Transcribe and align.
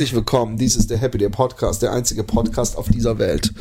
herzlich 0.00 0.16
willkommen. 0.16 0.56
Dies 0.56 0.76
ist 0.76 0.90
der 0.90 0.96
Happy 0.96 1.18
Day 1.18 1.28
Podcast, 1.28 1.82
der 1.82 1.92
einzige 1.92 2.24
Podcast 2.24 2.78
auf 2.78 2.88
dieser 2.88 3.18
Welt. 3.18 3.52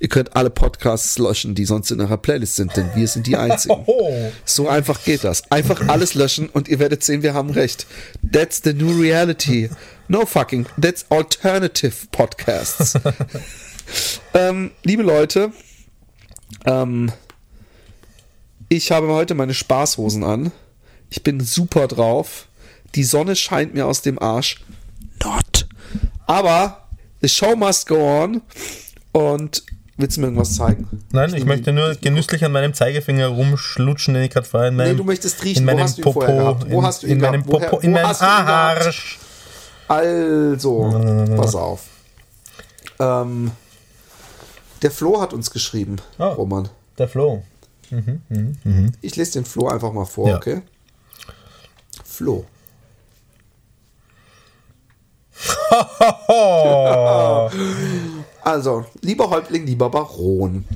Ihr 0.00 0.08
könnt 0.08 0.34
alle 0.34 0.50
Podcasts 0.50 1.16
löschen, 1.20 1.54
die 1.54 1.64
sonst 1.64 1.92
in 1.92 2.00
eurer 2.00 2.16
Playlist 2.16 2.56
sind, 2.56 2.76
denn 2.76 2.90
wir 2.96 3.06
sind 3.06 3.28
die 3.28 3.36
einzigen. 3.36 3.76
Oh. 3.86 4.32
So 4.44 4.68
einfach 4.68 5.04
geht 5.04 5.22
das. 5.22 5.48
Einfach 5.52 5.86
alles 5.86 6.14
löschen 6.14 6.48
und 6.48 6.66
ihr 6.66 6.80
werdet 6.80 7.04
sehen, 7.04 7.22
wir 7.22 7.32
haben 7.32 7.50
recht. 7.50 7.86
That's 8.32 8.60
the 8.64 8.72
new 8.72 9.00
reality. 9.00 9.70
No 10.08 10.26
fucking, 10.26 10.66
that's 10.80 11.08
alternative 11.10 11.94
podcasts. 12.10 12.94
ähm, 14.34 14.72
liebe 14.82 15.04
Leute, 15.04 15.52
ähm, 16.64 17.12
ich 18.68 18.90
habe 18.90 19.06
heute 19.12 19.36
meine 19.36 19.54
Spaßhosen 19.54 20.24
an. 20.24 20.50
Ich 21.08 21.22
bin 21.22 21.38
super 21.38 21.86
drauf. 21.86 22.48
Die 22.96 23.04
Sonne 23.04 23.36
scheint 23.36 23.74
mir 23.74 23.86
aus 23.86 24.02
dem 24.02 24.18
Arsch. 24.18 24.60
Not. 25.22 25.53
Aber 26.26 26.86
the 27.20 27.28
show 27.28 27.54
must 27.56 27.86
go 27.86 27.96
on. 28.22 28.42
Und 29.12 29.62
willst 29.96 30.16
du 30.16 30.20
mir 30.22 30.26
irgendwas 30.28 30.56
zeigen? 30.56 31.04
Nein, 31.12 31.32
ich 31.34 31.44
möchte 31.44 31.72
nur 31.72 31.94
genüsslich 31.94 32.44
an 32.44 32.52
meinem 32.52 32.74
Zeigefinger 32.74 33.28
rumschlutschen, 33.28 34.14
den 34.14 34.24
ich 34.24 34.30
gerade 34.30 34.46
vorher 34.46 34.70
in 34.70 34.76
meinem, 34.76 34.92
Nee, 34.92 34.96
du 34.96 35.04
möchtest 35.04 35.44
riechen. 35.44 35.62
in 35.62 35.66
Wo 35.68 35.72
meinem 35.72 35.82
hast 35.84 35.98
du 35.98 36.00
ihn 36.00 36.04
Popo? 36.04 36.60
Wo 36.70 36.78
in, 36.80 36.86
hast 36.86 37.02
du 37.02 37.06
ihn 37.06 37.12
in 37.12 37.20
meinem 37.20 37.42
Popo, 37.44 37.78
in 37.78 37.92
meinem? 37.92 38.06
Arsch. 38.06 39.18
Also, 39.86 41.26
pass 41.36 41.54
auf. 41.54 41.82
Ähm, 42.98 43.50
der 44.82 44.90
Flo 44.90 45.20
hat 45.20 45.32
uns 45.32 45.50
geschrieben, 45.50 45.96
Oh. 46.18 46.28
Roman. 46.30 46.68
Der 46.98 47.08
Flo. 47.08 47.42
Ich 49.02 49.16
lese 49.16 49.32
den 49.34 49.44
Flo 49.44 49.68
einfach 49.68 49.92
mal 49.92 50.04
vor, 50.06 50.28
Ja. 50.28 50.36
okay? 50.36 50.62
Flo. 52.04 52.44
Also, 58.44 58.84
lieber 59.00 59.30
Häuptling, 59.30 59.64
lieber 59.64 59.88
Baron. 59.88 60.66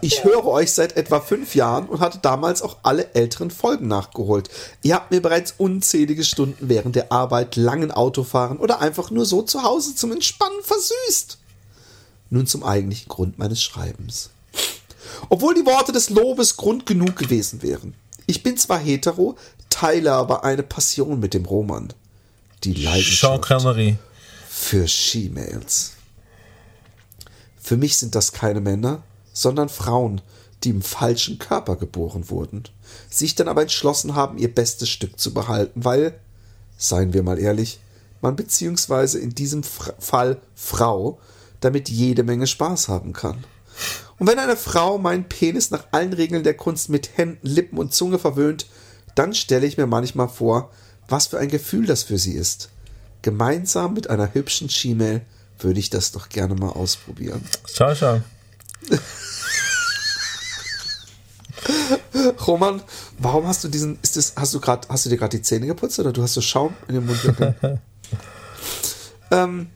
Ich 0.00 0.24
höre 0.24 0.46
euch 0.46 0.72
seit 0.72 0.96
etwa 0.96 1.20
fünf 1.20 1.54
Jahren 1.54 1.86
und 1.86 2.00
hatte 2.00 2.18
damals 2.18 2.62
auch 2.62 2.78
alle 2.82 3.14
älteren 3.14 3.50
Folgen 3.50 3.88
nachgeholt. 3.88 4.48
Ihr 4.82 4.94
habt 4.94 5.10
mir 5.10 5.20
bereits 5.20 5.54
unzählige 5.58 6.24
Stunden 6.24 6.70
während 6.70 6.96
der 6.96 7.12
Arbeit, 7.12 7.56
langen 7.56 7.90
Autofahren 7.90 8.56
oder 8.56 8.80
einfach 8.80 9.10
nur 9.10 9.26
so 9.26 9.42
zu 9.42 9.62
Hause 9.62 9.94
zum 9.94 10.12
Entspannen 10.12 10.62
versüßt. 10.62 11.38
Nun 12.30 12.46
zum 12.46 12.64
eigentlichen 12.64 13.08
Grund 13.08 13.38
meines 13.38 13.62
Schreibens. 13.62 14.30
Obwohl 15.28 15.54
die 15.54 15.66
Worte 15.66 15.92
des 15.92 16.08
Lobes 16.08 16.56
Grund 16.56 16.86
genug 16.86 17.16
gewesen 17.16 17.62
wären. 17.62 17.94
Ich 18.26 18.42
bin 18.42 18.56
zwar 18.56 18.78
hetero, 18.78 19.36
teile 19.68 20.12
aber 20.12 20.42
eine 20.42 20.62
Passion 20.62 21.20
mit 21.20 21.34
dem 21.34 21.44
Roman. 21.44 21.92
Die 22.64 22.74
Leidenschaft 22.74 23.48
für 24.48 24.88
She-Mails. 24.88 25.92
Für 27.60 27.76
mich 27.76 27.98
sind 27.98 28.14
das 28.14 28.32
keine 28.32 28.60
Männer, 28.60 29.02
sondern 29.32 29.68
Frauen, 29.68 30.20
die 30.64 30.70
im 30.70 30.82
falschen 30.82 31.38
Körper 31.38 31.76
geboren 31.76 32.30
wurden, 32.30 32.64
sich 33.10 33.34
dann 33.34 33.48
aber 33.48 33.62
entschlossen 33.62 34.14
haben, 34.14 34.38
ihr 34.38 34.52
bestes 34.52 34.88
Stück 34.88 35.20
zu 35.20 35.34
behalten, 35.34 35.84
weil, 35.84 36.18
seien 36.78 37.12
wir 37.12 37.22
mal 37.22 37.38
ehrlich, 37.38 37.80
man 38.20 38.36
beziehungsweise 38.36 39.18
in 39.18 39.34
diesem 39.34 39.62
Fra 39.62 39.94
Fall 39.98 40.40
Frau 40.54 41.20
damit 41.60 41.88
jede 41.88 42.22
Menge 42.22 42.46
Spaß 42.46 42.88
haben 42.88 43.12
kann. 43.12 43.44
Und 44.18 44.26
wenn 44.26 44.38
eine 44.38 44.56
Frau 44.56 44.98
meinen 44.98 45.28
Penis 45.28 45.70
nach 45.70 45.84
allen 45.90 46.14
Regeln 46.14 46.42
der 46.42 46.54
Kunst 46.54 46.88
mit 46.88 47.16
Händen, 47.16 47.46
Lippen 47.46 47.78
und 47.78 47.92
Zunge 47.92 48.18
verwöhnt, 48.18 48.66
dann 49.14 49.34
stelle 49.34 49.66
ich 49.66 49.76
mir 49.76 49.86
manchmal 49.86 50.28
vor, 50.28 50.70
was 51.08 51.28
für 51.28 51.38
ein 51.38 51.48
Gefühl 51.48 51.86
das 51.86 52.02
für 52.02 52.18
sie 52.18 52.32
ist. 52.32 52.70
Gemeinsam 53.22 53.94
mit 53.94 54.10
einer 54.10 54.34
hübschen 54.34 54.68
She-Mail 54.68 55.22
würde 55.58 55.80
ich 55.80 55.90
das 55.90 56.12
doch 56.12 56.28
gerne 56.28 56.54
mal 56.54 56.70
ausprobieren. 56.70 57.44
Schau, 57.72 57.94
schau. 57.94 58.20
Roman, 62.46 62.82
warum 63.18 63.46
hast 63.46 63.64
du 63.64 63.68
diesen, 63.68 63.98
ist 64.02 64.16
das, 64.16 64.34
hast 64.36 64.54
du 64.54 64.60
gerade, 64.60 64.86
hast 64.88 65.06
du 65.06 65.10
dir 65.10 65.16
gerade 65.16 65.36
die 65.36 65.42
Zähne 65.42 65.66
geputzt 65.66 65.98
oder 65.98 66.12
du 66.12 66.22
hast 66.22 66.34
so 66.34 66.40
Schaum 66.40 66.74
in 66.88 66.94
den 66.94 67.06
Mund? 67.06 67.18
ähm, 69.30 69.70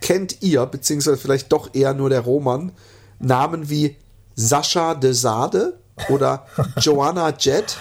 kennt 0.00 0.42
ihr, 0.42 0.66
beziehungsweise 0.66 1.16
vielleicht 1.16 1.50
doch 1.52 1.74
eher 1.74 1.94
nur 1.94 2.10
der 2.10 2.20
Roman, 2.20 2.72
Namen 3.18 3.70
wie 3.70 3.96
Sascha 4.36 4.94
de 4.94 5.12
Sade 5.12 5.78
oder 6.08 6.46
Joanna 6.78 7.32
Jett? 7.38 7.76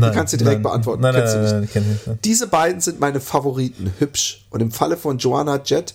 Nein, 0.00 0.12
kannst 0.14 0.32
du 0.32 0.38
direkt 0.38 0.56
nein, 0.56 0.62
beantworten. 0.62 1.02
Nein, 1.02 1.14
nein, 1.14 1.22
Kennst 1.22 1.36
du 1.36 1.76
nein, 1.76 1.90
nicht. 1.90 2.06
nein. 2.06 2.18
Diese 2.24 2.46
beiden 2.46 2.80
sind 2.80 2.98
meine 2.98 3.20
Favoriten, 3.20 3.92
hübsch 3.98 4.46
und 4.50 4.60
im 4.60 4.70
Falle 4.70 4.96
von 4.96 5.18
Joanna 5.18 5.60
Jett 5.64 5.94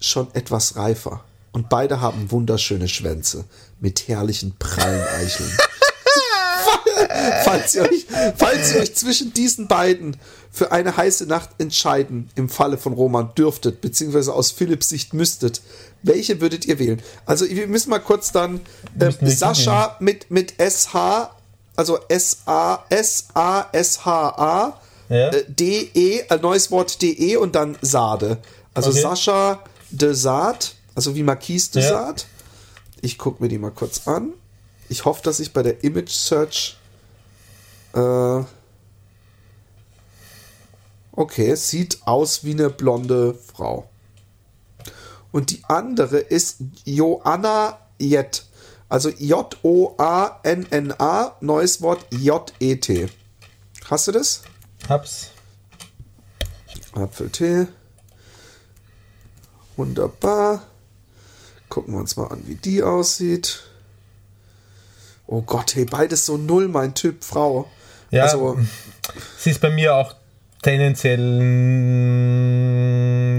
schon 0.00 0.28
etwas 0.32 0.76
reifer. 0.76 1.24
Und 1.50 1.68
beide 1.68 2.00
haben 2.00 2.30
wunderschöne 2.30 2.88
Schwänze 2.88 3.44
mit 3.80 4.08
herrlichen 4.08 4.54
prallen 4.58 5.06
Eicheln. 5.18 5.50
falls, 7.44 7.74
ihr 7.74 7.82
euch, 7.82 8.06
falls 8.36 8.74
ihr 8.74 8.80
euch 8.80 8.94
zwischen 8.94 9.32
diesen 9.32 9.68
beiden 9.68 10.16
für 10.50 10.72
eine 10.72 10.96
heiße 10.96 11.26
Nacht 11.26 11.50
entscheiden, 11.58 12.30
im 12.34 12.48
Falle 12.48 12.78
von 12.78 12.92
Roman 12.92 13.34
dürftet, 13.36 13.80
beziehungsweise 13.80 14.32
aus 14.32 14.50
Philipps 14.50 14.88
Sicht 14.88 15.14
müsstet, 15.14 15.62
welche 16.02 16.40
würdet 16.40 16.64
ihr 16.66 16.78
wählen? 16.78 17.02
Also 17.26 17.48
wir 17.48 17.66
müssen 17.66 17.90
mal 17.90 17.98
kurz 17.98 18.32
dann 18.32 18.60
äh, 18.98 19.10
Sascha 19.26 19.96
mit, 20.00 20.30
mit 20.30 20.54
SH, 20.58 21.30
also 21.76 21.98
S-A, 22.08 22.84
S-A-S-H-A, 22.88 24.80
Ja. 25.08 25.28
äh, 25.30 25.44
DE, 25.48 26.24
ein 26.28 26.40
neues 26.40 26.70
Wort 26.70 27.00
DE 27.02 27.36
und 27.36 27.54
dann 27.54 27.76
Sade. 27.82 28.38
Also 28.74 28.90
Okay. 28.90 29.00
Sascha 29.02 29.62
de 29.90 30.12
Sade, 30.14 30.66
also 30.94 31.14
wie 31.14 31.22
Marquise 31.22 31.72
de 31.72 31.82
Ja. 31.82 31.88
Sade. 31.88 32.22
Ich 33.00 33.18
gucke 33.18 33.42
mir 33.42 33.48
die 33.48 33.58
mal 33.58 33.70
kurz 33.70 34.06
an. 34.06 34.32
Ich 34.88 35.04
hoffe, 35.04 35.22
dass 35.22 35.40
ich 35.40 35.52
bei 35.52 35.62
der 35.62 35.82
Image 35.84 36.10
Search. 36.10 36.76
Äh, 37.94 38.42
okay, 41.12 41.54
sieht 41.56 41.98
aus 42.06 42.44
wie 42.44 42.52
eine 42.52 42.70
blonde 42.70 43.34
Frau. 43.34 43.88
Und 45.30 45.50
die 45.50 45.62
andere 45.68 46.18
ist 46.18 46.58
Joanna 46.84 47.78
Jett. 47.98 48.44
Also 48.92 49.08
J-O-A-N-N-A, 49.08 49.56
neues 51.40 51.80
Wort 51.80 52.04
J-E-T. 52.10 53.08
Hast 53.88 54.06
du 54.08 54.12
das? 54.12 54.42
Hab's. 54.86 55.30
Apfeltee. 56.92 57.68
Wunderbar. 59.78 60.64
Gucken 61.70 61.94
wir 61.94 62.00
uns 62.00 62.16
mal 62.16 62.26
an, 62.26 62.42
wie 62.44 62.56
die 62.56 62.82
aussieht. 62.82 63.62
Oh 65.26 65.40
Gott, 65.40 65.74
hey, 65.74 65.86
beides 65.86 66.26
so 66.26 66.36
null, 66.36 66.68
mein 66.68 66.92
Typ, 66.94 67.24
Frau. 67.24 67.70
Ja, 68.10 68.24
Also, 68.24 68.58
sie 69.38 69.52
ist 69.52 69.62
bei 69.62 69.70
mir 69.70 69.94
auch 69.96 70.14
tendenziell 70.60 71.16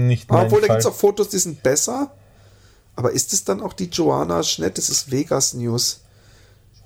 nicht 0.08 0.28
mein 0.28 0.46
obwohl, 0.46 0.62
da 0.62 0.66
Fall. 0.66 0.76
gibt 0.78 0.84
es 0.84 0.92
auch 0.92 0.96
Fotos, 0.96 1.28
die 1.28 1.38
sind 1.38 1.62
besser. 1.62 2.10
Aber 3.04 3.12
ist 3.12 3.34
es 3.34 3.44
dann 3.44 3.60
auch 3.60 3.74
die 3.74 3.90
Joanna 3.90 4.42
Schnett? 4.42 4.78
Das 4.78 4.88
ist 4.88 5.10
Vegas 5.10 5.52
News. 5.52 6.00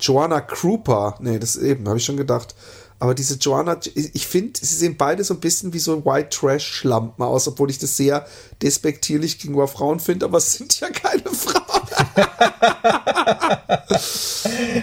Joanna 0.01 0.41
Krupa. 0.41 1.15
Nee, 1.21 1.39
das 1.39 1.55
ist 1.55 1.63
eben, 1.63 1.87
habe 1.87 1.97
ich 1.97 2.03
schon 2.03 2.17
gedacht. 2.17 2.55
Aber 2.99 3.15
diese 3.15 3.35
Joanna, 3.35 3.79
ich 3.95 4.27
finde, 4.27 4.59
sie 4.59 4.75
sehen 4.75 4.97
beide 4.97 5.23
so 5.23 5.33
ein 5.33 5.39
bisschen 5.39 5.71
wie 5.71 5.79
so 5.79 6.03
White 6.03 6.37
Trash 6.37 6.67
Schlampen 6.67 7.23
aus, 7.23 7.47
obwohl 7.47 7.69
ich 7.69 7.77
das 7.77 7.95
sehr 7.95 8.27
despektierlich 8.61 9.39
gegenüber 9.39 9.69
Frauen 9.69 10.01
finde, 10.01 10.25
aber 10.25 10.39
es 10.39 10.55
sind 10.55 10.77
ja 10.81 10.89
keine 10.89 11.29
Frauen. 11.29 11.87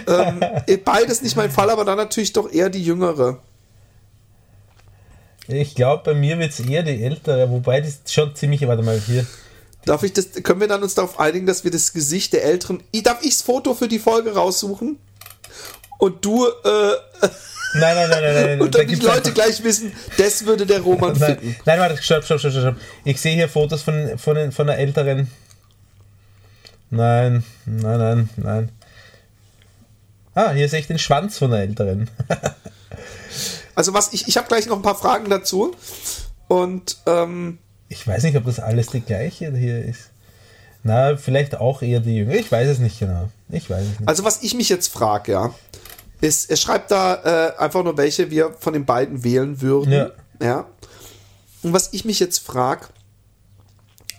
ähm, 0.67 0.81
beides 0.83 1.21
nicht 1.21 1.35
mein 1.35 1.51
Fall, 1.51 1.69
aber 1.69 1.85
dann 1.85 1.97
natürlich 1.97 2.33
doch 2.33 2.51
eher 2.51 2.71
die 2.71 2.83
jüngere. 2.83 3.37
Ich 5.47 5.75
glaube, 5.75 6.01
bei 6.03 6.13
mir 6.15 6.39
wird 6.39 6.49
es 6.49 6.61
eher 6.61 6.81
die 6.81 7.03
ältere, 7.03 7.47
wobei 7.51 7.81
ist 7.81 8.11
schon 8.11 8.35
ziemlich, 8.35 8.67
warte 8.67 8.81
mal, 8.81 8.99
hier. 8.99 9.23
Darf 9.87 10.03
ich 10.03 10.13
das, 10.13 10.31
können 10.43 10.59
wir 10.59 10.67
dann 10.67 10.83
uns 10.83 10.95
darauf 10.95 11.19
einigen, 11.19 11.45
dass 11.45 11.63
wir 11.63 11.71
das 11.71 11.93
Gesicht 11.93 12.33
der 12.33 12.43
älteren, 12.43 12.83
darf 13.03 13.21
ich 13.21 13.37
das 13.37 13.41
Foto 13.41 13.73
für 13.73 13.87
die 13.87 13.99
Folge 13.99 14.33
raussuchen? 14.33 14.99
Und 15.97 16.23
du, 16.23 16.45
äh, 16.45 16.91
Nein, 17.73 17.95
nein, 17.95 18.09
nein, 18.09 18.21
nein, 18.21 18.33
nein. 18.45 18.61
und 18.61 18.73
da 18.73 18.79
dann 18.79 18.87
die 18.87 18.93
gibt's 18.93 19.05
Leute 19.05 19.31
gleich 19.33 19.63
wissen, 19.63 19.93
das 20.17 20.45
würde 20.45 20.65
der 20.65 20.81
Roman 20.81 21.17
Nein, 21.17 21.37
finden. 21.37 21.55
nein, 21.65 21.79
warte, 21.79 22.01
stopp, 22.01 22.23
stopp, 22.23 22.39
stopp, 22.39 22.51
stopp. 22.51 22.75
Ich 23.03 23.19
sehe 23.19 23.35
hier 23.35 23.49
Fotos 23.49 23.81
von, 23.81 24.17
von, 24.17 24.51
von 24.51 24.67
der 24.67 24.77
älteren. 24.77 25.29
Nein, 26.89 27.43
nein, 27.65 27.97
nein, 27.97 28.29
nein. 28.37 28.71
Ah, 30.33 30.51
hier 30.51 30.69
sehe 30.69 30.79
ich 30.79 30.87
den 30.87 30.99
Schwanz 30.99 31.37
von 31.37 31.51
der 31.51 31.61
älteren. 31.61 32.09
Also 33.75 33.93
was 33.93 34.11
ich, 34.11 34.27
ich 34.27 34.37
habe 34.37 34.47
gleich 34.47 34.65
noch 34.65 34.77
ein 34.77 34.81
paar 34.81 34.97
Fragen 34.97 35.29
dazu. 35.29 35.75
Und 36.47 36.97
ähm, 37.05 37.59
Ich 37.89 38.05
weiß 38.05 38.23
nicht, 38.23 38.35
ob 38.35 38.45
das 38.45 38.59
alles 38.59 38.87
die 38.87 39.01
gleiche 39.01 39.51
hier 39.55 39.83
ist. 39.83 40.09
Na, 40.83 41.17
vielleicht 41.17 41.55
auch 41.55 41.81
eher 41.81 41.99
die 41.99 42.17
Jüngere. 42.17 42.37
Ich 42.37 42.51
weiß 42.51 42.67
es 42.67 42.79
nicht 42.79 42.99
genau. 42.99 43.29
Ich 43.49 43.69
weiß 43.69 43.83
es 43.83 43.99
nicht. 43.99 44.07
also 44.09 44.23
was 44.23 44.43
ich 44.43 44.53
mich 44.53 44.69
jetzt 44.69 44.87
frage, 44.87 45.31
ja, 45.33 45.53
ist, 46.21 46.49
er 46.49 46.57
schreibt 46.57 46.91
da 46.91 47.53
äh, 47.55 47.57
einfach 47.57 47.83
nur, 47.83 47.97
welche 47.97 48.29
wir 48.31 48.53
von 48.59 48.73
den 48.73 48.85
beiden 48.85 49.23
wählen 49.23 49.61
würden. 49.61 49.91
Ja. 49.91 50.11
ja. 50.41 50.65
Und 51.63 51.73
was 51.73 51.89
ich 51.93 52.05
mich 52.05 52.19
jetzt 52.19 52.39
frage, 52.39 52.87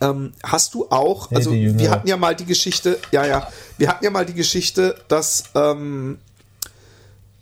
ähm, 0.01 0.33
hast 0.43 0.75
du 0.75 0.89
auch, 0.91 1.31
Nee, 1.31 1.37
also 1.37 1.53
Jüngere. 1.53 1.79
wir 1.79 1.91
hatten 1.91 2.09
ja 2.09 2.17
mal 2.17 2.37
die 2.37 2.45
Geschichte, 2.45 2.99
ja, 3.11 3.27
ja, 3.27 3.49
wir 3.79 3.89
hatten 3.89 4.05
ja 4.05 4.11
mal 4.11 4.27
die 4.27 4.35
Geschichte, 4.35 4.97
dass 5.09 5.45
ähm, 5.55 6.19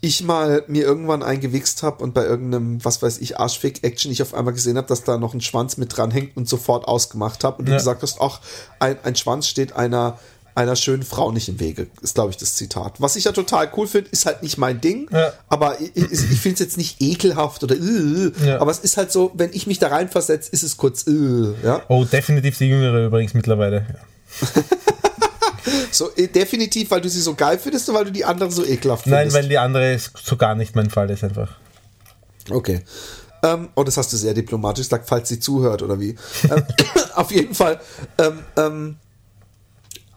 ich 0.00 0.22
mal 0.22 0.62
mir 0.69 0.84
irgendwann 0.84 1.22
eingewichst 1.22 1.82
habe 1.82 2.02
und 2.04 2.14
bei 2.14 2.25
irgendeinem, 2.25 2.84
was 2.84 3.02
weiß 3.02 3.19
ich, 3.19 3.38
Arschfick-Action 3.40 4.12
ich 4.12 4.22
auf 4.22 4.34
einmal 4.34 4.54
gesehen 4.54 4.76
habe, 4.76 4.87
dass 4.87 5.04
da 5.04 5.16
noch 5.19 5.34
ein 5.34 5.40
Schwanz 5.40 5.76
mit 5.78 5.96
dran 5.96 6.10
hängt 6.10 6.37
und 6.37 6.48
sofort 6.48 6.87
ausgemacht 6.87 7.43
habe 7.44 7.58
und 7.58 7.66
du 7.66 7.72
Ja. 7.72 7.78
gesagt 7.78 8.02
hast, 8.02 8.19
ach, 8.20 8.40
ein, 8.78 8.96
ein 9.04 9.16
Schwanz 9.16 9.48
steht 9.48 9.75
einer 9.75 10.19
einer 10.54 10.75
schönen 10.75 11.02
Frau 11.02 11.32
nicht 11.32 11.50
im 11.50 11.60
Wege, 11.60 11.87
ist 12.00 12.14
glaube 12.14 12.31
ich 12.31 12.38
das 12.38 12.54
Zitat. 12.56 12.94
Was 12.98 13.14
ich 13.16 13.25
ja 13.25 13.32
total 13.32 13.70
cool 13.76 13.87
finde, 13.87 14.08
ist 14.10 14.25
halt 14.25 14.43
nicht 14.43 14.56
mein 14.56 14.81
Ding, 14.81 15.06
Ja. 15.12 15.34
aber 15.50 15.78
ich, 15.82 15.94
ich, 15.94 16.12
ich 16.12 16.40
finde 16.40 16.54
es 16.54 16.60
jetzt 16.60 16.78
nicht 16.78 17.02
ekelhaft 17.02 17.62
oder 17.62 17.75
äh, 17.75 18.32
Ja. 18.42 18.58
aber 18.58 18.70
es 18.70 18.78
ist 18.78 18.96
halt 18.96 19.12
so, 19.12 19.32
wenn 19.34 19.50
ich 19.52 19.66
mich 19.66 19.78
da 19.81 19.88
reinversetze, 19.88 20.49
ist 20.52 20.62
es 20.62 20.78
kurz 20.78 21.06
äh, 21.06 21.12
ja. 21.62 21.82
Oh, 21.88 22.04
definitiv 22.06 22.56
die 22.56 22.69
Jüngere 22.70 23.04
übrigens 23.06 23.34
mittlerweile. 23.34 23.84
So 25.90 26.14
äh, 26.14 26.28
definitiv, 26.28 26.90
weil 26.90 27.00
du 27.00 27.08
sie 27.08 27.20
so 27.20 27.34
geil 27.34 27.58
findest 27.58 27.88
oder 27.88 27.98
weil 27.98 28.04
du 28.06 28.12
die 28.12 28.24
andere 28.24 28.50
so 28.50 28.64
ekelhaft 28.64 29.06
Nein, 29.06 29.30
findest? 29.30 29.36
weil 29.36 29.48
die 29.48 29.58
andere 29.58 29.98
so 30.22 30.36
gar 30.36 30.54
nicht 30.54 30.74
mein 30.76 30.90
Fall 30.90 31.10
ist 31.10 31.24
einfach. 31.24 31.56
Okay. 32.50 32.82
Ähm, 33.42 33.68
oh, 33.74 33.84
das 33.84 33.96
hast 33.96 34.12
du 34.12 34.16
sehr 34.16 34.34
diplomatisch 34.34 34.86
gesagt, 34.86 35.08
falls 35.08 35.28
sie 35.28 35.40
zuhört 35.40 35.82
oder 35.82 36.00
wie. 36.00 36.16
ähm, 36.50 36.64
auf 37.14 37.30
jeden 37.30 37.54
Fall. 37.54 37.80
Ähm, 38.18 38.40
ähm, 38.56 38.96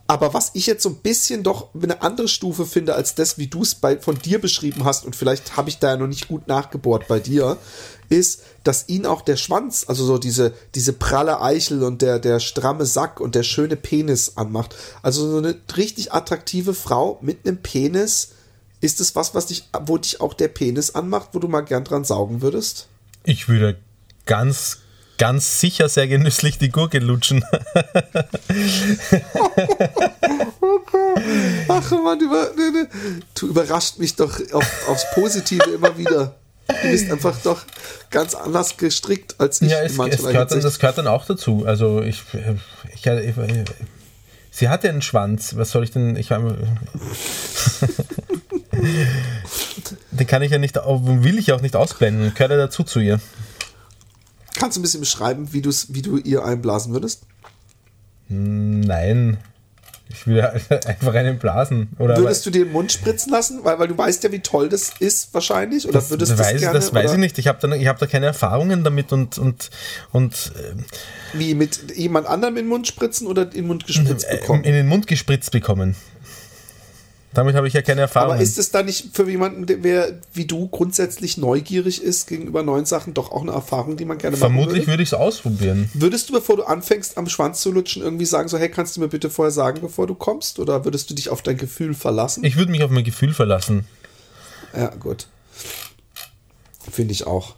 aber 0.07 0.33
was 0.33 0.51
ich 0.55 0.65
jetzt 0.65 0.81
so 0.81 0.89
ein 0.89 0.95
bisschen 0.95 1.43
doch 1.43 1.69
eine 1.79 2.01
andere 2.01 2.27
Stufe 2.27 2.65
finde 2.65 2.95
als 2.95 3.13
das, 3.13 3.37
wie 3.37 3.45
du 3.45 3.61
es 3.61 3.77
von 4.01 4.17
dir 4.17 4.41
beschrieben 4.41 4.83
hast, 4.83 5.05
und 5.05 5.15
vielleicht 5.15 5.55
habe 5.55 5.69
ich 5.69 5.77
da 5.77 5.89
ja 5.89 5.97
noch 5.97 6.07
nicht 6.07 6.27
gut 6.27 6.47
nachgebohrt 6.47 7.07
bei 7.07 7.19
dir, 7.19 7.57
ist, 8.09 8.41
dass 8.63 8.89
ihn 8.89 9.05
auch 9.05 9.21
der 9.21 9.37
Schwanz, 9.37 9.85
also 9.87 10.05
so 10.05 10.17
diese, 10.17 10.53
diese 10.75 10.93
pralle 10.93 11.41
Eichel 11.41 11.83
und 11.83 12.01
der, 12.01 12.19
der 12.19 12.39
stramme 12.39 12.85
Sack 12.85 13.19
und 13.19 13.35
der 13.35 13.43
schöne 13.43 13.75
Penis 13.75 14.33
anmacht. 14.35 14.75
Also 15.01 15.29
so 15.29 15.37
eine 15.37 15.55
richtig 15.77 16.11
attraktive 16.11 16.73
Frau 16.73 17.19
mit 17.21 17.45
einem 17.45 17.57
Penis, 17.57 18.29
ist 18.81 18.99
es 19.01 19.15
was, 19.15 19.35
was 19.35 19.47
dich, 19.47 19.69
wo 19.85 19.97
dich 19.97 20.21
auch 20.21 20.33
der 20.33 20.47
Penis 20.47 20.95
anmacht, 20.95 21.29
wo 21.33 21.39
du 21.39 21.47
mal 21.47 21.61
gern 21.61 21.83
dran 21.83 22.05
saugen 22.05 22.41
würdest? 22.41 22.87
Ich 23.23 23.49
würde 23.49 23.77
ganz, 24.25 24.77
ganz 25.17 25.59
sicher 25.59 25.89
sehr 25.89 26.07
genüsslich 26.07 26.57
die 26.57 26.69
Gurke 26.69 26.99
lutschen. 26.99 27.43
Ach 31.67 31.91
man, 31.91 32.19
über, 32.21 32.51
ne, 32.55 32.71
ne. 32.71 32.87
du 33.35 33.47
überrascht 33.47 33.99
mich 33.99 34.15
doch 34.15 34.39
auf, 34.53 34.87
aufs 34.87 35.05
Positive 35.13 35.69
immer 35.71 35.97
wieder. 35.97 36.38
Du 36.69 36.89
bist 36.89 37.11
einfach 37.11 37.35
doch 37.41 37.63
ganz 38.11 38.35
anders 38.35 38.77
gestrickt 38.77 39.35
als 39.39 39.61
ich 39.61 39.71
ja, 39.71 39.81
es, 39.81 39.97
es 39.97 40.23
gehört 40.23 40.51
dann, 40.51 40.61
das 40.61 40.79
gehört 40.79 40.97
dann 40.97 41.07
auch 41.07 41.25
dazu. 41.25 41.65
Also 41.65 42.01
ich, 42.01 42.23
ich, 42.93 43.05
ich, 43.05 43.25
sie 44.51 44.69
hat 44.69 44.83
ja 44.83 44.91
einen 44.91 45.01
Schwanz. 45.01 45.55
Was 45.55 45.71
soll 45.71 45.83
ich 45.83 45.91
denn? 45.91 46.15
Ich 46.15 46.29
den 50.11 50.27
kann 50.27 50.41
ich 50.41 50.51
ja 50.51 50.57
nicht, 50.59 50.75
will 50.75 51.37
ich 51.39 51.51
auch 51.51 51.61
nicht 51.61 51.75
ausblenden. 51.75 52.33
Gehört 52.33 52.51
ja 52.51 52.57
dazu 52.57 52.83
zu 52.83 52.99
ihr. 52.99 53.19
Kannst 54.55 54.77
du 54.77 54.81
ein 54.81 54.83
bisschen 54.83 54.99
beschreiben, 54.99 55.53
wie, 55.53 55.63
wie 55.63 56.01
du 56.01 56.17
ihr 56.17 56.43
einblasen 56.43 56.93
würdest? 56.93 57.23
Nein. 58.27 59.37
Ich 60.11 60.25
will 60.25 60.41
einfach 60.85 61.13
einen 61.13 61.37
blasen. 61.37 61.89
Oder 61.99 62.17
Würdest 62.17 62.45
du 62.45 62.49
dir 62.49 62.65
den 62.65 62.73
Mund 62.73 62.91
spritzen 62.91 63.31
lassen? 63.31 63.59
Weil, 63.63 63.77
weil 63.77 63.87
du 63.87 63.97
weißt 63.97 64.23
ja, 64.23 64.31
wie 64.31 64.39
toll 64.39 64.67
das 64.67 64.93
ist 64.99 65.33
wahrscheinlich. 65.33 65.85
Oder 65.85 65.93
das, 65.93 66.09
würdest 66.09 66.31
du 66.31 66.35
das, 66.35 66.47
weiß, 66.47 66.59
gerne? 66.61 66.79
das 66.79 66.93
weiß 66.93 67.05
oder 67.05 67.13
ich 67.13 67.19
nicht. 67.19 67.37
Ich 67.37 67.47
habe 67.47 67.67
da, 67.67 67.75
ich 67.75 67.87
hab 67.87 67.99
da 67.99 68.07
keine 68.07 68.25
Erfahrungen 68.25 68.83
damit 68.83 69.13
und, 69.13 69.37
und, 69.37 69.69
und 70.11 70.51
äh, 70.55 71.37
Wie 71.37 71.53
mit 71.53 71.95
jemand 71.95 72.27
anderem 72.27 72.57
in 72.57 72.65
den 72.65 72.69
Mund 72.69 72.87
spritzen 72.87 73.27
oder 73.27 73.43
in 73.43 73.51
den 73.51 73.67
Mund 73.67 73.85
gespritzt 73.85 74.25
äh, 74.27 74.37
bekommen? 74.37 74.63
in 74.63 74.73
den 74.73 74.87
Mund 74.87 75.05
gespritzt 75.05 75.51
bekommen. 75.51 75.95
Damit 77.31 77.53
habe 77.55 77.67
ich 77.67 77.73
ja 77.75 77.83
keine 77.83 78.01
Erfahrung. 78.01 78.33
Aber 78.33 78.41
ist 78.41 78.57
es 78.57 78.71
da 78.71 78.81
nicht 78.81 79.15
für 79.15 79.29
jemanden, 79.29 79.65
der 79.67 80.19
wie 80.33 80.45
du 80.45 80.67
grundsätzlich 80.67 81.37
neugierig 81.37 82.01
ist 82.01 82.27
gegenüber 82.27 82.63
neuen 82.63 82.85
Sachen, 82.85 83.13
doch 83.13 83.31
auch 83.31 83.43
eine 83.43 83.51
Erfahrung, 83.51 83.97
die 83.97 84.05
man 84.05 84.17
gerne 84.17 84.35
machen 84.35 84.39
Vermutlich 84.55 84.79
würde? 84.81 84.87
würde 84.93 85.03
ich 85.03 85.09
es 85.09 85.13
ausprobieren. 85.13 85.91
Würdest 85.93 86.29
du, 86.29 86.33
bevor 86.33 86.57
du 86.57 86.63
anfängst, 86.63 87.17
am 87.19 87.29
Schwanz 87.29 87.61
zu 87.61 87.71
lutschen, 87.71 88.01
irgendwie 88.01 88.25
sagen, 88.25 88.49
so, 88.49 88.57
hey, 88.57 88.69
kannst 88.69 88.97
du 88.97 89.01
mir 89.01 89.09
bitte 89.09 89.29
vorher 89.29 89.51
sagen, 89.51 89.79
bevor 89.81 90.07
du 90.07 90.15
kommst? 90.15 90.57
Oder 90.57 90.85
würdest 90.85 91.09
du 91.11 91.13
dich 91.13 91.29
auf 91.29 91.43
dein 91.43 91.57
Gefühl 91.57 91.93
verlassen? 91.93 92.43
Ich 92.43 92.57
würde 92.57 92.71
mich 92.71 92.81
auf 92.83 92.89
mein 92.89 93.03
Gefühl 93.03 93.33
verlassen. 93.33 93.85
ja, 94.75 94.87
gut. 94.95 95.27
Finde 96.91 97.11
ich 97.11 97.27
auch. 97.27 97.55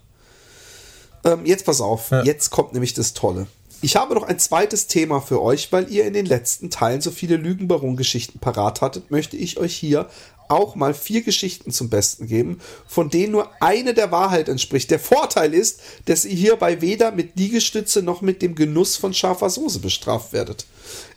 Ähm, 1.23 1.45
jetzt 1.45 1.65
pass 1.65 1.79
auf, 1.79 2.11
Ja. 2.11 2.23
jetzt 2.23 2.49
kommt 2.49 2.73
nämlich 2.73 2.93
das 2.93 3.13
Tolle. 3.13 3.47
Ich 3.83 3.95
habe 3.95 4.13
noch 4.13 4.23
ein 4.23 4.37
zweites 4.37 4.85
Thema 4.85 5.21
für 5.21 5.41
euch, 5.41 5.71
weil 5.71 5.91
ihr 5.91 6.05
in 6.05 6.13
den 6.13 6.27
letzten 6.27 6.69
Teilen 6.69 7.01
so 7.01 7.09
viele 7.09 7.37
Lügenbaron-Geschichten 7.37 8.37
parat 8.37 8.81
hattet, 8.81 9.09
möchte 9.09 9.37
ich 9.37 9.57
euch 9.57 9.75
hier 9.75 10.07
auch 10.49 10.75
mal 10.75 10.93
vier 10.93 11.23
Geschichten 11.23 11.71
zum 11.71 11.89
Besten 11.89 12.27
geben, 12.27 12.59
von 12.85 13.09
denen 13.09 13.31
nur 13.31 13.49
eine 13.61 13.93
der 13.93 14.11
Wahrheit 14.11 14.49
entspricht. 14.49 14.91
Der 14.91 14.99
Vorteil 14.99 15.53
ist, 15.53 15.79
dass 16.05 16.25
ihr 16.25 16.35
hierbei 16.35 16.81
weder 16.81 17.11
mit 17.11 17.37
Liegestütze 17.37 18.03
noch 18.03 18.21
mit 18.21 18.41
dem 18.41 18.53
Genuss 18.53 18.97
von 18.97 19.13
scharfer 19.13 19.49
Soße 19.49 19.79
bestraft 19.79 20.33
werdet. 20.33 20.65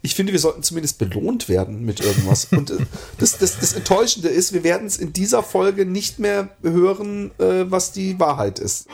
Ich 0.03 0.15
finde, 0.15 0.33
wir 0.33 0.39
sollten 0.39 0.63
zumindest 0.63 0.99
belohnt 0.99 1.49
werden 1.49 1.85
mit 1.85 2.01
irgendwas. 2.01 2.47
Und 2.53 2.71
äh, 2.71 2.77
das, 3.19 3.37
das, 3.39 3.59
das 3.59 3.73
Enttäuschende 3.73 4.29
ist, 4.29 4.53
wir 4.53 4.63
werden 4.63 4.87
es 4.87 4.97
in 4.97 5.13
dieser 5.13 5.43
Folge 5.43 5.85
nicht 5.85 6.21
mehr 6.21 6.51
hören, 6.63 7.33
äh, 7.39 7.71
was 7.71 7.91
die 7.91 8.19
Wahrheit 8.21 8.61
ist. 8.61 8.87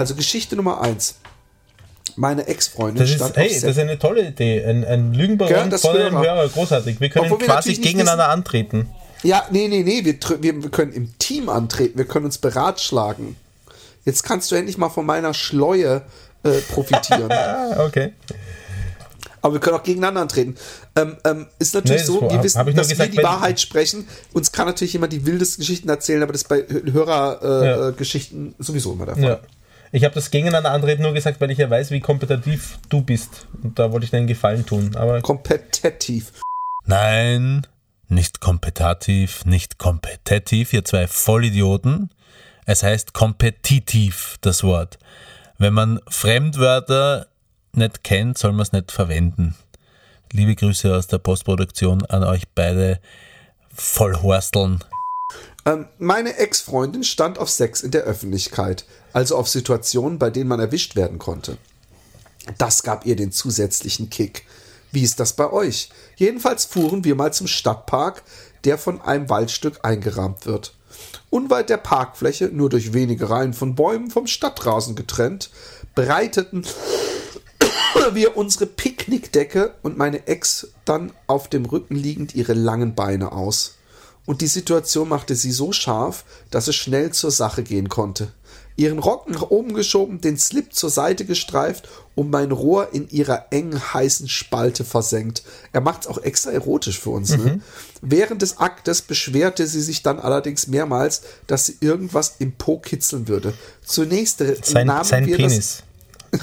Also 0.00 0.14
Geschichte 0.14 0.56
Nummer 0.56 0.80
eins. 0.80 1.16
Meine 2.16 2.46
Ex-Freundin 2.46 3.04
Das 3.04 3.10
stand 3.10 3.30
ist, 3.32 3.36
hey, 3.36 3.48
das 3.48 3.62
ist 3.62 3.78
eine 3.78 3.98
tolle 3.98 4.28
Idee. 4.28 4.64
Ein, 4.64 4.84
ein 4.84 5.12
Lügenbaron 5.12 5.68
das 5.68 5.82
vor 5.82 5.94
einem 5.94 6.16
Hörer. 6.16 6.48
Großartig. 6.48 7.00
Wir 7.00 7.10
können 7.10 7.26
Obwohl 7.26 7.40
wir 7.40 7.46
quasi 7.46 7.70
nicht 7.70 7.82
gegeneinander 7.82 8.30
antreten. 8.30 8.88
Ja, 9.22 9.44
nee, 9.50 9.68
nee, 9.68 9.82
nee, 9.82 10.02
wir, 10.02 10.42
wir, 10.42 10.62
wir 10.62 10.70
können 10.70 10.92
im 10.92 11.18
Team 11.18 11.50
antreten, 11.50 11.98
wir 11.98 12.06
können 12.06 12.24
uns 12.24 12.38
beratschlagen. 12.38 13.36
Jetzt 14.06 14.22
kannst 14.22 14.50
du 14.50 14.54
endlich 14.56 14.78
mal 14.78 14.88
von 14.88 15.04
meiner 15.04 15.34
Schleue 15.34 16.02
äh, 16.42 16.50
profitieren. 16.72 17.30
Ah, 17.30 17.84
okay. 17.86 18.14
Aber 19.42 19.54
wir 19.54 19.60
können 19.60 19.76
auch 19.76 19.82
gegeneinander 19.82 20.22
antreten. 20.22 20.56
Ähm, 20.96 21.16
ähm, 21.24 21.46
ist 21.58 21.74
natürlich 21.74 22.02
Nee, 22.02 22.06
so, 22.06 22.22
wir 22.22 22.42
wissen, 22.42 22.58
dass 22.74 22.88
gesagt, 22.88 23.12
wir 23.12 23.18
die 23.20 23.22
Wahrheit 23.22 23.60
sprechen. 23.60 24.08
Uns 24.32 24.50
kann 24.50 24.66
natürlich 24.66 24.94
jemand 24.94 25.12
die 25.12 25.26
wildesten 25.26 25.60
Geschichten 25.60 25.88
erzählen, 25.90 26.22
aber 26.22 26.32
das 26.32 26.42
ist 26.42 26.48
bei 26.48 26.64
Hörergeschichten 26.66 27.64
Ja. 27.64 27.86
äh, 27.86 27.88
äh, 27.90 27.92
Geschichten 27.92 28.54
sowieso 28.58 28.92
immer 28.92 29.06
der 29.06 29.16
Fall. 29.16 29.24
Ja. 29.24 29.40
Ich 29.92 30.04
habe 30.04 30.14
das 30.14 30.30
gegeneinander 30.30 30.70
antreten 30.70 31.02
nur 31.02 31.12
gesagt, 31.12 31.40
weil 31.40 31.50
ich 31.50 31.58
ja 31.58 31.68
weiß, 31.68 31.90
wie 31.90 32.00
kompetitiv 32.00 32.78
du 32.88 33.02
bist. 33.02 33.48
Und 33.62 33.78
da 33.78 33.90
wollte 33.90 34.04
ich 34.04 34.10
dir 34.10 34.18
einen 34.18 34.28
Gefallen 34.28 34.64
tun. 34.64 34.94
Aber 34.94 35.20
Kompetitiv. 35.20 36.32
Nein, 36.86 37.66
nicht 38.08 38.40
kompetitiv, 38.40 39.44
nicht 39.44 39.78
kompetitiv, 39.78 40.72
ihr 40.72 40.84
zwei 40.84 41.08
Vollidioten. 41.08 42.10
Es 42.66 42.84
heißt 42.84 43.14
kompetitiv, 43.14 44.36
das 44.42 44.62
Wort. 44.62 44.98
Wenn 45.58 45.74
man 45.74 46.00
Fremdwörter 46.08 47.26
nicht 47.72 48.04
kennt, 48.04 48.38
soll 48.38 48.52
man 48.52 48.62
es 48.62 48.72
nicht 48.72 48.92
verwenden. 48.92 49.56
Liebe 50.32 50.54
Grüße 50.54 50.94
aus 50.94 51.08
der 51.08 51.18
Postproduktion 51.18 52.06
an 52.06 52.22
euch 52.22 52.44
beide 52.54 53.00
Vollhorsteln. 53.74 54.84
Ähm, 55.66 55.86
meine 55.98 56.36
Ex-Freundin 56.36 57.04
stand 57.04 57.38
auf 57.38 57.50
Sex 57.50 57.82
in 57.82 57.90
der 57.90 58.02
Öffentlichkeit, 58.02 58.84
also 59.12 59.36
auf 59.36 59.48
Situationen, 59.48 60.18
bei 60.18 60.30
denen 60.30 60.48
man 60.48 60.60
erwischt 60.60 60.96
werden 60.96 61.18
konnte. 61.18 61.56
Das 62.58 62.82
gab 62.82 63.06
ihr 63.06 63.16
den 63.16 63.32
zusätzlichen 63.32 64.10
Kick. 64.10 64.44
Wie 64.92 65.02
ist 65.02 65.20
das 65.20 65.34
bei 65.34 65.50
euch? 65.52 65.90
Jedenfalls 66.16 66.64
fuhren 66.64 67.04
wir 67.04 67.14
mal 67.14 67.32
zum 67.32 67.46
Stadtpark, 67.46 68.22
der 68.64 68.78
von 68.78 69.00
einem 69.00 69.28
Waldstück 69.28 69.80
eingerahmt 69.82 70.46
wird. 70.46 70.74
Unweit 71.30 71.70
der 71.70 71.76
Parkfläche, 71.76 72.46
nur 72.46 72.68
durch 72.68 72.92
wenige 72.92 73.30
Reihen 73.30 73.54
von 73.54 73.74
Bäumen 73.74 74.10
vom 74.10 74.26
Stadtrasen 74.26 74.96
getrennt, 74.96 75.50
breiteten 75.94 76.66
wir 78.12 78.36
unsere 78.36 78.66
Picknickdecke 78.66 79.74
und 79.82 79.96
meine 79.96 80.26
Ex 80.26 80.68
dann 80.84 81.12
auf 81.26 81.48
dem 81.48 81.64
Rücken 81.64 81.94
liegend 81.94 82.34
ihre 82.34 82.54
langen 82.54 82.94
Beine 82.94 83.32
aus. 83.32 83.76
Und 84.26 84.42
die 84.42 84.48
Situation 84.48 85.08
machte 85.08 85.34
sie 85.34 85.52
so 85.52 85.72
scharf, 85.72 86.24
dass 86.50 86.68
es 86.68 86.76
schnell 86.76 87.12
zur 87.12 87.30
Sache 87.30 87.62
gehen 87.62 87.88
konnte. 87.88 88.32
Ihren 88.80 88.98
Rock 88.98 89.28
nach 89.28 89.50
oben 89.50 89.74
geschoben, 89.74 90.22
den 90.22 90.38
Slip 90.38 90.72
zur 90.72 90.88
Seite 90.88 91.26
gestreift 91.26 91.86
und 92.14 92.30
mein 92.30 92.50
Rohr 92.50 92.94
in 92.94 93.10
ihrer 93.10 93.48
engen, 93.50 93.78
heißen 93.92 94.26
Spalte 94.26 94.86
versenkt. 94.86 95.42
Er 95.74 95.82
macht's 95.82 96.06
auch 96.06 96.16
extra 96.16 96.50
erotisch 96.50 96.98
für 96.98 97.10
uns. 97.10 97.28
Ne? 97.36 97.60
Während 98.00 98.40
des 98.40 98.56
Aktes 98.56 99.02
beschwerte 99.02 99.66
sie 99.66 99.82
sich 99.82 100.02
dann 100.02 100.18
allerdings 100.18 100.66
mehrmals, 100.66 101.20
dass 101.46 101.66
sie 101.66 101.76
irgendwas 101.80 102.36
im 102.38 102.52
Po 102.52 102.78
kitzeln 102.78 103.28
würde. 103.28 103.52
Zunächst 103.84 104.38
Sein, 104.38 104.86
nahmen 104.86 105.04
sein 105.04 105.26
wir 105.26 105.36
das 105.36 105.52
Penis. 105.52 105.82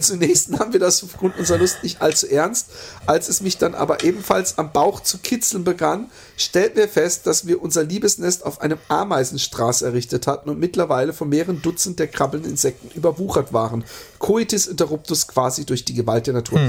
Zunächst 0.00 0.50
nahmen 0.50 0.72
wir 0.72 0.80
das 0.80 1.02
aufgrund 1.02 1.38
unserer 1.38 1.58
Lust 1.58 1.82
nicht 1.82 2.00
allzu 2.00 2.26
ernst. 2.28 2.68
Als 3.06 3.28
es 3.28 3.40
mich 3.40 3.58
dann 3.58 3.74
aber 3.74 4.04
ebenfalls 4.04 4.58
am 4.58 4.72
Bauch 4.72 5.00
zu 5.00 5.18
kitzeln 5.18 5.64
begann, 5.64 6.10
stellten 6.36 6.76
wir 6.76 6.88
fest, 6.88 7.26
dass 7.26 7.46
wir 7.46 7.62
unser 7.62 7.84
Liebesnest 7.84 8.44
auf 8.44 8.60
einem 8.60 8.78
Ameisenstraß 8.88 9.82
errichtet 9.82 10.26
hatten 10.26 10.50
und 10.50 10.58
mittlerweile 10.58 11.12
von 11.12 11.28
mehreren 11.28 11.62
Dutzend 11.62 11.98
der 11.98 12.08
krabbelnden 12.08 12.50
Insekten 12.50 12.90
überwuchert 12.96 13.52
waren. 13.52 13.84
Coitus 14.18 14.66
interruptus 14.66 15.28
quasi 15.28 15.64
durch 15.64 15.84
die 15.84 15.94
Gewalt 15.94 16.26
der 16.26 16.34
Natur. 16.34 16.60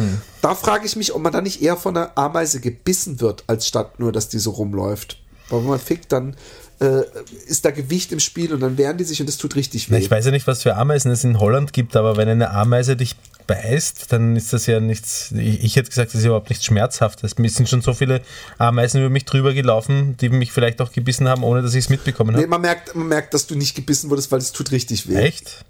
Da 0.42 0.56
frage 0.56 0.86
ich 0.86 0.96
mich, 0.96 1.14
ob 1.14 1.22
man 1.22 1.34
da 1.34 1.42
nicht 1.42 1.62
eher 1.62 1.78
von 1.78 1.96
einer 1.96 2.18
Ameise 2.18 2.60
gebissen 2.60 3.20
wird, 3.20 3.44
als 3.48 3.68
statt 3.68 4.00
nur, 4.00 4.12
dass 4.12 4.30
die 4.30 4.40
so 4.40 4.52
rumläuft. 4.52 5.20
Weil 5.50 5.62
wenn 5.62 5.70
man 5.70 5.80
fickt, 5.80 6.12
dann 6.12 6.36
äh, 6.80 7.02
ist 7.48 7.66
da 7.66 7.72
Gewicht 7.72 8.12
im 8.12 8.20
Spiel 8.20 8.54
und 8.54 8.60
dann 8.60 8.78
wehren 8.78 8.98
die 8.98 9.04
sich 9.04 9.20
und 9.20 9.28
das 9.28 9.38
tut 9.38 9.56
richtig 9.56 9.90
weh. 9.90 9.98
Ich 9.98 10.12
weiß 10.12 10.26
ja 10.26 10.32
nicht, 10.32 10.48
was 10.48 10.64
für 10.64 10.76
Ameisen 10.76 11.12
es 11.12 11.24
in 11.24 11.40
Holland 11.40 11.74
gibt, 11.74 11.96
aber 11.96 12.18
wenn 12.18 12.30
eine 12.30 12.52
Ameise 12.52 12.96
dich 12.96 13.16
beißt, 13.48 14.12
dann 14.12 14.36
ist 14.36 14.54
das 14.54 14.66
ja 14.68 14.80
nichts. 14.80 15.32
Ich, 15.32 15.64
ich 15.64 15.76
hätte 15.78 15.90
gesagt, 15.90 16.12
das 16.14 16.20
ist 16.20 16.26
überhaupt 16.26 16.50
nichts 16.50 16.66
Schmerzhaftes. 16.66 17.34
Es 17.38 17.56
sind 17.56 17.68
schon 17.70 17.82
so 17.82 17.94
viele 17.94 18.22
Ameisen 18.58 19.00
über 19.00 19.10
mich 19.10 19.26
drüber 19.26 19.54
gelaufen, 19.54 20.18
die 20.18 20.30
mich 20.30 20.52
vielleicht 20.52 20.82
auch 20.82 20.92
gebissen 20.92 21.28
haben, 21.28 21.44
ohne 21.44 21.62
dass 21.62 21.74
ich 21.74 21.86
es 21.86 21.90
mitbekommen 21.90 22.32
Nee, 22.36 22.42
habe. 22.42 22.50
man 22.50 22.62
merkt, 22.62 22.94
man 22.96 23.08
merkt, 23.08 23.34
dass 23.34 23.48
du 23.48 23.56
nicht 23.56 23.74
gebissen 23.76 24.10
wurdest, 24.10 24.32
weil 24.32 24.40
es 24.40 24.52
tut 24.52 24.72
richtig 24.72 25.08
weh. 25.08 25.16
Echt? 25.16 25.66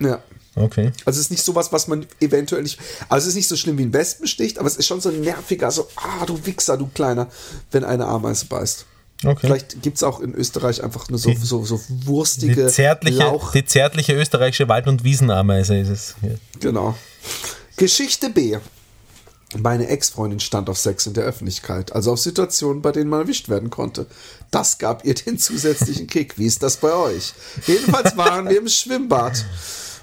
Ja. 0.00 0.22
Okay. 0.56 0.90
Also 1.04 1.18
es 1.18 1.26
ist 1.26 1.30
nicht 1.30 1.44
sowas, 1.44 1.72
was 1.72 1.86
man 1.86 2.06
eventuell 2.20 2.62
nicht. 2.62 2.78
Also 3.08 3.24
es 3.24 3.28
ist 3.28 3.34
nicht 3.36 3.48
so 3.48 3.54
schlimm 3.56 3.78
wie 3.78 3.84
ein 3.84 3.92
Wespenstich, 3.92 4.58
aber 4.58 4.66
es 4.66 4.76
ist 4.76 4.86
schon 4.86 5.00
so 5.00 5.10
nerviger, 5.10 5.70
so, 5.70 5.86
ah, 5.96 6.26
du 6.26 6.44
Wichser, 6.44 6.76
du 6.76 6.88
Kleiner, 6.88 7.28
wenn 7.70 7.84
eine 7.84 8.06
Ameise 8.06 8.46
beißt. 8.46 8.86
Okay. 9.24 9.38
Vielleicht 9.40 9.82
gibt 9.82 9.96
es 9.98 10.02
auch 10.02 10.20
in 10.20 10.34
Österreich 10.34 10.82
einfach 10.82 11.08
nur 11.10 11.18
so, 11.18 11.32
so, 11.34 11.64
so 11.64 11.80
Die 11.88 12.06
wurstige 12.06 12.66
zärtliche, 12.68 13.18
Lauch. 13.18 13.52
die 13.52 13.64
zärtliche 13.64 14.14
österreichische 14.14 14.66
Wald- 14.68 14.86
und 14.86 15.04
Wiesenameise 15.04 15.76
ist 15.76 15.88
es. 15.90 16.14
Ja. 16.22 16.30
Genau. 16.60 16.96
Geschichte 17.76 18.30
B. 18.30 18.56
Meine 19.58 19.88
Ex-Freundin 19.88 20.38
stand 20.38 20.70
auf 20.70 20.78
Sex 20.78 21.06
in 21.06 21.12
der 21.14 21.24
Öffentlichkeit, 21.24 21.92
also 21.92 22.12
auf 22.12 22.20
Situationen, 22.20 22.82
bei 22.82 22.92
denen 22.92 23.10
man 23.10 23.22
erwischt 23.22 23.48
werden 23.48 23.68
konnte. 23.68 24.06
Das 24.52 24.78
gab 24.78 25.04
ihr 25.04 25.14
den 25.14 25.38
zusätzlichen 25.38 26.06
Kick. 26.08 26.38
Wie 26.38 26.46
ist 26.46 26.62
das 26.62 26.76
bei 26.76 26.92
euch? 26.94 27.34
Jedenfalls 27.66 28.16
waren 28.16 28.48
wir 28.48 28.58
im 28.58 28.68
Schwimmbad. 28.68 29.44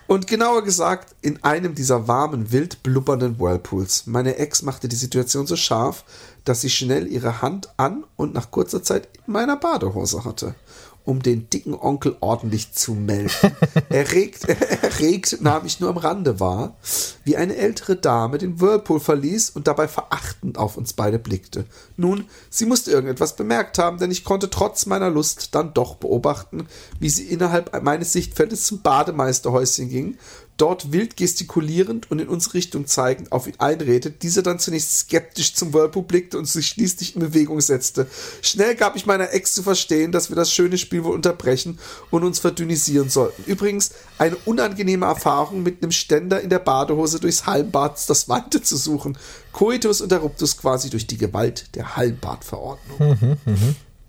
Und 0.06 0.28
genauer 0.28 0.64
gesagt, 0.64 1.16
in 1.22 1.44
einem 1.44 1.76
dieser 1.76 2.08
warmen, 2.08 2.52
wild 2.52 2.82
blubbernden 2.84 3.40
Whirlpools. 3.40 4.04
Meine 4.06 4.36
Ex 4.38 4.62
machte 4.62 4.88
die 4.88 4.96
Situation 4.96 5.48
so 5.48 5.56
scharf, 5.56 6.04
dass 6.48 6.62
sie 6.62 6.70
schnell 6.70 7.08
ihre 7.08 7.42
Hand 7.42 7.70
an 7.78 8.06
und 8.16 8.34
nach 8.34 8.52
kurzer 8.52 8.82
Zeit 8.82 9.10
in 9.26 9.34
meiner 9.34 9.58
Badehose 9.58 10.24
hatte, 10.24 10.56
um 11.04 11.22
den 11.22 11.50
dicken 11.50 11.74
Onkel 11.74 12.16
ordentlich 12.22 12.74
zu 12.74 12.94
melken. 12.94 13.52
Erregt, 13.90 14.48
erregt 14.82 15.42
nahm 15.42 15.66
ich 15.66 15.80
nur 15.80 15.90
am 15.90 15.98
Rande 15.98 16.40
wahr, 16.40 16.78
wie 17.26 17.36
eine 17.36 17.56
ältere 17.56 17.98
Dame 17.98 18.38
den 18.38 18.62
Whirlpool 18.62 19.00
verließ 19.00 19.50
und 19.50 19.68
dabei 19.68 19.90
verachtend 19.90 20.58
auf 20.58 20.78
uns 20.78 20.94
beide 20.94 21.20
blickte. 21.20 21.66
Nun, 21.98 22.26
sie 22.50 22.66
musste 22.66 22.92
irgendetwas 22.92 23.36
bemerkt 23.36 23.78
haben, 23.78 23.98
denn 23.98 24.12
ich 24.12 24.24
konnte 24.24 24.50
trotz 24.50 24.86
meiner 24.86 25.10
Lust 25.10 25.54
dann 25.54 25.74
doch 25.74 25.96
beobachten, 25.96 26.68
wie 27.00 27.10
sie 27.10 27.28
innerhalb 27.28 27.84
meines 27.84 28.14
Sichtfeldes 28.14 28.64
zum 28.64 28.82
Bademeisterhäuschen 28.82 29.90
ging, 29.90 30.18
dort 30.58 30.92
wild 30.92 31.18
gestikulierend 31.18 32.10
und 32.12 32.20
in 32.20 32.28
unsere 32.28 32.56
Richtung 32.56 32.88
zeigend 32.88 33.32
auf 33.32 33.48
ihn 33.48 33.54
einredet, 33.60 34.24
dieser 34.24 34.42
dann 34.42 34.60
zunächst 34.60 34.98
skeptisch 34.98 35.54
zum 35.54 35.74
Whirlpool 35.74 36.04
blickte 36.04 36.38
und 36.38 36.46
sich 36.46 36.68
schließlich 36.68 37.16
in 37.16 37.22
Bewegung 37.22 37.62
setzte. 37.62 38.08
Schnell 38.42 38.76
gab 38.76 38.96
ich 38.96 39.06
meiner 39.06 39.34
Ex 39.34 39.54
zu 39.54 39.64
verstehen, 39.64 40.12
dass 40.12 40.30
wir 40.30 40.36
das 40.36 40.52
schöne 40.52 40.78
Spiel 40.78 41.04
wohl 41.04 41.14
unterbrechen 41.14 41.80
und 42.12 42.24
uns 42.24 42.40
verdünnisieren 42.40 43.10
sollten. 43.10 43.44
Übrigens, 43.46 43.92
eine 44.18 44.36
unangenehme 44.46 45.06
Erfahrung 45.06 45.64
mit 45.64 45.82
einem 45.82 45.92
Ständer 45.92 46.42
in 46.42 46.50
der 46.50 46.60
Badehose 46.60 47.20
durchs 47.20 47.46
Hallenbad 47.46 47.98
das 48.10 48.28
Wante 48.28 48.62
zu 48.62 48.78
suchen. 48.78 49.18
Coitus 49.52 50.02
interruptus 50.02 50.58
quasi 50.58 50.90
durch 50.90 51.08
die 51.08 51.18
Gewalt 51.18 51.76
der 51.76 51.96
Hallenbadverordnung. 51.96 53.38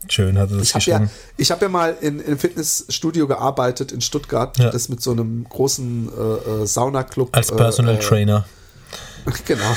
Schön 0.09 0.39
hat 0.39 0.51
er 0.51 0.59
das 0.59 0.69
Ich 0.69 0.75
habe 0.75 1.05
ja, 1.05 1.11
ich 1.37 1.51
hab 1.51 1.63
ja 1.63 1.69
mal 1.69 1.97
in, 2.01 2.21
in 2.21 2.27
einem 2.27 2.39
Fitnessstudio 2.39 3.27
gearbeitet 3.27 3.93
in 3.93 4.01
Stuttgart, 4.01 4.59
Ja. 4.59 4.71
das 4.71 4.89
mit 4.89 5.03
so 5.03 5.13
einem 5.13 5.45
großen 5.49 6.09
äh, 6.09 6.63
äh, 6.63 6.67
Saunaclub. 6.67 7.35
Als 7.37 7.51
Personal 7.51 7.95
äh, 7.95 7.99
äh, 7.99 8.01
Trainer. 8.01 8.45
Genau. 9.45 9.77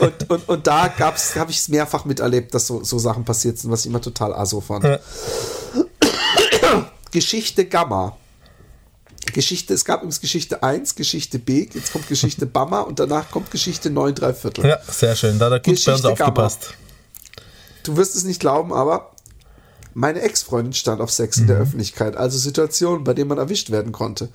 und, 0.00 0.30
und, 0.30 0.48
und 0.50 0.66
da 0.66 0.88
gab's, 0.88 1.34
habe 1.36 1.50
ich 1.50 1.58
es 1.58 1.68
mehrfach 1.68 2.04
miterlebt, 2.04 2.52
dass 2.52 2.66
so, 2.66 2.84
so 2.84 2.98
Sachen 2.98 3.24
passiert 3.24 3.56
sind, 3.58 3.70
was 3.70 3.80
ich 3.80 3.86
immer 3.86 4.02
total 4.02 4.34
aso 4.34 4.60
fand. 4.60 4.84
Ja. 4.84 4.98
Geschichte 7.10 7.64
Gamma. 7.64 8.18
Geschichte, 9.32 9.74
es 9.74 9.84
gab 9.84 10.00
übrigens 10.00 10.20
Geschichte 10.20 10.62
1, 10.62 10.94
Geschichte 10.94 11.38
B, 11.38 11.68
jetzt 11.72 11.92
kommt 11.92 12.08
Geschichte 12.08 12.46
Bamma 12.46 12.80
und 12.80 12.98
danach 12.98 13.30
kommt 13.30 13.50
Geschichte 13.50 13.88
9 13.90 14.14
3 14.14 14.34
Viertel. 14.34 14.66
Ja, 14.66 14.78
sehr 14.86 15.14
schön. 15.14 15.38
Da 15.38 15.46
hat 15.46 15.52
er 15.52 15.58
gut 15.60 15.64
bei 15.66 15.70
uns 15.70 16.02
Geschichte 16.02 16.14
Gamma. 16.14 16.50
Du 17.82 17.96
wirst 17.96 18.16
es 18.16 18.24
nicht 18.24 18.40
glauben, 18.40 18.72
aber 18.72 19.10
meine 19.94 20.20
Ex-Freundin 20.20 20.72
stand 20.72 21.00
auf 21.00 21.10
Sex 21.10 21.38
in 21.38 21.46
der 21.46 21.56
Mhm. 21.56 21.62
Öffentlichkeit, 21.62 22.16
also 22.16 22.38
Situationen, 22.38 23.04
bei 23.04 23.14
denen 23.14 23.28
man 23.28 23.38
erwischt 23.38 23.70
werden 23.70 23.92
konnte. 23.92 24.28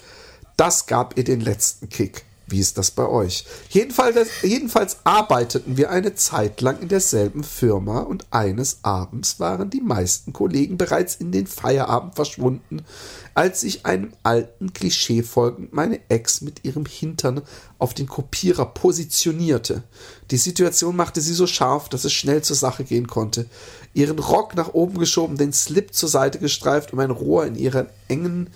Das 0.58 0.86
gab 0.86 1.18
ihr 1.18 1.24
den 1.24 1.42
letzten 1.42 1.90
Kick. 1.90 2.26
Wie 2.48 2.60
ist 2.60 2.78
das 2.78 2.92
bei 2.92 3.08
euch? 3.08 3.44
Jedenfalls, 3.70 4.30
jedenfalls 4.44 4.98
arbeiteten 5.04 5.78
wir 5.78 5.90
eine 5.90 6.14
Zeit 6.14 6.62
lang 6.62 6.80
in 6.80 6.90
derselben 6.90 7.44
Firma 7.44 8.02
und 8.02 8.28
eines 8.30 8.80
Abends 8.84 9.40
waren 9.40 9.72
die 9.72 9.82
meisten 9.82 10.32
Kollegen 10.32 10.78
bereits 10.78 11.16
in 11.16 11.32
den 11.32 11.48
Feierabend 11.48 12.14
verschwunden, 12.14 12.86
als 13.34 13.64
ich 13.64 13.88
einem 13.88 14.14
alten 14.22 14.74
Klischee 14.74 15.24
folgend 15.24 15.74
meine 15.74 16.00
Ex 16.10 16.42
mit 16.42 16.64
ihrem 16.66 16.86
Hintern 16.86 17.42
auf 17.80 17.96
den 17.96 18.08
Kopierer 18.08 18.68
positionierte. 18.68 19.82
Die 20.30 20.38
Situation 20.38 20.96
machte 20.96 21.22
sie 21.22 21.34
so 21.34 21.48
scharf, 21.48 21.90
dass 21.90 22.06
es 22.06 22.14
schnell 22.14 22.44
zur 22.44 22.56
Sache 22.56 22.84
gehen 22.84 23.08
konnte. 23.08 23.48
Ihren 23.96 24.20
Rock 24.20 24.56
nach 24.56 24.74
oben 24.74 25.00
geschoben, 25.00 25.38
den 25.38 25.52
Slip 25.52 25.96
zur 25.96 26.10
Seite 26.10 26.38
gestreift 26.38 26.94
und 26.94 26.98
mein 26.98 27.12
Rohr 27.12 27.48
in 27.48 27.56
ihrer 27.56 27.88
engen 28.08 28.52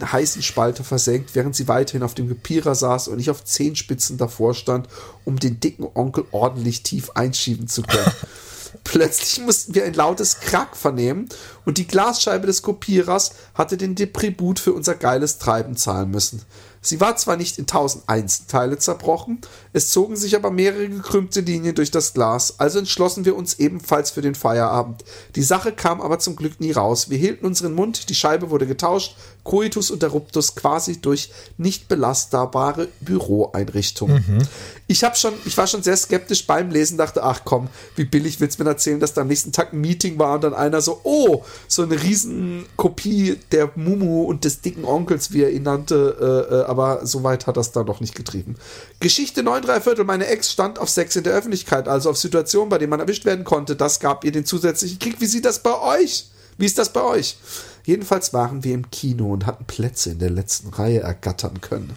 heißen 0.00 0.42
Spalte 0.42 0.84
versenkt, 0.84 1.34
während 1.34 1.56
sie 1.56 1.68
weiterhin 1.68 2.02
auf 2.02 2.14
dem 2.14 2.28
Gepierer 2.28 2.74
saß 2.74 3.08
und 3.08 3.18
ich 3.18 3.30
auf 3.30 3.44
Zehenspitzen 3.44 4.18
davor 4.18 4.54
stand, 4.54 4.88
um 5.24 5.38
den 5.38 5.60
dicken 5.60 5.86
Onkel 5.94 6.24
ordentlich 6.32 6.82
tief 6.82 7.10
einschieben 7.10 7.68
zu 7.68 7.82
können. 7.82 8.12
Plötzlich 8.84 9.40
mussten 9.44 9.74
wir 9.74 9.84
ein 9.84 9.94
lautes 9.94 10.40
Krack 10.40 10.76
vernehmen 10.76 11.28
und 11.64 11.78
die 11.78 11.86
Glasscheibe 11.86 12.46
des 12.46 12.62
Kopierers 12.62 13.32
hatte 13.54 13.76
den 13.76 13.94
Depribut 13.94 14.58
für 14.58 14.72
unser 14.72 14.94
geiles 14.94 15.38
Treiben 15.38 15.76
zahlen 15.76 16.10
müssen. 16.10 16.42
Sie 16.84 17.00
war 17.00 17.16
zwar 17.16 17.38
nicht 17.38 17.58
in 17.58 17.66
tausend 17.66 18.04
Einzelteile 18.08 18.76
zerbrochen, 18.76 19.40
es 19.72 19.88
zogen 19.88 20.16
sich 20.16 20.36
aber 20.36 20.50
mehrere 20.50 20.86
gekrümmte 20.86 21.40
Linien 21.40 21.74
durch 21.74 21.90
das 21.90 22.12
Glas, 22.12 22.60
also 22.60 22.78
entschlossen 22.78 23.24
wir 23.24 23.36
uns 23.36 23.54
ebenfalls 23.58 24.10
für 24.10 24.20
den 24.20 24.34
Feierabend. 24.34 25.02
Die 25.34 25.42
Sache 25.42 25.72
kam 25.72 26.02
aber 26.02 26.18
zum 26.18 26.36
Glück 26.36 26.60
nie 26.60 26.72
raus. 26.72 27.08
Wir 27.08 27.16
hielten 27.16 27.46
unseren 27.46 27.74
Mund, 27.74 28.10
die 28.10 28.14
Scheibe 28.14 28.50
wurde 28.50 28.66
getauscht, 28.66 29.16
Coitus 29.44 29.90
interruptus 29.90 30.54
quasi 30.54 31.00
durch 31.00 31.30
nicht 31.58 31.86
belastbare 31.86 32.88
Büroeinrichtungen. 33.00 34.24
Mhm. 34.26 34.48
Ich 34.86 35.04
habe 35.04 35.16
schon, 35.16 35.34
ich 35.44 35.56
war 35.56 35.66
schon 35.66 35.82
sehr 35.82 35.96
skeptisch 35.96 36.46
beim 36.46 36.70
Lesen, 36.70 36.98
dachte, 36.98 37.22
ach 37.22 37.42
komm, 37.44 37.68
wie 37.96 38.04
billig 38.04 38.40
willst 38.40 38.58
du 38.58 38.64
mir 38.64 38.70
erzählen, 38.70 39.00
dass 39.00 39.12
da 39.12 39.20
am 39.20 39.28
nächsten 39.28 39.52
Tag 39.52 39.72
ein 39.72 39.80
Meeting 39.80 40.18
war 40.18 40.34
und 40.34 40.44
dann 40.44 40.54
einer 40.54 40.80
so, 40.80 41.00
oh, 41.04 41.42
so 41.68 41.82
eine 41.82 42.02
riesen 42.02 42.64
Kopie 42.76 43.38
der 43.52 43.70
Mumu 43.76 44.24
und 44.24 44.44
des 44.44 44.62
dicken 44.62 44.84
Onkels, 44.84 45.32
wie 45.32 45.42
er 45.42 45.50
ihn 45.50 45.62
nannte, 45.62 46.48
äh, 46.50 46.54
äh 46.54 46.64
aber 46.64 47.06
so 47.06 47.22
weit 47.22 47.46
hat 47.46 47.56
das 47.56 47.72
da 47.72 47.84
noch 47.84 48.00
nicht 48.00 48.14
getrieben. 48.14 48.56
Geschichte 49.00 49.42
9 49.42 49.62
3 49.62 49.80
Viertel, 49.82 50.04
meine 50.04 50.26
Ex 50.26 50.50
stand 50.50 50.78
auf 50.78 50.88
Sex 50.88 51.16
in 51.16 51.24
der 51.24 51.34
Öffentlichkeit, 51.34 51.86
also 51.86 52.10
auf 52.10 52.16
Situationen, 52.16 52.70
bei 52.70 52.78
denen 52.78 52.90
man 52.90 53.00
erwischt 53.00 53.26
werden 53.26 53.44
konnte. 53.44 53.76
Das 53.76 54.00
gab 54.00 54.24
ihr 54.24 54.32
den 54.32 54.46
zusätzlichen 54.46 54.98
Kick. 54.98 55.20
Wie 55.20 55.26
sieht 55.26 55.44
das 55.44 55.58
bei 55.58 55.78
euch? 55.78 56.28
Wie 56.56 56.66
ist 56.66 56.78
das 56.78 56.92
bei 56.92 57.02
euch? 57.02 57.36
Jedenfalls 57.84 58.32
waren 58.32 58.64
wir 58.64 58.74
im 58.74 58.90
Kino 58.90 59.32
und 59.32 59.46
hatten 59.46 59.64
Plätze 59.64 60.10
in 60.10 60.18
der 60.18 60.30
letzten 60.30 60.68
Reihe 60.70 61.00
ergattern 61.00 61.60
können. 61.60 61.96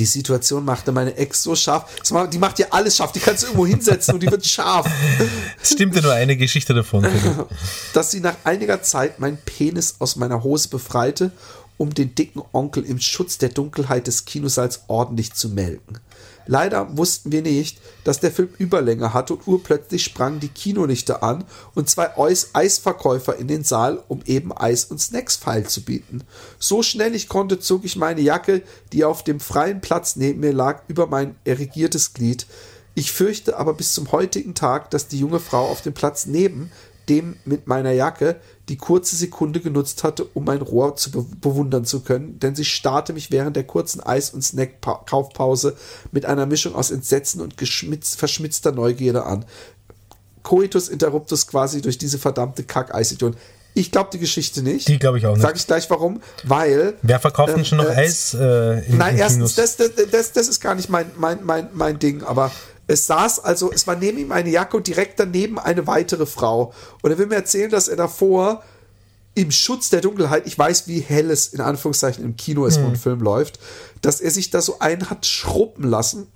Die 0.00 0.06
Situation 0.06 0.64
machte 0.64 0.90
meine 0.90 1.16
Ex 1.16 1.44
so 1.44 1.54
scharf. 1.54 1.88
Die 2.32 2.38
macht 2.38 2.58
ja 2.58 2.66
alles 2.70 2.96
scharf. 2.96 3.12
Die 3.12 3.20
kannst 3.20 3.44
du 3.44 3.46
irgendwo 3.46 3.64
hinsetzen 3.64 4.14
und 4.14 4.22
die 4.24 4.30
wird 4.30 4.44
scharf. 4.44 4.90
Es 5.62 5.70
stimmte 5.70 6.02
nur 6.02 6.12
eine 6.12 6.36
Geschichte 6.36 6.74
davon. 6.74 7.06
Dass 7.92 8.10
sie 8.10 8.18
nach 8.18 8.34
einiger 8.42 8.82
Zeit 8.82 9.20
meinen 9.20 9.38
Penis 9.38 9.96
aus 10.00 10.16
meiner 10.16 10.42
Hose 10.42 10.68
befreite 10.68 11.30
um 11.76 11.92
den 11.92 12.14
dicken 12.14 12.42
Onkel 12.52 12.84
im 12.84 13.00
Schutz 13.00 13.38
der 13.38 13.48
Dunkelheit 13.48 14.06
des 14.06 14.24
Kinosaals 14.24 14.84
ordentlich 14.88 15.34
zu 15.34 15.48
melken. 15.48 15.98
Leider 16.46 16.96
wussten 16.96 17.32
wir 17.32 17.42
nicht, 17.42 17.80
dass 18.04 18.20
der 18.20 18.30
Film 18.30 18.50
Überlänge 18.58 19.14
hatte 19.14 19.34
und 19.34 19.46
urplötzlich 19.46 20.04
sprangen 20.04 20.40
die 20.40 20.48
Kinolichter 20.48 21.22
an 21.22 21.44
und 21.74 21.88
zwei 21.88 22.10
Eisverkäufer 22.52 23.36
in 23.36 23.48
den 23.48 23.64
Saal, 23.64 24.02
um 24.08 24.20
eben 24.26 24.56
Eis 24.56 24.84
und 24.84 25.00
Snacks 25.00 25.36
feil 25.36 25.66
zu 25.66 25.82
bieten. 25.84 26.22
So 26.58 26.82
schnell 26.82 27.14
ich 27.14 27.28
konnte, 27.28 27.58
zog 27.60 27.84
ich 27.84 27.96
meine 27.96 28.20
Jacke, 28.20 28.62
die 28.92 29.04
auf 29.04 29.24
dem 29.24 29.40
freien 29.40 29.80
Platz 29.80 30.16
neben 30.16 30.40
mir 30.40 30.52
lag, 30.52 30.82
über 30.88 31.06
mein 31.06 31.36
erregiertes 31.44 32.12
Glied. 32.12 32.46
Ich 32.94 33.12
fürchte 33.12 33.56
aber 33.56 33.74
bis 33.74 33.92
zum 33.92 34.12
heutigen 34.12 34.54
Tag, 34.54 34.90
dass 34.90 35.08
die 35.08 35.18
junge 35.18 35.40
Frau 35.40 35.66
auf 35.66 35.82
dem 35.82 35.94
Platz 35.94 36.26
neben 36.26 36.70
dem 37.08 37.36
mit 37.44 37.66
meiner 37.66 37.92
Jacke 37.92 38.36
die 38.68 38.76
kurze 38.76 39.16
Sekunde 39.16 39.60
genutzt 39.60 40.04
hatte, 40.04 40.24
um 40.32 40.44
mein 40.44 40.62
Rohr 40.62 40.96
zu 40.96 41.10
be 41.10 41.24
bewundern 41.40 41.84
zu 41.84 42.00
können, 42.00 42.38
denn 42.38 42.54
sie 42.54 42.64
starrte 42.64 43.12
mich 43.12 43.30
während 43.30 43.56
der 43.56 43.64
kurzen 43.64 44.00
Eis- 44.00 44.30
und 44.30 44.42
Snack-Kaufpause 44.42 45.76
mit 46.12 46.24
einer 46.24 46.46
Mischung 46.46 46.74
aus 46.74 46.90
Entsetzen 46.90 47.40
und 47.40 47.54
verschmitzter 47.58 48.72
Neugierde 48.72 49.24
an. 49.24 49.44
Coitus 50.42 50.88
interruptus 50.88 51.46
quasi 51.46 51.82
durch 51.82 51.98
diese 51.98 52.18
verdammte 52.18 52.64
Kack-Eisidion. 52.64 53.36
Ich 53.74 53.90
glaube 53.90 54.10
die 54.12 54.18
Geschichte 54.18 54.62
nicht. 54.62 54.86
Die 54.86 54.98
glaube 54.98 55.18
ich 55.18 55.26
auch 55.26 55.32
nicht. 55.32 55.42
Sag 55.42 55.56
ich 55.56 55.66
gleich 55.66 55.90
warum. 55.90 56.22
Weil. 56.44 56.94
Wer 57.02 57.18
verkauft 57.18 57.50
denn 57.50 57.58
ähm, 57.58 57.64
schon 57.64 57.78
noch 57.78 57.86
äh, 57.86 57.96
Eis 57.96 58.32
äh, 58.34 58.86
in 58.86 58.98
Nein, 58.98 59.16
erstens, 59.16 59.56
das, 59.56 59.76
das, 59.76 59.90
das, 60.10 60.32
das 60.32 60.48
ist 60.48 60.60
gar 60.60 60.76
nicht 60.76 60.88
mein, 60.88 61.10
mein, 61.16 61.44
mein, 61.44 61.68
mein 61.72 61.98
Ding, 61.98 62.22
aber 62.22 62.52
es 62.86 63.06
saß 63.06 63.40
also, 63.40 63.72
es 63.72 63.86
war 63.86 63.96
neben 63.96 64.18
ihm 64.18 64.32
eine 64.32 64.50
Jacke 64.50 64.76
und 64.76 64.86
direkt 64.86 65.18
daneben 65.18 65.58
eine 65.58 65.86
weitere 65.86 66.26
Frau. 66.26 66.72
Und 67.02 67.10
er 67.10 67.18
will 67.18 67.26
mir 67.26 67.36
erzählen, 67.36 67.70
dass 67.70 67.88
er 67.88 67.96
davor 67.96 68.62
im 69.34 69.50
Schutz 69.50 69.90
der 69.90 70.00
Dunkelheit, 70.00 70.46
ich 70.46 70.56
weiß, 70.56 70.86
wie 70.86 71.00
hell 71.00 71.30
es 71.30 71.48
in 71.48 71.60
Anführungszeichen 71.60 72.24
im 72.24 72.36
Kino 72.36 72.66
ist, 72.66 72.78
wo 72.80 72.84
ein 72.84 72.92
hm. 72.92 73.00
Film 73.00 73.20
läuft, 73.20 73.58
dass 74.00 74.20
er 74.20 74.30
sich 74.30 74.50
da 74.50 74.60
so 74.60 74.78
einen 74.78 75.10
hat 75.10 75.26
schruppen 75.26 75.88
lassen, 75.88 76.28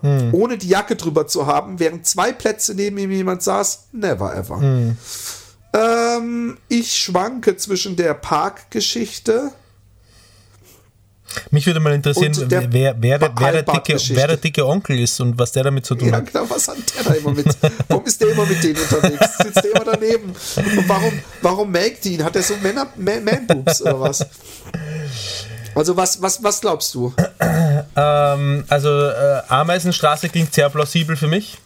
hm. 0.00 0.34
ohne 0.34 0.58
die 0.58 0.68
Jacke 0.68 0.96
drüber 0.96 1.28
zu 1.28 1.46
haben, 1.46 1.78
während 1.78 2.06
zwei 2.06 2.32
Plätze 2.32 2.74
neben 2.74 2.98
ihm 2.98 3.12
jemand 3.12 3.42
saß. 3.42 3.88
Never 3.92 4.34
ever. 4.34 4.60
Hm. 4.60 4.96
Ähm, 5.72 6.58
ich 6.68 6.96
schwanke 6.96 7.56
zwischen 7.56 7.94
der 7.94 8.14
Parkgeschichte 8.14 9.52
mich 11.50 11.66
würde 11.66 11.80
mal 11.80 11.92
interessieren, 11.92 12.32
wer, 12.48 12.72
wer, 12.72 12.94
wer, 12.98 13.20
wer, 13.20 13.52
der 13.52 13.62
dicke, 13.62 13.96
wer 14.10 14.26
der 14.28 14.36
dicke 14.36 14.66
Onkel 14.66 14.98
ist 14.98 15.20
und 15.20 15.38
was 15.38 15.52
der 15.52 15.64
damit 15.64 15.86
zu 15.86 15.94
tun 15.94 16.08
ja, 16.08 16.16
hat. 16.16 16.32
Ja, 16.32 16.40
genau, 16.40 16.54
was 16.54 16.68
hat 16.68 16.76
der 16.96 17.04
da 17.04 17.14
immer 17.14 17.32
mit? 17.32 17.46
Warum 17.88 18.04
ist 18.04 18.20
der 18.20 18.28
immer 18.30 18.46
mit 18.46 18.62
denen 18.62 18.76
unterwegs? 18.76 19.38
Sitzt 19.38 19.64
der 19.64 19.70
immer 19.74 19.84
daneben? 19.84 20.30
Und 20.30 20.88
warum, 20.88 21.20
warum 21.42 21.70
melkt 21.70 22.04
ihn? 22.06 22.24
Hat 22.24 22.36
er 22.36 22.42
so 22.42 22.56
Männer, 22.56 22.88
Man-Boobs 22.96 23.82
oder 23.82 24.00
was? 24.00 24.26
Also, 25.74 25.96
was, 25.96 26.20
was, 26.20 26.42
was 26.42 26.60
glaubst 26.60 26.94
du? 26.94 27.14
Ähm, 27.96 28.64
also, 28.68 29.08
äh, 29.08 29.42
Ameisenstraße 29.48 30.28
klingt 30.28 30.52
sehr 30.52 30.68
plausibel 30.68 31.16
für 31.16 31.28
mich. 31.28 31.58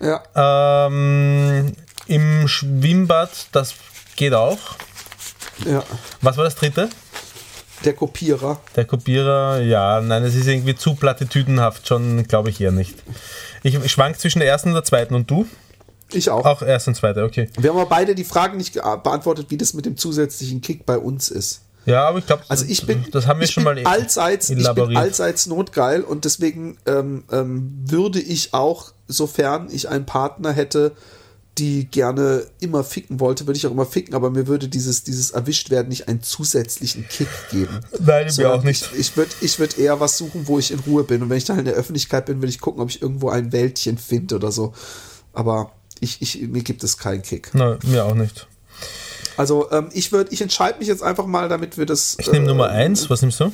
Ja. 0.00 0.86
Ähm, 0.86 1.72
Im 2.06 2.48
Schwimmbad, 2.48 3.30
das 3.52 3.74
geht 4.16 4.32
auch. 4.34 4.58
Ja. 5.66 5.82
Was 6.22 6.36
war 6.36 6.44
das 6.44 6.54
dritte? 6.54 6.88
Der 7.84 7.92
Kopierer. 7.92 8.60
Der 8.76 8.84
Kopierer, 8.84 9.60
ja, 9.60 10.00
nein, 10.00 10.24
es 10.24 10.34
ist 10.34 10.46
irgendwie 10.46 10.74
zu 10.74 10.94
plattitüdenhaft, 10.94 11.86
schon 11.86 12.26
glaube 12.26 12.50
ich 12.50 12.60
eher 12.60 12.72
nicht. 12.72 12.96
Ich 13.62 13.90
schwank 13.90 14.18
zwischen 14.18 14.40
der 14.40 14.48
ersten 14.48 14.70
und 14.70 14.74
der 14.74 14.84
zweiten 14.84 15.14
und 15.14 15.30
du? 15.30 15.46
Ich 16.12 16.30
auch. 16.30 16.44
Auch 16.44 16.62
erst 16.62 16.88
und 16.88 16.94
zweite, 16.94 17.22
okay. 17.24 17.50
Wir 17.58 17.70
haben 17.70 17.78
aber 17.78 17.88
beide 17.88 18.14
die 18.14 18.24
Frage 18.24 18.56
nicht 18.56 18.74
beantwortet, 18.74 19.46
wie 19.50 19.56
das 19.56 19.74
mit 19.74 19.86
dem 19.86 19.96
zusätzlichen 19.96 20.60
Kick 20.60 20.86
bei 20.86 20.98
uns 20.98 21.30
ist. 21.30 21.62
Ja, 21.84 22.06
aber 22.06 22.18
ich 22.18 22.26
glaube, 22.26 22.42
also 22.48 22.66
ich 22.68 22.84
bin, 22.84 23.06
das 23.12 23.26
haben 23.26 23.40
wir 23.40 23.46
schon 23.46 23.64
mal 23.64 23.78
allseits, 23.84 24.50
ich 24.50 24.74
bin 24.74 24.96
allseits 24.96 25.46
notgeil 25.46 26.02
und 26.02 26.26
deswegen 26.26 26.76
ähm, 26.86 27.24
ähm, 27.32 27.72
würde 27.86 28.20
ich 28.20 28.52
auch, 28.52 28.92
sofern 29.06 29.68
ich 29.70 29.88
einen 29.88 30.04
Partner 30.04 30.52
hätte, 30.52 30.92
die 31.58 31.86
gerne 31.86 32.46
immer 32.60 32.84
ficken 32.84 33.20
wollte, 33.20 33.46
würde 33.46 33.58
ich 33.58 33.66
auch 33.66 33.72
immer 33.72 33.86
ficken, 33.86 34.14
aber 34.14 34.30
mir 34.30 34.46
würde 34.46 34.68
dieses, 34.68 35.02
dieses 35.02 35.32
erwischt 35.32 35.70
werden 35.70 35.88
nicht 35.88 36.08
einen 36.08 36.22
zusätzlichen 36.22 37.06
Kick 37.08 37.28
geben. 37.50 37.80
Nein, 37.98 38.32
mir 38.36 38.52
auch 38.52 38.62
nicht. 38.62 38.88
Ich, 38.92 39.00
ich 39.00 39.16
würde 39.16 39.32
ich 39.40 39.58
würd 39.58 39.78
eher 39.78 39.98
was 40.00 40.16
suchen, 40.16 40.46
wo 40.46 40.58
ich 40.58 40.70
in 40.70 40.78
Ruhe 40.80 41.04
bin. 41.04 41.22
Und 41.22 41.30
wenn 41.30 41.36
ich 41.36 41.44
da 41.44 41.56
in 41.56 41.64
der 41.64 41.74
Öffentlichkeit 41.74 42.26
bin, 42.26 42.38
würde 42.38 42.50
ich 42.50 42.60
gucken, 42.60 42.80
ob 42.80 42.90
ich 42.90 43.02
irgendwo 43.02 43.28
ein 43.30 43.52
Wäldchen 43.52 43.98
finde 43.98 44.36
oder 44.36 44.52
so. 44.52 44.72
Aber 45.32 45.72
ich, 46.00 46.22
ich, 46.22 46.40
mir 46.48 46.62
gibt 46.62 46.84
es 46.84 46.96
keinen 46.96 47.22
Kick. 47.22 47.54
Nein, 47.54 47.78
mir 47.84 48.04
auch 48.04 48.14
nicht. 48.14 48.46
Also 49.36 49.70
ähm, 49.70 49.88
ich 49.92 50.12
würde, 50.12 50.32
ich 50.32 50.40
entscheide 50.40 50.78
mich 50.78 50.88
jetzt 50.88 51.02
einfach 51.02 51.26
mal, 51.26 51.48
damit 51.48 51.76
wir 51.76 51.86
das. 51.86 52.16
Ich 52.18 52.30
nehme 52.30 52.44
äh, 52.44 52.48
Nummer 52.48 52.68
1, 52.68 53.10
was 53.10 53.22
nimmst 53.22 53.40
du? 53.40 53.52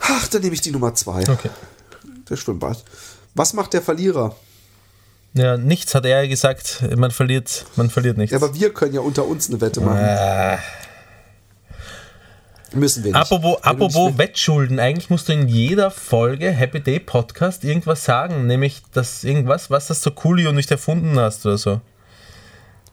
Ach, 0.00 0.28
dann 0.28 0.42
nehme 0.42 0.54
ich 0.54 0.60
die 0.60 0.70
Nummer 0.70 0.94
2. 0.94 1.28
Okay. 1.28 1.50
Der 2.28 2.36
Schwimmbad. 2.36 2.82
Was 3.34 3.52
macht 3.52 3.72
der 3.72 3.82
Verlierer? 3.82 4.34
Ja, 5.32 5.56
nichts 5.56 5.94
hat 5.94 6.04
er 6.06 6.26
gesagt. 6.26 6.82
Man 6.96 7.10
verliert, 7.10 7.64
man 7.76 7.88
verliert 7.88 8.18
nichts. 8.18 8.32
Ja, 8.32 8.38
aber 8.38 8.54
wir 8.54 8.72
können 8.74 8.94
ja 8.94 9.00
unter 9.00 9.26
uns 9.26 9.48
eine 9.48 9.60
Wette 9.60 9.80
machen. 9.80 9.98
Äh. 9.98 10.58
Müssen 12.72 13.02
wir 13.04 13.12
nicht. 13.12 13.20
Apropos, 13.20 13.62
apropos 13.62 14.18
Wettschulden, 14.18 14.78
eigentlich 14.78 15.10
musst 15.10 15.28
du 15.28 15.32
in 15.32 15.48
jeder 15.48 15.90
Folge 15.90 16.50
Happy 16.50 16.80
Day 16.80 17.00
Podcast 17.00 17.64
irgendwas 17.64 18.04
sagen, 18.04 18.46
nämlich 18.46 18.82
dass 18.92 19.24
irgendwas, 19.24 19.70
was 19.70 19.88
das 19.88 20.02
so 20.02 20.10
Coolio 20.12 20.52
nicht 20.52 20.70
erfunden 20.70 21.18
hast 21.18 21.44
oder 21.46 21.58
so. 21.58 21.80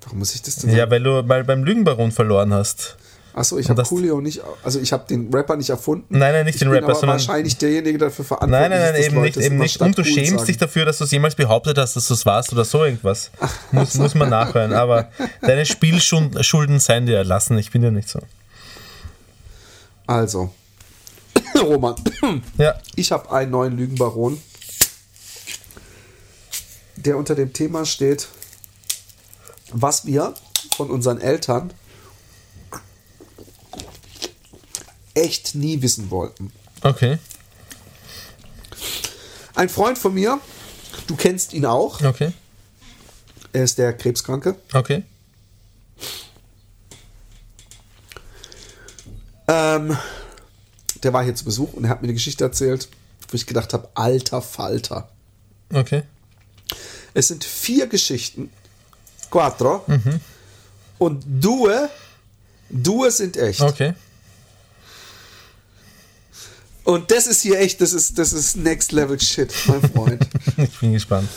Warum 0.04 0.20
muss 0.20 0.34
ich 0.34 0.42
das 0.42 0.56
denn 0.56 0.70
sagen? 0.70 0.78
Ja, 0.78 0.90
weil 0.90 1.04
du 1.04 1.22
mal 1.24 1.44
beim 1.44 1.64
Lügenbaron 1.64 2.12
verloren 2.12 2.54
hast. 2.54 2.98
Achso, 3.38 3.60
ich 3.60 3.70
habe 3.70 3.84
Coolio 3.84 4.20
nicht, 4.20 4.42
also 4.64 4.80
ich 4.80 4.92
habe 4.92 5.06
den 5.08 5.32
Rapper 5.32 5.56
nicht 5.58 5.70
erfunden. 5.70 6.08
Nein, 6.10 6.34
nein, 6.34 6.46
nicht 6.46 6.56
ich 6.56 6.60
den 6.60 6.72
Rapper, 6.72 6.96
sondern 6.96 7.20
wahrscheinlich 7.20 7.56
derjenige 7.56 8.00
dafür 8.00 8.26
verantwortlich 8.26 8.70
Nein, 8.70 8.72
nein, 8.72 8.94
nein, 8.94 9.04
eben 9.04 9.22
nicht, 9.22 9.38
eben 9.38 9.58
nicht. 9.60 9.80
Und 9.80 9.96
du 9.96 10.02
cool 10.02 10.08
schämst 10.08 10.32
sagen. 10.32 10.46
dich 10.48 10.58
dafür, 10.58 10.86
dass 10.86 10.98
du 10.98 11.04
es 11.04 11.12
jemals 11.12 11.36
behauptet 11.36 11.78
hast, 11.78 11.96
dass 11.96 12.08
du 12.08 12.16
es 12.16 12.26
warst 12.26 12.52
oder 12.52 12.66
so 12.66 12.84
irgendwas. 12.84 13.30
muss, 13.72 13.94
muss 13.94 14.16
man 14.16 14.32
nachhören. 14.32 14.74
Aber 14.74 15.10
deine 15.42 15.68
Spielschulden 15.68 16.80
seien 16.80 17.06
dir 17.06 17.18
erlassen. 17.18 17.60
Ich 17.60 17.70
bin 17.70 17.84
ja 17.84 17.92
nicht 17.92 18.10
so. 18.10 18.20
Also. 20.08 20.52
Roman, 21.62 21.94
Ja. 22.58 22.74
ich 22.96 23.12
habe 23.12 23.32
einen 23.32 23.52
neuen 23.52 23.78
Lügenbaron, 23.78 24.42
der 26.96 27.18
unter 27.18 27.36
dem 27.36 27.54
Thema 27.54 27.86
steht, 27.86 28.30
was 29.72 30.08
wir 30.08 30.34
von 30.76 30.90
unseren 30.90 31.22
Eltern 31.22 31.72
echt 35.24 35.56
nie 35.56 35.82
wissen 35.82 36.10
wollten. 36.12 36.52
Okay. 36.82 37.18
Ein 39.56 39.70
Freund 39.70 39.98
von 39.98 40.14
mir, 40.14 40.40
du 41.08 41.16
kennst 41.16 41.54
ihn 41.54 41.66
auch, 41.66 42.02
Okay. 42.04 42.32
er 43.54 43.64
ist 43.64 43.78
der 43.78 43.94
Krebskranke. 43.94 44.56
Okay. 44.74 45.04
Ähm, 49.48 49.98
der 51.04 51.14
war 51.14 51.24
hier 51.24 51.36
zu 51.36 51.46
Besuch 51.46 51.74
und 51.74 51.86
er 51.86 51.90
hat 51.90 52.02
mir 52.02 52.08
eine 52.08 52.14
Geschichte 52.14 52.44
erzählt, 52.44 52.90
wo 53.30 53.36
ich 53.36 53.46
gedacht 53.48 53.74
habe, 53.74 53.90
alter 53.96 54.42
Falter. 54.42 55.10
Okay. 55.74 56.04
Es 57.14 57.30
sind 57.30 57.44
vier 57.44 57.88
Geschichten, 57.88 58.52
quattro, 59.32 59.84
und 61.00 61.24
due, 61.26 61.90
due 62.70 63.10
sind 63.12 63.38
echt. 63.38 63.62
Okay. 63.62 63.94
Und 66.88 67.12
das 67.12 67.28
ist 67.28 67.42
hier 67.42 67.60
echt, 67.60 67.82
das 67.82 67.92
ist, 67.92 68.18
das 68.18 68.32
ist 68.32 68.56
Next 68.56 68.94
Level 68.94 69.20
Shit, 69.20 69.54
mein 69.68 69.82
Freund. 69.82 70.26
Ich 70.58 70.80
bin 70.80 70.94
gespannt. 70.94 71.28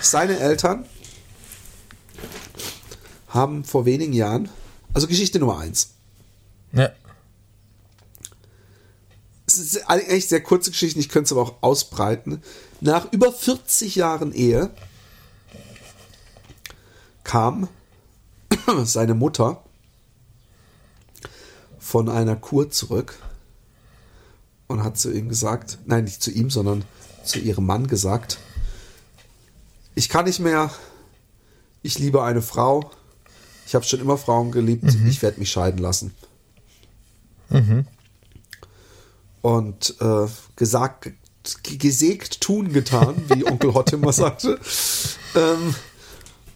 Seine 0.00 0.36
Eltern 0.40 0.84
haben 3.28 3.62
vor 3.62 3.86
wenigen 3.86 4.12
Jahren, 4.12 4.48
also 4.92 5.06
Geschichte 5.06 5.38
Nummer 5.38 5.60
eins. 5.60 5.90
Ja. 6.72 6.90
Es 9.46 9.58
ist 9.58 9.88
eigentlich 9.88 10.26
sehr 10.26 10.42
kurze 10.42 10.72
Geschichten, 10.72 10.98
ich 10.98 11.08
könnte 11.08 11.26
es 11.26 11.32
aber 11.32 11.42
auch 11.42 11.62
ausbreiten. 11.62 12.42
Nach 12.80 13.12
über 13.12 13.32
40 13.32 13.94
Jahren 13.94 14.32
Ehe 14.32 14.70
kam 17.22 17.68
seine 18.82 19.14
Mutter 19.14 19.62
von 21.78 22.08
einer 22.08 22.34
Kur 22.34 22.72
zurück 22.72 23.14
und 24.70 24.84
hat 24.84 24.96
zu 24.96 25.12
ihm 25.12 25.28
gesagt, 25.28 25.78
nein, 25.84 26.04
nicht 26.04 26.22
zu 26.22 26.30
ihm, 26.30 26.48
sondern 26.48 26.84
zu 27.24 27.40
ihrem 27.40 27.66
Mann 27.66 27.88
gesagt, 27.88 28.38
ich 29.96 30.08
kann 30.08 30.26
nicht 30.26 30.38
mehr, 30.38 30.70
ich 31.82 31.98
liebe 31.98 32.22
eine 32.22 32.40
Frau, 32.40 32.92
ich 33.66 33.74
habe 33.74 33.84
schon 33.84 33.98
immer 33.98 34.16
Frauen 34.16 34.52
geliebt, 34.52 34.96
ich 35.08 35.22
werde 35.22 35.40
mich 35.40 35.50
scheiden 35.50 35.78
lassen. 35.78 36.14
Und 39.42 39.96
äh, 40.00 40.28
gesagt, 40.54 41.10
gesägt, 41.64 42.40
tun 42.40 42.72
getan, 42.72 43.16
wie 43.26 43.44
Onkel 43.50 43.74
Hott 43.74 43.92
immer 43.92 44.12
sagte, 44.12 44.60
ähm, 45.34 45.74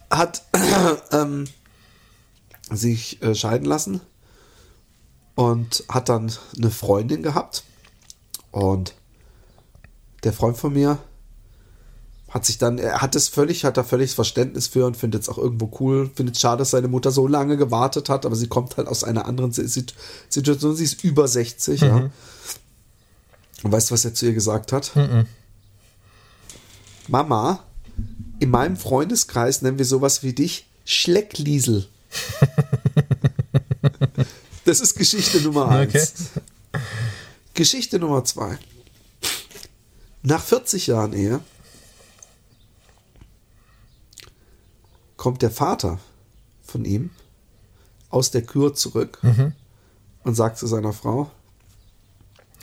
hat 0.09 0.41
ähm, 1.11 1.45
sich 2.71 3.21
äh, 3.21 3.35
scheiden 3.35 3.65
lassen 3.65 3.99
und 5.35 5.83
hat 5.89 6.07
dann 6.07 6.31
eine 6.55 6.71
Freundin 6.71 7.21
gehabt. 7.21 7.65
Und 8.55 8.93
der 10.23 10.31
Freund 10.31 10.55
von 10.55 10.71
mir 10.71 10.97
hat 12.29 12.45
sich 12.45 12.57
dann, 12.57 12.77
er 12.77 13.01
hat 13.01 13.13
es 13.13 13.27
völlig, 13.27 13.65
hat 13.65 13.75
da 13.75 13.83
völlig 13.83 14.15
Verständnis 14.15 14.67
für 14.67 14.85
und 14.85 14.95
findet 14.95 15.23
es 15.23 15.29
auch 15.29 15.37
irgendwo 15.37 15.69
cool, 15.81 16.09
findet 16.15 16.35
es 16.35 16.41
schade, 16.41 16.59
dass 16.59 16.69
seine 16.71 16.87
Mutter 16.87 17.11
so 17.11 17.27
lange 17.27 17.57
gewartet 17.57 18.07
hat, 18.07 18.25
aber 18.25 18.37
sie 18.37 18.47
kommt 18.47 18.77
halt 18.77 18.87
aus 18.87 19.03
einer 19.03 19.25
anderen 19.25 19.51
Si- 19.51 19.67
Sit- 19.67 19.93
Situation, 20.29 20.73
sie 20.73 20.85
ist 20.85 21.03
über 21.03 21.27
60, 21.27 21.81
ja. 21.81 22.09
Und 23.63 23.71
weißt 23.73 23.89
du, 23.89 23.93
was 23.93 24.05
er 24.05 24.13
zu 24.13 24.25
ihr 24.25 24.33
gesagt 24.33 24.71
hat? 24.71 24.93
Mama, 27.09 27.59
in 28.39 28.51
meinem 28.51 28.77
Freundeskreis 28.77 29.61
nennen 29.63 29.77
wir 29.79 29.85
sowas 29.85 30.23
wie 30.23 30.31
dich 30.31 30.65
Schleckliesel. 30.85 31.87
das 34.63 34.79
ist 34.79 34.95
Geschichte 34.95 35.41
Nummer 35.41 35.67
eins. 35.67 35.93
Okay. 35.93 36.41
Geschichte 37.55 37.99
Nummer 37.99 38.23
zwei. 38.25 38.59
Nach 40.23 40.43
40 40.43 40.87
Jahren 40.87 41.13
Ehe 41.13 41.39
kommt 45.15 45.41
der 45.41 45.51
Vater 45.51 45.99
von 46.63 46.83
ihm 46.83 47.11
aus 48.09 48.29
der 48.31 48.41
Kür 48.41 48.75
zurück 48.75 49.19
und 50.23 50.35
sagt 50.35 50.57
zu 50.57 50.67
seiner 50.67 50.91
Frau, 50.91 51.31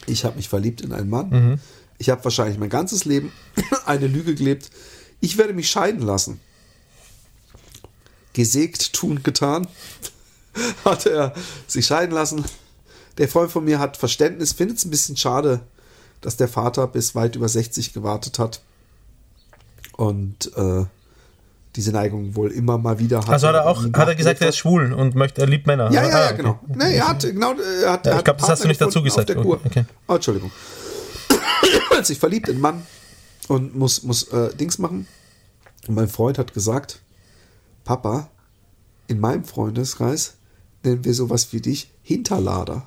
ich 0.07 0.25
habe 0.25 0.37
mich 0.37 0.49
verliebt 0.51 0.83
in 0.83 0.93
einen 0.93 1.09
Mann. 1.09 1.31
Ich 1.97 2.11
habe 2.11 2.23
wahrscheinlich 2.25 2.59
mein 2.59 2.69
ganzes 2.69 3.07
Leben 3.07 3.33
eine 3.87 4.09
Lüge 4.09 4.35
gelebt. 4.35 4.71
Ich 5.21 5.39
werde 5.39 5.55
mich 5.55 5.71
scheiden 5.71 6.03
lassen. 6.03 6.39
Gesägt, 8.35 8.93
tun, 8.93 9.23
getan. 9.23 9.69
Hat 10.85 11.07
er 11.07 11.35
sich 11.67 11.87
scheiden 11.87 12.15
lassen. 12.15 12.45
Der 13.19 13.29
Freund 13.29 13.51
von 13.51 13.65
mir 13.65 13.79
hat 13.79 13.97
Verständnis, 13.97 14.53
findet 14.53 14.79
es 14.79 14.85
ein 14.85 14.91
bisschen 14.91 15.17
schade, 15.17 15.61
dass 16.21 16.37
der 16.37 16.49
Vater 16.49 16.87
bis 16.87 17.15
weit 17.15 17.37
über 17.37 17.49
60 17.49 17.93
gewartet 17.93 18.39
hat. 18.39 18.63
Und 19.97 20.57
äh, 20.57 20.85
diese 21.77 21.93
Neigung 21.93 22.35
wohl 22.35 22.51
immer 22.51 22.79
mal 22.79 22.99
wieder 22.99 23.19
hat. 23.19 23.29
Also 23.29 23.49
hat 23.49 23.55
er 23.55 23.67
auch, 23.67 23.83
hat 23.83 24.09
er 24.09 24.15
gesagt, 24.15 24.41
er 24.41 24.49
ist 24.49 24.59
schwul 24.59 24.93
und 24.93 25.15
möchte, 25.15 25.41
er 25.41 25.47
liebt 25.47 25.67
Männer. 25.67 25.91
Ja, 25.91 26.03
ja, 26.03 26.25
ja, 26.27 26.33
genau. 26.33 26.59
Nee, 26.67 26.97
er 26.97 27.09
hat, 27.09 27.23
genau, 27.23 27.55
er 27.55 27.93
hat, 27.93 28.07
Ja, 28.07 28.13
ich 28.13 28.19
hat 28.19 28.25
glaub, 28.25 28.39
das 28.39 28.49
hast 28.49 28.65
du 28.65 28.69
nicht 28.69 28.81
dazu 28.81 29.03
gesagt. 29.03 29.31
Okay. 29.31 29.85
Oh, 30.07 30.15
Entschuldigung. 30.15 30.51
hat 31.91 32.07
sich 32.07 32.19
verliebt 32.19 32.49
in 32.49 32.61
Mann 32.61 32.87
und 33.49 33.75
muss, 33.77 34.03
muss 34.03 34.25
äh, 34.25 34.55
Dings 34.55 34.79
machen. 34.79 35.07
Und 35.89 35.95
mein 35.95 36.09
Freund 36.09 36.39
hat 36.39 36.55
gesagt, 36.55 37.01
Papa, 37.85 38.29
in 39.09 39.21
meinem 39.21 39.45
Freundeskreis 39.45 40.35
nennen 40.85 41.05
wir 41.05 41.15
sowas 41.15 41.53
wie 41.53 41.61
dich 41.61 41.91
Hinterlader. 42.03 42.87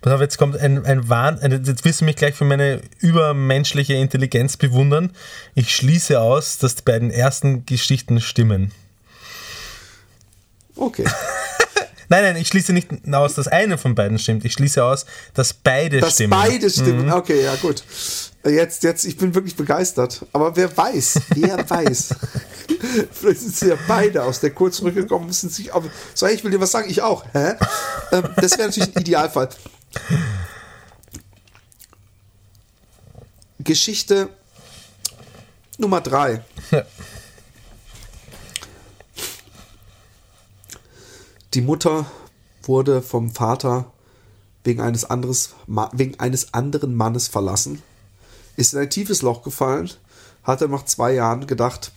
Pass 0.00 0.12
auf, 0.12 0.20
jetzt 0.20 0.36
kommt 0.38 0.56
ein, 0.58 0.84
ein 0.84 1.08
Wahn. 1.08 1.38
Jetzt 1.42 1.84
wirst 1.84 2.00
du 2.00 2.04
mich 2.04 2.16
gleich 2.16 2.34
für 2.34 2.44
meine 2.44 2.80
übermenschliche 3.00 3.94
Intelligenz 3.94 4.56
bewundern. 4.56 5.10
Ich 5.54 5.74
schließe 5.74 6.20
aus, 6.20 6.58
dass 6.58 6.74
die 6.74 6.82
beiden 6.82 7.10
ersten 7.10 7.64
Geschichten 7.66 8.20
stimmen. 8.20 8.72
Okay. 10.76 11.04
Nein, 12.10 12.22
nein, 12.22 12.36
ich 12.36 12.48
schließe 12.48 12.74
nicht 12.74 12.88
aus, 13.12 13.34
dass 13.34 13.48
eine 13.48 13.78
von 13.78 13.94
beiden 13.94 14.18
stimmt. 14.18 14.44
Ich 14.44 14.52
schließe 14.52 14.84
aus, 14.84 15.06
dass 15.32 15.54
beide 15.54 16.00
Dass 16.00 16.14
stimmen. 16.14 16.30
beide 16.30 16.68
stimmen. 16.68 17.10
Okay, 17.10 17.42
ja, 17.42 17.56
gut. 17.56 17.82
Jetzt, 18.44 18.82
jetzt, 18.82 19.04
ich 19.04 19.16
bin 19.16 19.34
wirklich 19.34 19.56
begeistert. 19.56 20.26
Aber 20.32 20.54
wer 20.56 20.76
weiß, 20.76 21.20
wer 21.34 21.68
weiß. 21.70 22.14
Vielleicht 23.12 23.40
sind 23.40 23.56
sie 23.56 23.68
ja 23.68 23.78
beide 23.88 24.22
aus 24.22 24.40
der 24.40 24.50
Kur 24.50 24.70
zurückgekommen, 24.70 25.26
müssen 25.26 25.48
sich 25.48 25.72
auf. 25.72 25.84
So, 26.14 26.26
hey, 26.26 26.34
ich 26.34 26.44
will 26.44 26.50
dir 26.50 26.60
was 26.60 26.72
sagen, 26.72 26.90
ich 26.90 27.00
auch. 27.00 27.24
Hä? 27.32 27.54
Ähm, 28.12 28.28
das 28.36 28.58
wäre 28.58 28.68
natürlich 28.68 28.94
ein 28.94 29.00
Idealfall. 29.00 29.48
Geschichte 33.60 34.28
Nummer 35.78 36.00
drei. 36.00 36.44
Die 41.54 41.60
Mutter 41.60 42.06
wurde 42.62 43.00
vom 43.00 43.30
Vater 43.30 43.90
wegen 44.64 44.80
eines, 44.80 45.04
anderes, 45.04 45.54
wegen 45.92 46.18
eines 46.20 46.52
anderen 46.52 46.94
Mannes 46.94 47.28
verlassen, 47.28 47.82
ist 48.56 48.74
in 48.74 48.80
ein 48.80 48.90
tiefes 48.90 49.22
Loch 49.22 49.42
gefallen, 49.42 49.90
hatte 50.42 50.68
nach 50.68 50.84
zwei 50.84 51.14
Jahren 51.14 51.46
gedacht, 51.46 51.92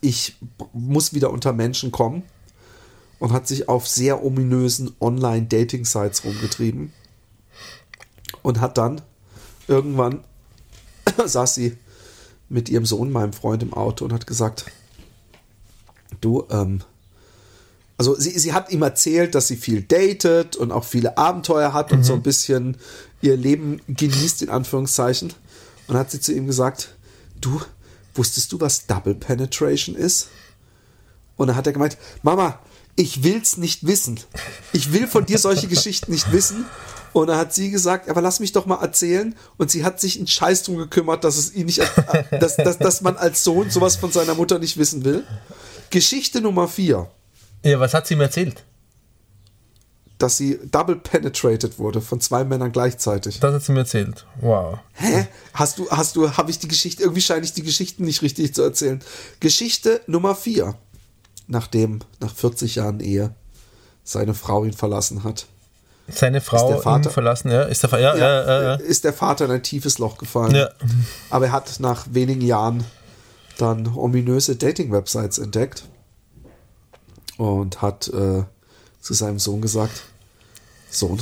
ich 0.00 0.36
muss 0.72 1.12
wieder 1.12 1.30
unter 1.30 1.52
Menschen 1.52 1.90
kommen 1.90 2.22
und 3.18 3.32
hat 3.32 3.48
sich 3.48 3.68
auf 3.68 3.88
sehr 3.88 4.24
ominösen 4.24 4.94
Online-Dating-Sites 5.00 6.24
rumgetrieben 6.24 6.92
und 8.42 8.60
hat 8.60 8.78
dann 8.78 9.00
irgendwann 9.66 10.24
saß 11.24 11.54
sie 11.54 11.76
mit 12.48 12.68
ihrem 12.68 12.86
Sohn, 12.86 13.10
meinem 13.10 13.32
Freund, 13.32 13.62
im 13.62 13.72
Auto 13.72 14.04
und 14.04 14.12
hat 14.12 14.26
gesagt, 14.26 14.66
du, 16.20 16.46
ähm, 16.50 16.82
also 18.02 18.16
sie, 18.18 18.36
sie 18.36 18.52
hat 18.52 18.72
ihm 18.72 18.82
erzählt, 18.82 19.36
dass 19.36 19.46
sie 19.46 19.54
viel 19.54 19.80
datet 19.80 20.56
und 20.56 20.72
auch 20.72 20.82
viele 20.82 21.18
Abenteuer 21.18 21.72
hat 21.72 21.92
und 21.92 22.02
so 22.02 22.14
ein 22.14 22.22
bisschen 22.22 22.76
ihr 23.20 23.36
Leben 23.36 23.80
genießt, 23.86 24.42
in 24.42 24.48
Anführungszeichen. 24.48 25.32
Und 25.86 25.96
hat 25.96 26.10
sie 26.10 26.18
zu 26.18 26.32
ihm 26.32 26.48
gesagt, 26.48 26.96
du, 27.40 27.60
wusstest 28.16 28.50
du, 28.50 28.60
was 28.60 28.86
Double 28.88 29.14
Penetration 29.14 29.94
ist? 29.94 30.30
Und 31.36 31.46
dann 31.46 31.54
hat 31.54 31.68
er 31.68 31.74
gemeint, 31.74 31.96
Mama, 32.24 32.58
ich 32.96 33.22
will's 33.22 33.56
nicht 33.56 33.86
wissen. 33.86 34.18
Ich 34.72 34.92
will 34.92 35.06
von 35.06 35.24
dir 35.24 35.38
solche 35.38 35.68
Geschichten 35.68 36.10
nicht 36.10 36.32
wissen. 36.32 36.64
Und 37.12 37.28
dann 37.28 37.36
hat 37.36 37.54
sie 37.54 37.70
gesagt, 37.70 38.08
aber 38.08 38.20
lass 38.20 38.40
mich 38.40 38.50
doch 38.50 38.66
mal 38.66 38.82
erzählen. 38.82 39.36
Und 39.58 39.70
sie 39.70 39.84
hat 39.84 40.00
sich 40.00 40.16
einen 40.16 40.26
Scheiß 40.26 40.64
drum 40.64 40.76
gekümmert, 40.76 41.22
dass 41.22 41.36
es 41.36 41.54
ihn 41.54 41.66
nicht, 41.66 41.80
dass, 42.32 42.56
dass, 42.56 42.78
dass 42.78 43.00
man 43.00 43.16
als 43.16 43.44
Sohn 43.44 43.70
sowas 43.70 43.94
von 43.94 44.10
seiner 44.10 44.34
Mutter 44.34 44.58
nicht 44.58 44.76
wissen 44.76 45.04
will. 45.04 45.24
Geschichte 45.90 46.40
Nummer 46.40 46.66
vier. 46.66 47.08
Ja, 47.64 47.78
was 47.80 47.94
hat 47.94 48.06
sie 48.06 48.14
ihm 48.14 48.20
erzählt? 48.20 48.64
dass 50.22 50.36
sie 50.36 50.58
double 50.70 50.96
penetrated 50.96 51.78
wurde 51.78 52.00
von 52.00 52.20
zwei 52.20 52.44
Männern 52.44 52.70
gleichzeitig. 52.70 53.40
Das 53.40 53.54
hat 53.54 53.62
sie 53.62 53.72
mir 53.72 53.80
erzählt. 53.80 54.24
Wow. 54.40 54.78
Hä? 54.92 55.26
Hast 55.52 55.78
du, 55.78 55.90
hast 55.90 56.16
du, 56.16 56.30
habe 56.36 56.50
ich 56.50 56.58
die 56.60 56.68
Geschichte, 56.68 57.02
irgendwie 57.02 57.20
scheine 57.20 57.44
ich 57.44 57.52
die 57.52 57.62
Geschichten 57.62 58.04
nicht 58.04 58.22
richtig 58.22 58.54
zu 58.54 58.62
erzählen. 58.62 59.02
Geschichte 59.40 60.00
Nummer 60.06 60.34
vier. 60.34 60.76
Nachdem, 61.48 62.00
nach 62.20 62.32
40 62.32 62.76
Jahren 62.76 63.00
Ehe, 63.00 63.34
seine 64.04 64.34
Frau 64.34 64.64
ihn 64.64 64.72
verlassen 64.72 65.24
hat. 65.24 65.46
Seine 66.08 66.40
Frau 66.40 66.68
der 66.68 66.78
Vater- 66.78 67.10
ihn 67.10 67.12
verlassen, 67.12 67.50
ja? 67.50 67.62
Ist 67.62 67.82
der 67.82 67.90
ja, 68.00 68.16
ja, 68.16 68.62
ja. 68.62 68.74
ist 68.74 69.04
der 69.04 69.12
Vater 69.12 69.46
in 69.46 69.50
ein 69.50 69.62
tiefes 69.62 69.98
Loch 69.98 70.18
gefallen. 70.18 70.54
Ja. 70.54 70.70
Aber 71.30 71.46
er 71.46 71.52
hat 71.52 71.80
nach 71.80 72.06
wenigen 72.10 72.42
Jahren 72.42 72.84
dann 73.58 73.88
ominöse 73.88 74.56
Dating-Websites 74.56 75.38
entdeckt 75.38 75.84
und 77.42 77.82
hat 77.82 78.06
äh, 78.08 78.44
zu 79.00 79.14
seinem 79.14 79.40
Sohn 79.40 79.60
gesagt: 79.60 80.02
Sohn, 80.90 81.20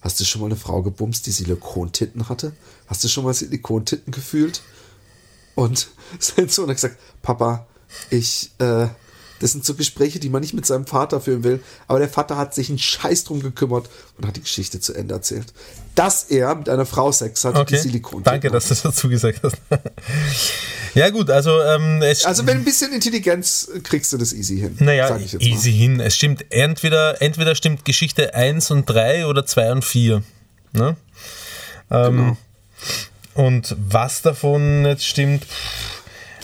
hast 0.00 0.20
du 0.20 0.24
schon 0.24 0.40
mal 0.40 0.46
eine 0.46 0.56
Frau 0.56 0.82
gebumst, 0.82 1.26
die 1.26 1.32
Silikontitten 1.32 2.28
hatte? 2.28 2.52
Hast 2.86 3.02
du 3.02 3.08
schon 3.08 3.24
mal 3.24 3.34
Silikontitten 3.34 4.12
gefühlt? 4.12 4.62
Und 5.56 5.88
sein 6.20 6.48
Sohn 6.48 6.68
hat 6.68 6.76
gesagt: 6.76 6.96
Papa, 7.22 7.66
ich, 8.08 8.52
äh, 8.58 8.86
das 9.40 9.50
sind 9.50 9.64
so 9.64 9.74
Gespräche, 9.74 10.20
die 10.20 10.28
man 10.28 10.42
nicht 10.42 10.54
mit 10.54 10.64
seinem 10.64 10.86
Vater 10.86 11.20
führen 11.20 11.42
will. 11.42 11.60
Aber 11.88 11.98
der 11.98 12.08
Vater 12.08 12.36
hat 12.36 12.54
sich 12.54 12.68
einen 12.68 12.78
Scheiß 12.78 13.24
drum 13.24 13.40
gekümmert 13.40 13.90
und 14.16 14.24
hat 14.24 14.36
die 14.36 14.42
Geschichte 14.42 14.78
zu 14.78 14.94
Ende 14.94 15.14
erzählt. 15.14 15.52
Dass 15.96 16.22
er 16.22 16.54
mit 16.54 16.68
einer 16.68 16.86
Frau 16.86 17.10
Sex 17.10 17.44
hatte, 17.44 17.64
die 17.64 17.74
Okay. 17.74 17.82
Silikontitten 17.82 18.32
Danke, 18.32 18.50
dass 18.50 18.64
du 18.64 18.68
das 18.70 18.82
dazu 18.82 19.08
gesagt 19.08 19.40
hast. 19.42 19.56
ja, 20.94 21.10
gut, 21.10 21.30
also 21.30 21.60
ähm, 21.62 22.02
Also 22.24 22.46
wenn 22.46 22.58
ein 22.58 22.64
bisschen 22.64 22.92
Intelligenz 22.92 23.68
kriegst 23.82 24.12
du 24.12 24.18
das 24.18 24.32
easy 24.32 24.58
hin. 24.58 24.76
Naja, 24.78 25.18
easy 25.18 25.72
hin. 25.72 26.00
Es 26.00 26.16
stimmt 26.16 26.44
entweder, 26.50 27.20
entweder 27.22 27.54
stimmt 27.54 27.84
Geschichte 27.84 28.34
1 28.34 28.70
und 28.70 28.86
3 28.86 29.26
oder 29.26 29.46
2 29.46 29.72
und 29.72 29.84
4. 29.84 30.22
Ne? 30.72 30.96
Ähm, 31.90 32.16
Genau. 32.16 32.36
Und 33.34 33.76
was 33.78 34.20
davon 34.22 34.84
jetzt 34.84 35.06
stimmt, 35.06 35.46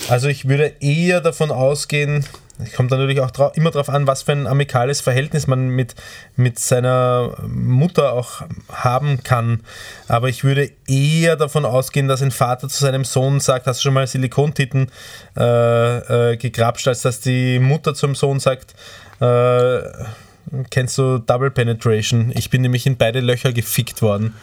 also 0.09 0.29
ich 0.29 0.49
würde 0.49 0.75
eher 0.81 1.21
davon 1.21 1.51
ausgehen, 1.51 2.25
es 2.61 2.73
kommt 2.73 2.91
natürlich 2.91 3.21
auch 3.21 3.55
immer 3.55 3.71
darauf 3.71 3.89
an, 3.89 4.07
was 4.07 4.23
für 4.23 4.33
ein 4.33 4.47
amikales 4.47 5.01
Verhältnis 5.01 5.47
man 5.47 5.69
mit, 5.69 5.95
mit 6.37 6.59
seiner 6.59 7.37
Mutter 7.47 8.13
auch 8.13 8.43
haben 8.73 9.23
kann. 9.23 9.61
Aber 10.09 10.29
ich 10.29 10.43
würde 10.43 10.71
eher 10.89 11.37
davon 11.37 11.65
ausgehen, 11.65 12.09
dass 12.09 12.21
ein 12.21 12.33
Vater 12.33 12.69
zu 12.69 12.81
seinem 12.81 13.05
Sohn 13.05 13.39
sagt, 13.39 13.67
hast 13.67 13.81
du 13.81 13.83
schon 13.85 13.95
mal 13.95 14.07
Silikontitten 14.07 14.91
äh, 15.37 16.33
äh, 16.33 16.37
gegrapscht, 16.37 16.89
als 16.89 17.03
dass 17.03 17.21
die 17.21 17.61
Mutter 17.61 17.95
zum 17.95 18.17
Sohn 18.17 18.41
sagt, 18.41 18.75
äh, 19.21 19.79
kennst 20.71 20.99
du 20.99 21.19
Double 21.19 21.51
Penetration? 21.51 22.33
Ich 22.35 22.51
bin 22.51 22.63
nämlich 22.63 22.87
in 22.87 22.97
beide 22.97 23.21
Löcher 23.21 23.53
gefickt 23.53 24.03
worden. 24.03 24.35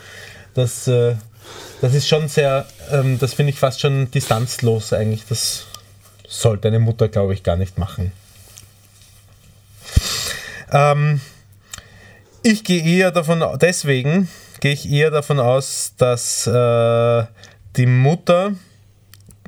Das, 0.53 0.87
äh, 0.87 1.15
das 1.81 1.93
ist 1.93 2.07
schon 2.07 2.29
sehr, 2.29 2.65
ähm, 2.91 3.19
das 3.19 3.33
finde 3.33 3.51
ich 3.51 3.59
fast 3.59 3.81
schon 3.81 4.09
distanzlos 4.11 4.93
eigentlich. 4.93 5.25
Das 5.27 5.65
sollte 6.27 6.67
eine 6.67 6.79
Mutter, 6.79 7.07
glaube 7.07 7.33
ich, 7.33 7.43
gar 7.43 7.55
nicht 7.55 7.77
machen. 7.77 8.11
Ähm, 10.71 11.21
ich 12.43 12.63
gehe 12.63 12.83
eher 12.83 13.11
davon, 13.11 13.43
deswegen 13.59 14.27
gehe 14.59 14.73
ich 14.73 14.89
eher 14.89 15.11
davon 15.11 15.39
aus, 15.39 15.93
dass 15.97 16.47
äh, 16.47 17.23
die 17.75 17.85
Mutter 17.85 18.53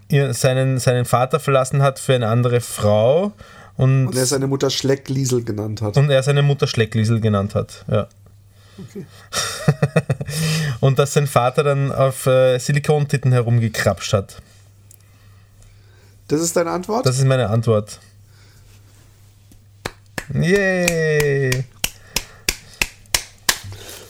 seinen, 0.10 0.80
seinen 0.80 1.06
Vater 1.06 1.40
verlassen 1.40 1.82
hat 1.82 2.00
für 2.00 2.16
eine 2.16 2.28
andere 2.28 2.62
Frau 2.62 3.34
und, 3.76 4.08
Und 4.08 4.18
er 4.18 4.26
seine 4.26 4.48
Mutter 4.48 4.70
Schleckliesel 4.70 5.44
genannt 5.44 5.82
hat. 5.82 5.98
und 5.98 6.10
er 6.10 6.24
seine 6.24 6.42
Mutter 6.42 6.66
Schleckliesel 6.68 7.20
genannt 7.20 7.56
hat. 7.56 7.86
Ja. 7.90 8.08
Okay. 8.80 9.06
Und 10.82 11.00
dass 11.00 11.14
sein 11.14 11.26
Vater 11.26 11.64
dann 11.64 11.92
auf 11.92 12.28
äh, 12.28 12.60
Silikontitten 12.60 13.32
herumgekrapscht 13.32 14.14
hat. 14.14 14.42
Das 16.28 16.42
ist 16.42 16.56
deine 16.56 16.72
Antwort? 16.72 17.06
Das 17.06 17.18
ist 17.18 17.26
meine 17.26 17.50
Antwort. 17.50 18.00
Yay! 20.34 21.64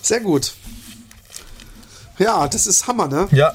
Sehr 0.01 0.19
gut. 0.21 0.53
Ja, 2.17 2.47
das 2.47 2.65
ist 2.65 2.87
Hammer, 2.87 3.07
ne? 3.07 3.27
Ja, 3.31 3.53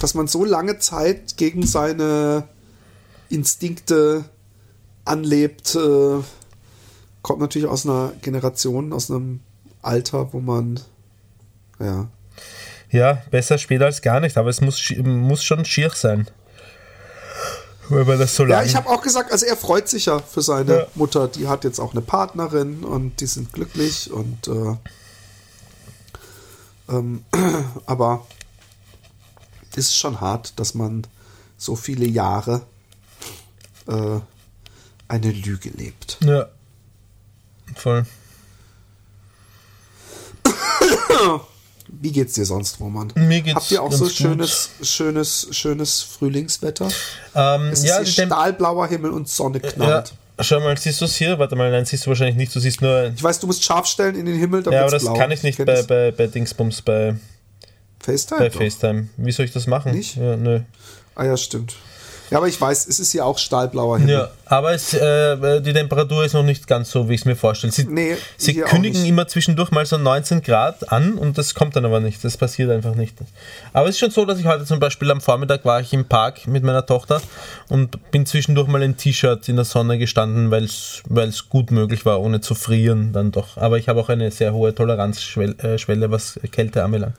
Dass 0.00 0.14
man 0.14 0.26
so 0.26 0.44
lange 0.44 0.78
Zeit 0.78 1.38
gegen 1.38 1.66
seine 1.66 2.46
Instinkte 3.30 4.24
anlebt, 5.06 5.74
äh, 5.74 6.22
kommt 7.22 7.40
natürlich 7.40 7.68
aus 7.68 7.86
einer 7.86 8.12
Generation, 8.20 8.92
aus 8.92 9.10
einem 9.10 9.40
Alter, 9.80 10.32
wo 10.32 10.40
man, 10.40 10.80
ja, 11.78 12.08
ja, 12.90 13.22
besser 13.30 13.58
später 13.58 13.86
als 13.86 14.02
gar 14.02 14.20
nicht, 14.20 14.36
aber 14.36 14.50
es 14.50 14.60
muss, 14.60 14.92
muss 15.02 15.42
schon 15.42 15.64
schier 15.64 15.90
sein. 15.90 16.28
Man 17.90 18.18
das 18.18 18.34
so 18.34 18.44
Ja, 18.44 18.48
lange. 18.56 18.66
ich 18.66 18.76
habe 18.76 18.88
auch 18.88 19.02
gesagt, 19.02 19.30
also 19.32 19.44
er 19.46 19.56
freut 19.56 19.88
sich 19.88 20.06
ja 20.06 20.18
für 20.20 20.40
seine 20.42 20.74
Ja. 20.78 20.86
Mutter. 20.94 21.28
Die 21.28 21.48
hat 21.48 21.64
jetzt 21.64 21.78
auch 21.80 21.92
eine 21.92 22.00
Partnerin 22.00 22.82
und 22.84 23.20
die 23.20 23.26
sind 23.26 23.52
glücklich 23.52 24.10
und 24.10 24.48
äh, 24.48 24.76
ähm, 26.88 27.24
aber 27.86 28.26
es 29.72 29.88
ist 29.88 29.96
schon 29.98 30.20
hart, 30.20 30.58
dass 30.58 30.74
man 30.74 31.06
so 31.58 31.76
viele 31.76 32.06
Jahre 32.06 32.62
äh, 33.86 34.20
eine 35.08 35.30
Lüge 35.32 35.70
lebt. 35.70 36.18
ja. 36.22 36.46
Voll. 37.76 38.06
Wie 41.88 42.12
geht's 42.12 42.34
dir 42.34 42.44
sonst, 42.46 42.80
Roman? 42.80 43.12
Mir 43.14 43.40
geht's 43.42 43.56
Habt 43.56 43.70
ihr 43.70 43.82
auch 43.82 43.92
so 43.92 44.04
gut. 44.04 44.12
schönes, 44.14 44.70
schönes, 44.82 45.48
schönes 45.50 46.02
Frühlingswetter? 46.02 46.88
Ähm, 47.34 47.68
Es 47.72 47.80
ist 47.84 47.86
ja, 47.86 48.04
stahlblauer 48.04 48.86
Himmel 48.88 49.10
und 49.10 49.28
Sonne 49.28 49.60
ja, 49.62 49.70
knallt. 49.70 50.14
schau 50.40 50.60
mal, 50.60 50.76
siehst 50.78 51.00
du 51.00 51.04
es 51.04 51.16
hier? 51.16 51.38
Warte 51.38 51.56
mal, 51.56 51.70
nein, 51.70 51.84
siehst 51.84 52.06
du 52.06 52.08
wahrscheinlich 52.10 52.36
nicht. 52.36 52.54
Du 52.54 52.60
siehst 52.60 52.80
nur. 52.80 53.12
Ich 53.14 53.22
weiß, 53.22 53.38
du 53.40 53.46
musst 53.46 53.62
scharf 53.64 53.86
stellen 53.86 54.14
in 54.16 54.26
den 54.26 54.38
Himmel, 54.38 54.62
damit 54.62 54.78
Ja, 54.78 54.82
aber 54.82 54.90
das 54.92 55.04
kann 55.04 55.30
ich 55.30 55.42
nicht 55.42 55.58
bei, 55.58 55.64
das. 55.64 55.86
bei, 55.86 56.10
bei 56.10 56.26
Dingsbums, 56.26 56.80
bei, 56.82 57.16
FaceTime. 58.00 58.40
bei 58.40 58.48
doch. 58.48 58.60
FaceTime. 58.60 59.08
Wie 59.18 59.32
soll 59.32 59.44
ich 59.46 59.52
das 59.52 59.66
machen? 59.66 59.92
Nicht? 59.92 60.16
Ja, 60.16 60.36
nö. 60.36 60.60
Ah 61.14 61.24
ja, 61.26 61.36
stimmt. 61.36 61.74
Ja, 62.34 62.38
aber 62.38 62.48
ich 62.48 62.60
weiß, 62.60 62.88
es 62.88 62.98
ist 62.98 63.12
hier 63.12 63.24
auch 63.24 63.38
stahlblauer 63.38 64.00
Himmel. 64.00 64.14
Ja, 64.14 64.30
aber 64.46 64.72
es, 64.72 64.92
äh, 64.92 65.60
die 65.60 65.72
Temperatur 65.72 66.24
ist 66.24 66.32
noch 66.32 66.42
nicht 66.42 66.66
ganz 66.66 66.90
so, 66.90 67.08
wie 67.08 67.14
ich 67.14 67.20
es 67.20 67.26
mir 67.26 67.36
vorstelle. 67.36 67.72
Sie, 67.72 67.84
Nee, 67.84 68.16
sie 68.36 68.54
kündigen 68.54 69.04
immer 69.04 69.28
zwischendurch 69.28 69.70
mal 69.70 69.86
so 69.86 69.98
19 69.98 70.42
Grad 70.42 70.90
an 70.90 71.14
und 71.14 71.38
das 71.38 71.54
kommt 71.54 71.76
dann 71.76 71.84
aber 71.84 72.00
nicht. 72.00 72.24
Das 72.24 72.36
passiert 72.36 72.72
einfach 72.72 72.96
nicht. 72.96 73.14
Aber 73.72 73.88
es 73.88 73.94
ist 73.94 74.00
schon 74.00 74.10
so, 74.10 74.24
dass 74.24 74.40
ich 74.40 74.46
heute 74.46 74.64
zum 74.64 74.80
Beispiel 74.80 75.12
am 75.12 75.20
Vormittag 75.20 75.64
war 75.64 75.80
ich 75.80 75.92
im 75.92 76.06
Park 76.06 76.48
mit 76.48 76.64
meiner 76.64 76.84
Tochter 76.84 77.22
und 77.68 78.10
bin 78.10 78.26
zwischendurch 78.26 78.66
mal 78.66 78.82
in 78.82 78.96
T-Shirt 78.96 79.48
in 79.48 79.54
der 79.54 79.64
Sonne 79.64 79.96
gestanden, 79.96 80.50
weil 80.50 80.64
es 80.64 81.48
gut 81.48 81.70
möglich 81.70 82.04
war, 82.04 82.20
ohne 82.20 82.40
zu 82.40 82.56
frieren 82.56 83.12
dann 83.12 83.30
doch. 83.30 83.58
Aber 83.58 83.78
ich 83.78 83.88
habe 83.88 84.00
auch 84.00 84.08
eine 84.08 84.32
sehr 84.32 84.52
hohe 84.52 84.74
Toleranzschwelle, 84.74 85.54
äh, 86.06 86.10
was 86.10 86.40
Kälte 86.50 86.82
anbelangt. 86.82 87.14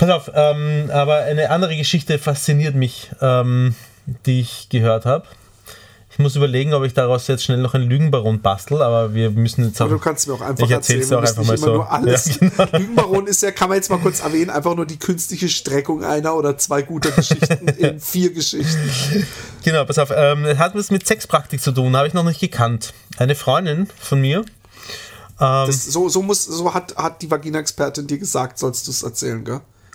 Pass 0.00 0.08
auf, 0.08 0.30
ähm, 0.34 0.88
aber 0.90 1.18
eine 1.18 1.50
andere 1.50 1.76
Geschichte 1.76 2.18
fasziniert 2.18 2.74
mich, 2.74 3.10
ähm, 3.20 3.74
die 4.24 4.40
ich 4.40 4.70
gehört 4.70 5.04
habe. 5.04 5.26
Ich 6.10 6.18
muss 6.18 6.36
überlegen, 6.36 6.72
ob 6.72 6.84
ich 6.84 6.94
daraus 6.94 7.26
jetzt 7.26 7.44
schnell 7.44 7.58
noch 7.58 7.74
einen 7.74 7.84
Lügenbaron 7.84 8.40
bastel, 8.40 8.80
aber 8.80 9.12
wir 9.12 9.30
müssen 9.30 9.62
jetzt 9.62 9.78
Aber 9.78 9.90
du 9.90 9.98
kannst 9.98 10.26
mir 10.26 10.32
auch 10.32 10.40
einfach 10.40 10.64
ich 10.64 10.70
erzähl's 10.70 11.10
dir 11.10 11.16
erzählen, 11.16 11.44
auch 11.44 11.46
wir 11.46 11.52
einfach 11.52 11.66
mal 11.66 11.74
so. 11.74 11.82
alles. 11.82 12.40
Ja, 12.40 12.48
genau. 12.48 12.78
Lügenbaron 12.78 13.26
ist 13.26 13.42
ja, 13.42 13.50
kann 13.50 13.68
man 13.68 13.76
jetzt 13.76 13.90
mal 13.90 13.98
kurz 13.98 14.20
erwähnen, 14.20 14.48
einfach 14.48 14.74
nur 14.74 14.86
die 14.86 14.98
künstliche 14.98 15.50
Streckung 15.50 16.02
einer 16.02 16.34
oder 16.34 16.56
zwei 16.56 16.80
guter 16.80 17.10
Geschichten 17.10 17.68
in 17.76 18.00
vier 18.00 18.32
Geschichten. 18.32 19.26
Genau, 19.64 19.84
pass 19.84 19.98
auf, 19.98 20.10
ähm, 20.16 20.46
hat 20.58 20.74
was 20.74 20.90
mit 20.90 21.06
Sexpraktik 21.06 21.60
zu 21.60 21.72
tun, 21.72 21.94
habe 21.94 22.08
ich 22.08 22.14
noch 22.14 22.24
nicht 22.24 22.40
gekannt. 22.40 22.94
Eine 23.18 23.34
Freundin 23.34 23.86
von 24.00 24.22
mir, 24.22 24.46
ähm, 25.38 25.66
Das, 25.66 25.84
so, 25.84 26.08
so, 26.08 26.22
muss, 26.22 26.46
so 26.46 26.72
hat, 26.72 26.96
hat 26.96 27.20
die 27.20 27.30
Vagina-Expertin 27.30 28.06
dir 28.06 28.16
gesagt, 28.16 28.58
sollst 28.58 28.86
du 28.86 28.92
es 28.92 29.02
erzählen, 29.02 29.44
gell? 29.44 29.60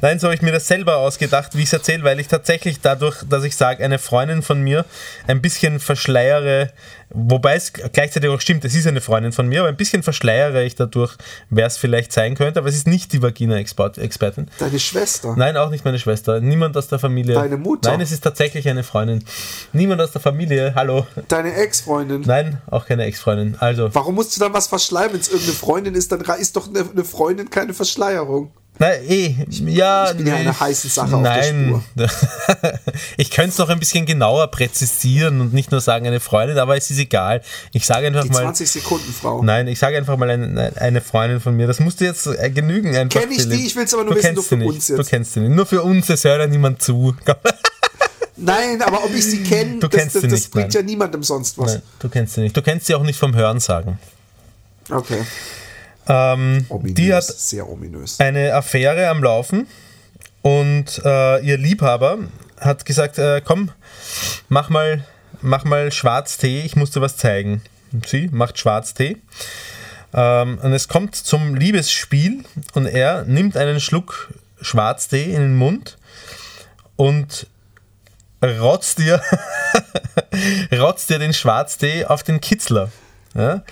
Nein, 0.00 0.18
so 0.18 0.26
habe 0.26 0.34
ich 0.34 0.42
mir 0.42 0.52
das 0.52 0.66
selber 0.68 0.96
ausgedacht, 0.96 1.56
wie 1.56 1.60
ich 1.60 1.66
es 1.66 1.72
erzähle, 1.72 2.04
weil 2.04 2.18
ich 2.20 2.28
tatsächlich 2.28 2.80
dadurch, 2.80 3.22
dass 3.28 3.44
ich 3.44 3.56
sage, 3.56 3.84
eine 3.84 3.98
Freundin 3.98 4.42
von 4.42 4.62
mir 4.62 4.84
ein 5.26 5.42
bisschen 5.42 5.80
verschleiere, 5.80 6.70
wobei 7.10 7.54
es 7.54 7.72
gleichzeitig 7.72 8.30
auch 8.30 8.40
stimmt, 8.40 8.64
es 8.64 8.74
ist 8.74 8.86
eine 8.86 9.00
Freundin 9.00 9.32
von 9.32 9.48
mir, 9.48 9.60
aber 9.60 9.68
ein 9.68 9.76
bisschen 9.76 10.02
verschleiere 10.02 10.64
ich 10.64 10.74
dadurch, 10.74 11.16
wer 11.50 11.66
es 11.66 11.76
vielleicht 11.76 12.12
sein 12.12 12.34
könnte, 12.34 12.60
aber 12.60 12.68
es 12.68 12.76
ist 12.76 12.86
nicht 12.86 13.12
die 13.12 13.22
Vagina-Expertin. 13.22 14.48
Deine 14.58 14.78
Schwester. 14.78 15.34
Nein, 15.36 15.56
auch 15.56 15.70
nicht 15.70 15.84
meine 15.84 15.98
Schwester. 15.98 16.40
Niemand 16.40 16.76
aus 16.76 16.88
der 16.88 16.98
Familie. 16.98 17.34
Deine 17.34 17.56
Mutter? 17.56 17.90
Nein, 17.90 18.00
es 18.00 18.12
ist 18.12 18.22
tatsächlich 18.22 18.68
eine 18.68 18.82
Freundin. 18.82 19.24
Niemand 19.72 20.00
aus 20.00 20.12
der 20.12 20.20
Familie. 20.20 20.74
Hallo. 20.74 21.06
Deine 21.28 21.54
Ex-Freundin. 21.54 22.22
Nein, 22.22 22.60
auch 22.70 22.86
keine 22.86 23.04
Ex-Freundin. 23.04 23.56
Also, 23.58 23.94
Warum 23.94 24.14
musst 24.14 24.36
du 24.36 24.40
dann 24.40 24.52
was 24.52 24.66
verschleiern? 24.66 25.12
Wenn 25.12 25.20
es 25.20 25.28
irgendeine 25.28 25.56
Freundin 25.56 25.94
ist, 25.94 26.10
dann 26.12 26.20
ist 26.38 26.56
doch 26.56 26.68
eine, 26.68 26.88
eine 26.90 27.04
Freundin 27.04 27.50
keine 27.50 27.74
Verschleierung. 27.74 28.52
Nein, 28.82 29.00
eh, 29.08 29.34
ja. 29.66 30.10
Ich 30.10 30.16
bin 30.16 30.26
ja 30.26 30.34
eine 30.34 30.58
heiße 30.58 30.88
Sache 30.88 31.14
auf 31.14 31.22
nein. 31.22 31.84
der 31.94 32.10
ich 33.16 33.30
könnte 33.30 33.50
es 33.50 33.58
noch 33.58 33.68
ein 33.68 33.78
bisschen 33.78 34.06
genauer 34.06 34.48
präzisieren 34.48 35.40
und 35.40 35.54
nicht 35.54 35.70
nur 35.70 35.80
sagen 35.80 36.04
eine 36.04 36.18
Freundin, 36.18 36.58
aber 36.58 36.76
es 36.76 36.90
ist 36.90 36.98
egal. 36.98 37.42
Ich 37.72 37.86
sage 37.86 38.08
einfach 38.08 38.24
Die 38.24 38.30
mal. 38.30 38.42
20 38.42 38.68
Sekunden 38.68 39.12
Frau. 39.12 39.40
Nein, 39.40 39.68
ich 39.68 39.78
sage 39.78 39.96
einfach 39.96 40.16
mal 40.16 40.28
eine, 40.28 40.72
eine 40.76 41.00
Freundin 41.00 41.38
von 41.38 41.56
mir. 41.56 41.68
Das 41.68 41.78
musst 41.78 42.00
du 42.00 42.04
jetzt 42.04 42.26
äh, 42.26 42.50
genügen. 42.50 42.96
Einfach, 42.96 43.20
Kenn 43.20 43.30
ich 43.30 43.42
Philipp. 43.42 43.58
die, 43.60 43.66
ich 43.66 43.76
will's 43.76 43.94
aber 43.94 44.02
nur 44.02 44.14
du 44.14 44.18
wissen, 44.18 44.34
kennst 44.34 44.36
nur 44.36 44.44
für 44.44 44.48
sie 44.48 44.56
nicht. 44.56 44.74
uns 44.74 44.88
jetzt. 44.88 44.98
Du 44.98 45.04
kennst 45.04 45.32
sie 45.34 45.40
nicht. 45.40 45.52
Nur 45.52 45.66
für 45.66 45.82
uns, 45.82 46.10
es 46.10 46.24
hört 46.24 46.40
ja 46.40 46.46
niemand 46.48 46.82
zu. 46.82 47.14
Nein, 48.36 48.82
aber 48.82 49.04
ob 49.04 49.14
ich 49.14 49.24
sie 49.24 49.44
kenne, 49.44 49.78
das, 49.78 49.90
das, 49.90 50.12
das 50.14 50.22
nicht, 50.24 50.50
bringt 50.50 50.74
nein. 50.74 50.82
ja 50.82 50.82
niemandem 50.82 51.22
sonst 51.22 51.56
was. 51.58 51.74
Nein, 51.74 51.82
du 52.00 52.08
kennst 52.08 52.34
sie 52.34 52.40
nicht. 52.40 52.56
Du 52.56 52.62
kennst 52.62 52.86
sie 52.86 52.96
auch 52.96 53.04
nicht 53.04 53.18
vom 53.18 53.36
Hören 53.36 53.60
sagen. 53.60 54.00
Okay. 54.90 55.22
Ähm, 56.08 56.66
Ominös, 56.68 56.94
die 56.94 57.14
hat 57.14 57.24
sehr 57.24 57.68
ominös. 57.68 58.18
eine 58.18 58.54
Affäre 58.54 59.08
am 59.08 59.22
Laufen 59.22 59.66
und 60.42 61.00
äh, 61.04 61.44
ihr 61.44 61.56
Liebhaber 61.56 62.18
hat 62.60 62.84
gesagt, 62.84 63.18
äh, 63.18 63.40
komm, 63.44 63.70
mach 64.48 64.68
mal, 64.68 65.04
mach 65.40 65.64
mal 65.64 65.92
Schwarztee, 65.92 66.62
ich 66.62 66.76
muss 66.76 66.90
dir 66.90 67.00
was 67.00 67.16
zeigen. 67.16 67.62
Sie 68.06 68.28
macht 68.32 68.58
Schwarztee. 68.58 69.18
Ähm, 70.14 70.58
und 70.62 70.72
es 70.72 70.88
kommt 70.88 71.16
zum 71.16 71.54
Liebesspiel 71.54 72.44
und 72.74 72.86
er 72.86 73.24
nimmt 73.24 73.56
einen 73.56 73.80
Schluck 73.80 74.32
Schwarztee 74.60 75.24
in 75.24 75.40
den 75.40 75.56
Mund 75.56 75.98
und 76.96 77.46
rotzt 78.42 78.98
dir, 78.98 79.22
rotzt 80.72 81.10
dir 81.10 81.18
den 81.18 81.32
Schwarztee 81.32 82.04
auf 82.04 82.22
den 82.22 82.40
Kitzler. 82.40 82.90
Ja? 83.34 83.62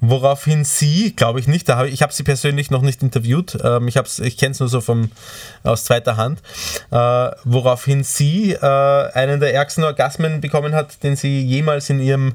Woraufhin 0.00 0.64
sie, 0.64 1.14
glaube 1.14 1.40
ich 1.40 1.48
nicht, 1.48 1.68
da 1.68 1.76
hab 1.76 1.86
ich, 1.86 1.94
ich 1.94 2.02
habe 2.02 2.12
sie 2.12 2.22
persönlich 2.22 2.70
noch 2.70 2.82
nicht 2.82 3.02
interviewt, 3.02 3.58
ähm, 3.62 3.88
ich, 3.88 3.96
ich 3.96 4.36
kenne 4.36 4.52
es 4.52 4.60
nur 4.60 4.68
so 4.68 4.80
vom, 4.80 5.10
aus 5.62 5.84
zweiter 5.84 6.16
Hand, 6.16 6.40
äh, 6.90 7.30
woraufhin 7.44 8.04
sie 8.04 8.52
äh, 8.52 9.12
einen 9.12 9.40
der 9.40 9.54
ärgsten 9.54 9.84
Orgasmen 9.84 10.40
bekommen 10.40 10.74
hat, 10.74 11.02
den 11.02 11.16
sie 11.16 11.42
jemals 11.42 11.90
in 11.90 12.00
ihrem 12.00 12.34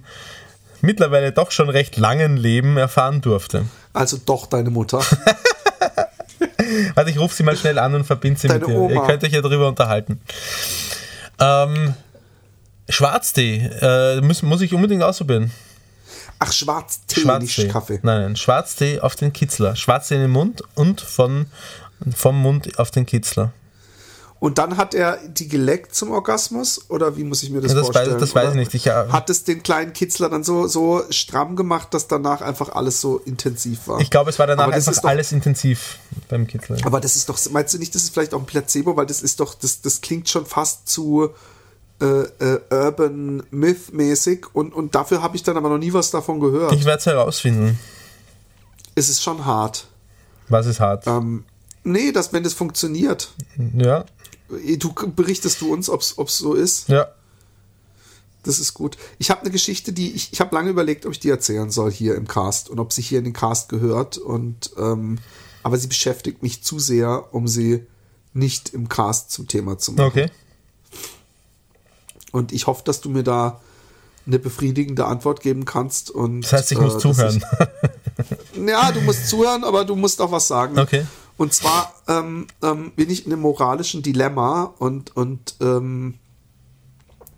mittlerweile 0.81 1.31
doch 1.31 1.51
schon 1.51 1.69
recht 1.69 1.97
langen 1.97 2.37
Leben 2.37 2.77
erfahren 2.77 3.21
durfte. 3.21 3.65
Also 3.93 4.17
doch 4.25 4.45
deine 4.47 4.69
Mutter. 4.69 4.99
Warte, 6.95 7.09
ich 7.11 7.19
rufe 7.19 7.35
sie 7.35 7.43
mal 7.43 7.57
schnell 7.57 7.79
an 7.79 7.95
und 7.95 8.05
verbinde 8.05 8.39
sie 8.39 8.47
Deine 8.47 8.59
mit 8.59 8.69
dir. 8.69 8.75
Oma. 8.75 8.93
Ihr 8.93 9.01
könnt 9.01 9.23
euch 9.23 9.33
ja 9.33 9.41
darüber 9.41 9.67
unterhalten. 9.67 10.21
Ähm, 11.39 11.93
Schwarztee, 12.87 13.69
äh, 13.81 14.21
muss, 14.21 14.41
muss 14.41 14.61
ich 14.61 14.73
unbedingt 14.73 15.03
ausprobieren. 15.03 15.51
Ach, 16.37 16.51
Schwarztee, 16.53 17.21
Schwarztee. 17.21 17.61
nicht 17.63 17.71
Kaffee. 17.73 17.99
Nein, 18.03 18.21
nein, 18.21 18.35
Schwarztee 18.35 18.99
auf 18.99 19.15
den 19.15 19.33
Kitzler. 19.33 19.75
Schwarztee 19.75 20.15
in 20.15 20.21
den 20.21 20.31
Mund 20.31 20.63
und 20.75 21.01
von, 21.01 21.47
vom 22.15 22.39
Mund 22.41 22.77
auf 22.79 22.91
den 22.91 23.05
Kitzler. 23.05 23.51
Und 24.41 24.57
dann 24.57 24.77
hat 24.77 24.93
er 24.93 25.17
die 25.27 25.49
geleckt 25.49 25.93
zum 25.93 26.11
Orgasmus? 26.11 26.89
Oder 26.89 27.17
wie 27.17 27.25
muss 27.25 27.43
ich 27.43 27.49
mir 27.49 27.59
das, 27.59 27.73
Ja, 27.73 27.79
das 27.79 27.89
weiß- 27.89 27.91
vorstellen? 27.93 28.19
das 28.19 28.33
weiß 28.35 28.43
Oder 28.45 28.51
ich 28.53 28.55
nicht. 28.57 28.73
Ich, 28.73 28.87
äh, 28.87 28.91
hat 29.09 29.29
es 29.29 29.43
den 29.43 29.63
kleinen 29.63 29.91
Kitzler 29.91 30.29
dann 30.29 30.45
so, 30.45 30.65
so 30.67 31.03
stramm 31.09 31.57
gemacht, 31.57 31.93
dass 31.93 32.07
danach 32.07 32.39
einfach 32.39 32.69
alles 32.69 33.01
so 33.01 33.17
intensiv 33.17 33.87
war? 33.89 33.99
Ich 33.99 34.09
glaube, 34.09 34.29
es 34.29 34.39
war 34.39 34.47
danach 34.47 34.63
Aber 34.63 34.71
das 34.71 34.87
einfach 34.87 34.97
ist 34.97 35.03
doch- 35.03 35.09
alles 35.09 35.33
intensiv 35.33 35.97
beim 36.29 36.47
Kitzler. 36.47 36.77
Aber 36.85 37.01
das 37.01 37.17
ist 37.17 37.27
doch, 37.27 37.37
meinst 37.51 37.73
du 37.73 37.79
nicht, 37.79 37.93
das 37.93 38.03
ist 38.03 38.13
vielleicht 38.13 38.33
auch 38.33 38.39
ein 38.39 38.45
Placebo, 38.45 38.95
weil 38.95 39.05
das 39.07 39.21
ist 39.21 39.41
doch, 39.41 39.55
das, 39.55 39.81
das 39.81 39.99
klingt 39.99 40.29
schon 40.29 40.45
fast 40.45 40.87
zu 40.87 41.31
äh, 42.01 42.05
äh, 42.05 42.59
Urban 42.71 43.43
Myth-mäßig 43.51 44.45
und, 44.53 44.73
und 44.73 44.95
dafür 44.95 45.21
habe 45.21 45.35
ich 45.35 45.43
dann 45.43 45.57
aber 45.57 45.69
noch 45.69 45.77
nie 45.77 45.91
was 45.93 46.11
davon 46.11 46.39
gehört. 46.39 46.73
Ich 46.73 46.85
werde 46.85 46.99
es 46.99 47.05
herausfinden. 47.05 47.77
es 48.95 49.09
ist 49.09 49.21
schon 49.21 49.45
hart. 49.45 49.87
Was 50.47 50.65
ist 50.65 50.79
hart? 50.79 51.05
Ähm, 51.07 51.43
nee, 51.83 52.11
dass 52.11 52.33
wenn 52.33 52.43
das 52.43 52.53
funktioniert, 52.53 53.31
Ja, 53.75 54.05
du 54.77 54.93
berichtest 55.15 55.61
du 55.61 55.71
uns, 55.73 55.89
ob 55.89 56.01
es 56.01 56.37
so 56.37 56.53
ist. 56.53 56.87
ja. 56.89 57.07
Das 58.43 58.57
ist 58.57 58.73
gut. 58.73 58.97
Ich 59.17 59.29
habe 59.31 59.41
eine 59.41 59.51
Geschichte, 59.51 59.91
die 59.91 60.13
ich, 60.13 60.31
ich 60.31 60.39
habe 60.39 60.55
lange 60.55 60.69
überlegt, 60.69 61.05
ob 61.05 61.11
ich 61.11 61.19
die 61.19 61.29
erzählen 61.29 61.69
soll 61.69 61.91
hier 61.91 62.15
im 62.15 62.25
Cast 62.25 62.69
und 62.69 62.79
ob 62.79 62.93
sie 62.93 63.01
hier 63.01 63.19
in 63.19 63.25
den 63.25 63.33
Cast 63.33 63.67
gehört. 63.67 64.17
Und 64.17 64.71
ähm, 64.77 65.19
aber 65.61 65.77
sie 65.77 65.87
beschäftigt 65.87 66.41
mich 66.41 66.63
zu 66.63 66.79
sehr, 66.79 67.33
um 67.33 67.49
sie 67.49 67.85
nicht 68.33 68.69
im 68.69 68.87
Cast 68.87 69.31
zum 69.31 69.47
Thema 69.49 69.77
zu 69.77 69.91
machen. 69.91 70.05
Okay. 70.07 70.31
Und 72.31 72.51
ich 72.51 72.67
hoffe, 72.67 72.83
dass 72.83 73.01
du 73.01 73.09
mir 73.09 73.23
da 73.23 73.59
eine 74.25 74.39
befriedigende 74.39 75.05
Antwort 75.05 75.41
geben 75.41 75.65
kannst. 75.65 76.11
Und, 76.11 76.41
Das 76.41 76.53
heißt, 76.53 76.71
ich 76.71 76.79
muss 76.79 76.91
äh, 76.91 76.93
dass 76.93 77.17
zuhören. 77.17 77.43
Ich, 78.53 78.67
ja, 78.67 78.91
du 78.91 79.01
musst 79.01 79.27
zuhören, 79.27 79.63
aber 79.63 79.85
du 79.85 79.95
musst 79.95 80.21
auch 80.21 80.31
was 80.31 80.47
sagen. 80.47 80.77
Okay. 80.77 81.05
Und 81.37 81.53
zwar 81.53 81.93
ähm, 82.07 82.47
ähm, 82.61 82.91
bin 82.91 83.09
ich 83.09 83.25
in 83.25 83.31
einem 83.31 83.41
moralischen 83.41 84.03
Dilemma 84.03 84.73
und, 84.77 85.15
und 85.15 85.55
ähm, 85.61 86.19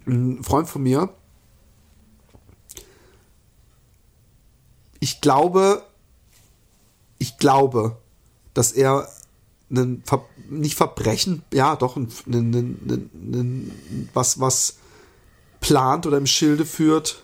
ein 0.07 0.43
Freund 0.43 0.67
von 0.67 0.81
mir, 0.81 1.09
ich 4.99 5.21
glaube, 5.21 5.83
ich 7.19 7.37
glaube, 7.37 7.97
dass 8.53 8.71
er 8.71 9.07
einen 9.69 10.03
Ver 10.03 10.25
nicht 10.49 10.75
Verbrechen, 10.75 11.43
ja 11.53 11.75
doch, 11.75 11.95
ein, 11.95 12.11
ein, 12.27 12.53
ein, 12.53 13.09
ein, 13.13 14.09
was, 14.13 14.39
was 14.39 14.77
plant 15.61 16.05
oder 16.05 16.17
im 16.17 16.25
Schilde 16.27 16.65
führt, 16.65 17.23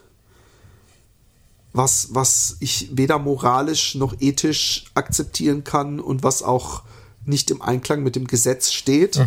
was, 1.73 2.07
was 2.11 2.55
ich 2.61 2.89
weder 2.95 3.19
moralisch 3.19 3.95
noch 3.95 4.15
ethisch 4.21 4.85
akzeptieren 4.93 5.65
kann 5.65 5.99
und 5.99 6.23
was 6.23 6.41
auch 6.41 6.83
nicht 7.25 7.51
im 7.51 7.61
Einklang 7.61 8.03
mit 8.03 8.15
dem 8.15 8.25
Gesetz 8.25 8.71
steht. 8.71 9.17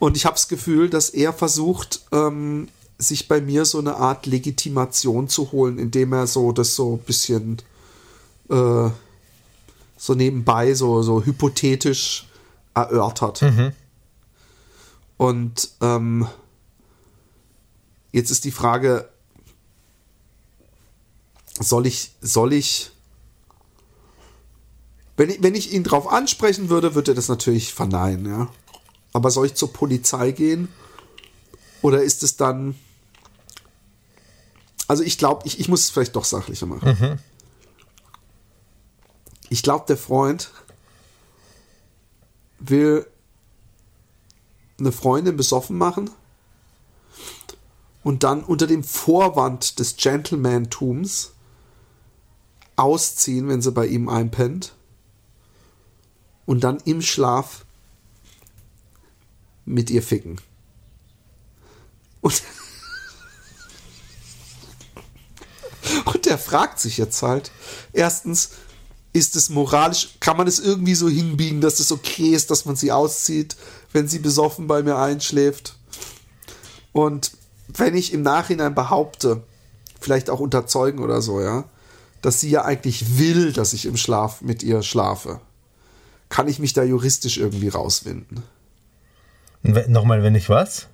Und 0.00 0.16
ich 0.16 0.26
habe 0.26 0.34
das 0.34 0.48
Gefühl, 0.48 0.90
dass 0.90 1.08
er 1.10 1.32
versucht, 1.32 2.00
ähm, 2.10 2.68
sich 2.98 3.28
bei 3.28 3.40
mir 3.40 3.64
so 3.64 3.78
eine 3.78 3.96
Art 3.96 4.26
Legitimation 4.26 5.28
zu 5.28 5.52
holen, 5.52 5.78
indem 5.78 6.12
er 6.12 6.26
so 6.26 6.52
das 6.52 6.74
so 6.74 6.94
ein 6.94 7.04
bisschen 7.06 7.58
äh, 8.50 8.90
so 9.96 10.14
nebenbei, 10.14 10.74
so, 10.74 11.02
so 11.02 11.24
hypothetisch 11.24 12.26
erörtert. 12.74 13.40
Und 15.16 15.70
ähm, 15.80 16.26
jetzt 18.14 18.30
ist 18.30 18.44
die 18.44 18.52
Frage, 18.52 19.08
soll 21.58 21.84
ich, 21.86 22.12
soll 22.20 22.52
ich, 22.52 22.92
wenn 25.16 25.30
ich, 25.30 25.42
wenn 25.42 25.56
ich 25.56 25.72
ihn 25.72 25.82
drauf 25.82 26.06
ansprechen 26.06 26.68
würde, 26.68 26.94
würde 26.94 27.10
er 27.10 27.14
das 27.16 27.28
natürlich 27.28 27.74
verneinen, 27.74 28.26
ja. 28.26 28.48
Aber 29.12 29.32
soll 29.32 29.46
ich 29.46 29.54
zur 29.54 29.72
Polizei 29.72 30.30
gehen? 30.30 30.68
Oder 31.82 32.02
ist 32.02 32.22
es 32.22 32.36
dann, 32.36 32.76
also 34.86 35.02
ich 35.02 35.18
glaube, 35.18 35.42
ich, 35.44 35.58
ich 35.58 35.68
muss 35.68 35.82
es 35.82 35.90
vielleicht 35.90 36.14
doch 36.14 36.24
sachlicher 36.24 36.66
machen. 36.66 37.20
Ich 39.48 39.64
glaube, 39.64 39.86
der 39.88 39.96
Freund 39.96 40.52
will 42.60 43.06
eine 44.78 44.92
Freundin 44.92 45.36
besoffen 45.36 45.76
machen 45.76 46.10
und 48.04 48.22
dann 48.22 48.44
unter 48.44 48.68
dem 48.68 48.84
Vorwand 48.84 49.80
des 49.80 49.96
Gentlemantums 49.96 51.32
ausziehen, 52.76 53.48
wenn 53.48 53.62
sie 53.62 53.72
bei 53.72 53.86
ihm 53.86 54.08
einpennt 54.08 54.74
und 56.44 56.62
dann 56.62 56.78
im 56.84 57.00
Schlaf 57.00 57.64
mit 59.64 59.90
ihr 59.90 60.02
ficken. 60.02 60.38
Und, 62.20 62.42
und 66.04 66.26
der 66.26 66.38
fragt 66.38 66.78
sich 66.80 66.98
jetzt 66.98 67.22
halt, 67.22 67.50
erstens, 67.94 68.50
ist 69.14 69.36
es 69.36 69.48
moralisch, 69.48 70.16
kann 70.20 70.36
man 70.36 70.46
es 70.46 70.58
irgendwie 70.58 70.96
so 70.96 71.08
hinbiegen, 71.08 71.62
dass 71.62 71.78
es 71.78 71.90
okay 71.92 72.34
ist, 72.34 72.50
dass 72.50 72.66
man 72.66 72.76
sie 72.76 72.92
auszieht, 72.92 73.56
wenn 73.92 74.08
sie 74.08 74.18
besoffen 74.18 74.66
bei 74.66 74.82
mir 74.82 74.98
einschläft? 74.98 75.76
Und 76.92 77.32
wenn 77.68 77.94
ich 77.96 78.12
im 78.12 78.22
Nachhinein 78.22 78.74
behaupte, 78.74 79.42
vielleicht 80.00 80.30
auch 80.30 80.40
unter 80.40 80.66
Zeugen 80.66 80.98
oder 81.00 81.22
so, 81.22 81.40
ja, 81.40 81.64
dass 82.22 82.40
sie 82.40 82.50
ja 82.50 82.64
eigentlich 82.64 83.18
will, 83.18 83.52
dass 83.52 83.72
ich 83.72 83.86
im 83.86 83.96
Schlaf 83.96 84.40
mit 84.40 84.62
ihr 84.62 84.82
schlafe, 84.82 85.40
kann 86.28 86.48
ich 86.48 86.58
mich 86.58 86.72
da 86.72 86.82
juristisch 86.82 87.38
irgendwie 87.38 87.68
rauswinden. 87.68 88.42
Nochmal, 89.88 90.22
wenn 90.22 90.34
ich 90.34 90.48
was? 90.48 90.88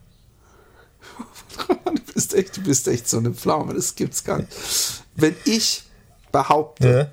du 1.85 2.13
bist 2.15 2.35
echt, 2.35 2.57
du 2.57 2.63
bist 2.63 2.87
echt 2.89 3.09
so 3.09 3.19
eine 3.19 3.33
Pflaume, 3.33 3.75
das 3.75 3.95
gibt's 3.95 4.25
gar 4.25 4.39
nicht. 4.39 4.49
Wenn 5.17 5.35
ich 5.45 5.85
behaupte, 6.33 6.89
Ja. 6.89 7.11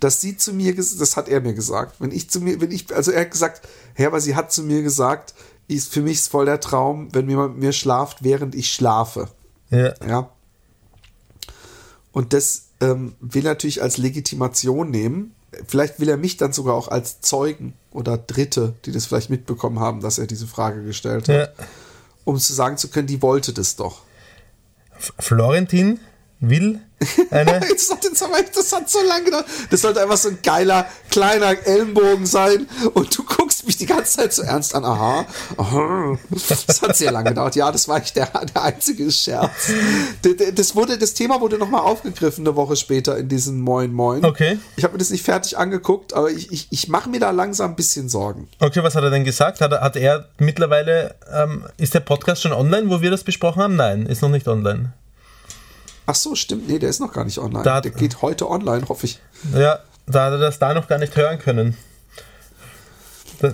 dass 0.00 0.20
sie 0.20 0.36
zu 0.36 0.52
mir, 0.52 0.74
das 0.74 1.16
hat 1.16 1.28
er 1.28 1.40
mir 1.40 1.54
gesagt, 1.54 2.00
wenn 2.00 2.10
ich 2.10 2.30
zu 2.30 2.40
mir, 2.40 2.60
wenn 2.60 2.70
ich, 2.72 2.92
also 2.94 3.12
er 3.12 3.22
hat 3.22 3.30
gesagt, 3.30 3.66
ja, 3.96 4.08
aber 4.08 4.20
sie 4.20 4.34
hat 4.34 4.52
zu 4.52 4.62
mir 4.62 4.82
gesagt, 4.82 5.34
ist, 5.70 5.92
für 5.92 6.02
mich 6.02 6.18
ist 6.18 6.28
voll 6.28 6.46
der 6.46 6.60
Traum, 6.60 7.08
wenn 7.14 7.28
jemand 7.28 7.54
mit 7.54 7.62
mir 7.64 7.72
schlaft, 7.72 8.22
während 8.22 8.54
ich 8.54 8.72
schlafe. 8.72 9.28
Ja. 9.70 9.94
Ja. 10.06 10.30
Und 12.12 12.32
das 12.32 12.66
ähm, 12.80 13.14
will 13.20 13.44
natürlich 13.44 13.82
als 13.82 13.96
Legitimation 13.98 14.90
nehmen, 14.90 15.34
vielleicht 15.66 16.00
will 16.00 16.08
er 16.08 16.16
mich 16.16 16.36
dann 16.36 16.52
sogar 16.52 16.74
auch 16.74 16.88
als 16.88 17.20
Zeugen 17.20 17.74
oder 17.92 18.18
Dritte, 18.18 18.74
die 18.84 18.92
das 18.92 19.06
vielleicht 19.06 19.30
mitbekommen 19.30 19.80
haben, 19.80 20.00
dass 20.00 20.18
er 20.18 20.26
diese 20.26 20.46
Frage 20.46 20.82
gestellt 20.84 21.28
hat, 21.28 21.34
Ja. 21.58 21.64
um 22.24 22.38
zu 22.38 22.52
sagen 22.52 22.76
zu 22.76 22.88
können, 22.88 23.06
die 23.06 23.22
wollte 23.22 23.52
das 23.52 23.76
doch. 23.76 24.02
Florentin 25.18 25.98
will 26.40 26.80
eine. 27.30 27.60
Das 27.70 27.90
hat, 27.90 28.04
das 28.54 28.72
hat 28.72 28.90
so 28.90 29.02
lange 29.02 29.24
gedauert. 29.24 29.46
Das 29.70 29.80
sollte 29.80 30.02
einfach 30.02 30.16
so 30.16 30.28
ein 30.28 30.38
geiler, 30.42 30.86
kleiner 31.10 31.56
Ellenbogen 31.66 32.26
sein. 32.26 32.66
Und 32.92 33.16
du 33.16 33.24
guckst 33.24 33.66
mich 33.66 33.76
die 33.76 33.86
ganze 33.86 34.18
Zeit 34.18 34.32
so 34.32 34.42
ernst 34.42 34.74
an. 34.74 34.84
Aha, 34.84 35.26
aha. 35.56 36.18
Das 36.30 36.82
hat 36.82 36.96
sehr 36.96 37.10
lange 37.10 37.30
gedauert. 37.30 37.56
Ja, 37.56 37.72
das 37.72 37.88
war 37.88 38.02
ich 38.02 38.12
der, 38.12 38.26
der 38.26 38.62
einzige 38.62 39.10
Scherz. 39.10 39.72
Das, 40.54 40.76
wurde, 40.76 40.98
das 40.98 41.14
Thema 41.14 41.40
wurde 41.40 41.58
nochmal 41.58 41.80
aufgegriffen 41.80 42.46
eine 42.46 42.56
Woche 42.56 42.76
später 42.76 43.16
in 43.16 43.28
diesem 43.28 43.60
Moin 43.60 43.92
Moin. 43.92 44.24
Okay. 44.24 44.58
Ich 44.76 44.84
habe 44.84 44.92
mir 44.92 44.98
das 44.98 45.10
nicht 45.10 45.24
fertig 45.24 45.56
angeguckt, 45.56 46.12
aber 46.12 46.30
ich, 46.30 46.52
ich, 46.52 46.68
ich 46.70 46.88
mache 46.88 47.08
mir 47.08 47.20
da 47.20 47.30
langsam 47.30 47.70
ein 47.70 47.76
bisschen 47.76 48.08
Sorgen. 48.08 48.48
Okay, 48.58 48.82
was 48.82 48.94
hat 48.94 49.02
er 49.02 49.10
denn 49.10 49.24
gesagt? 49.24 49.60
Hat 49.60 49.72
er, 49.72 49.80
hat 49.80 49.96
er 49.96 50.28
mittlerweile, 50.38 51.14
ähm, 51.32 51.64
ist 51.78 51.94
der 51.94 52.00
Podcast 52.00 52.42
schon 52.42 52.52
online, 52.52 52.90
wo 52.90 53.00
wir 53.00 53.10
das 53.10 53.24
besprochen 53.24 53.62
haben? 53.62 53.76
Nein, 53.76 54.06
ist 54.06 54.22
noch 54.22 54.28
nicht 54.28 54.48
online. 54.48 54.92
Ach 56.10 56.16
so, 56.16 56.34
stimmt. 56.34 56.68
Nee, 56.68 56.80
der 56.80 56.90
ist 56.90 56.98
noch 56.98 57.12
gar 57.12 57.24
nicht 57.24 57.38
online. 57.38 57.62
Da 57.62 57.80
der 57.80 57.92
geht 57.92 58.20
heute 58.20 58.50
online, 58.50 58.88
hoffe 58.88 59.06
ich. 59.06 59.20
Ja, 59.54 59.78
da 60.08 60.24
hat 60.24 60.32
er 60.32 60.38
das 60.38 60.58
da 60.58 60.74
noch 60.74 60.88
gar 60.88 60.98
nicht 60.98 61.14
hören 61.14 61.38
können. 61.38 61.76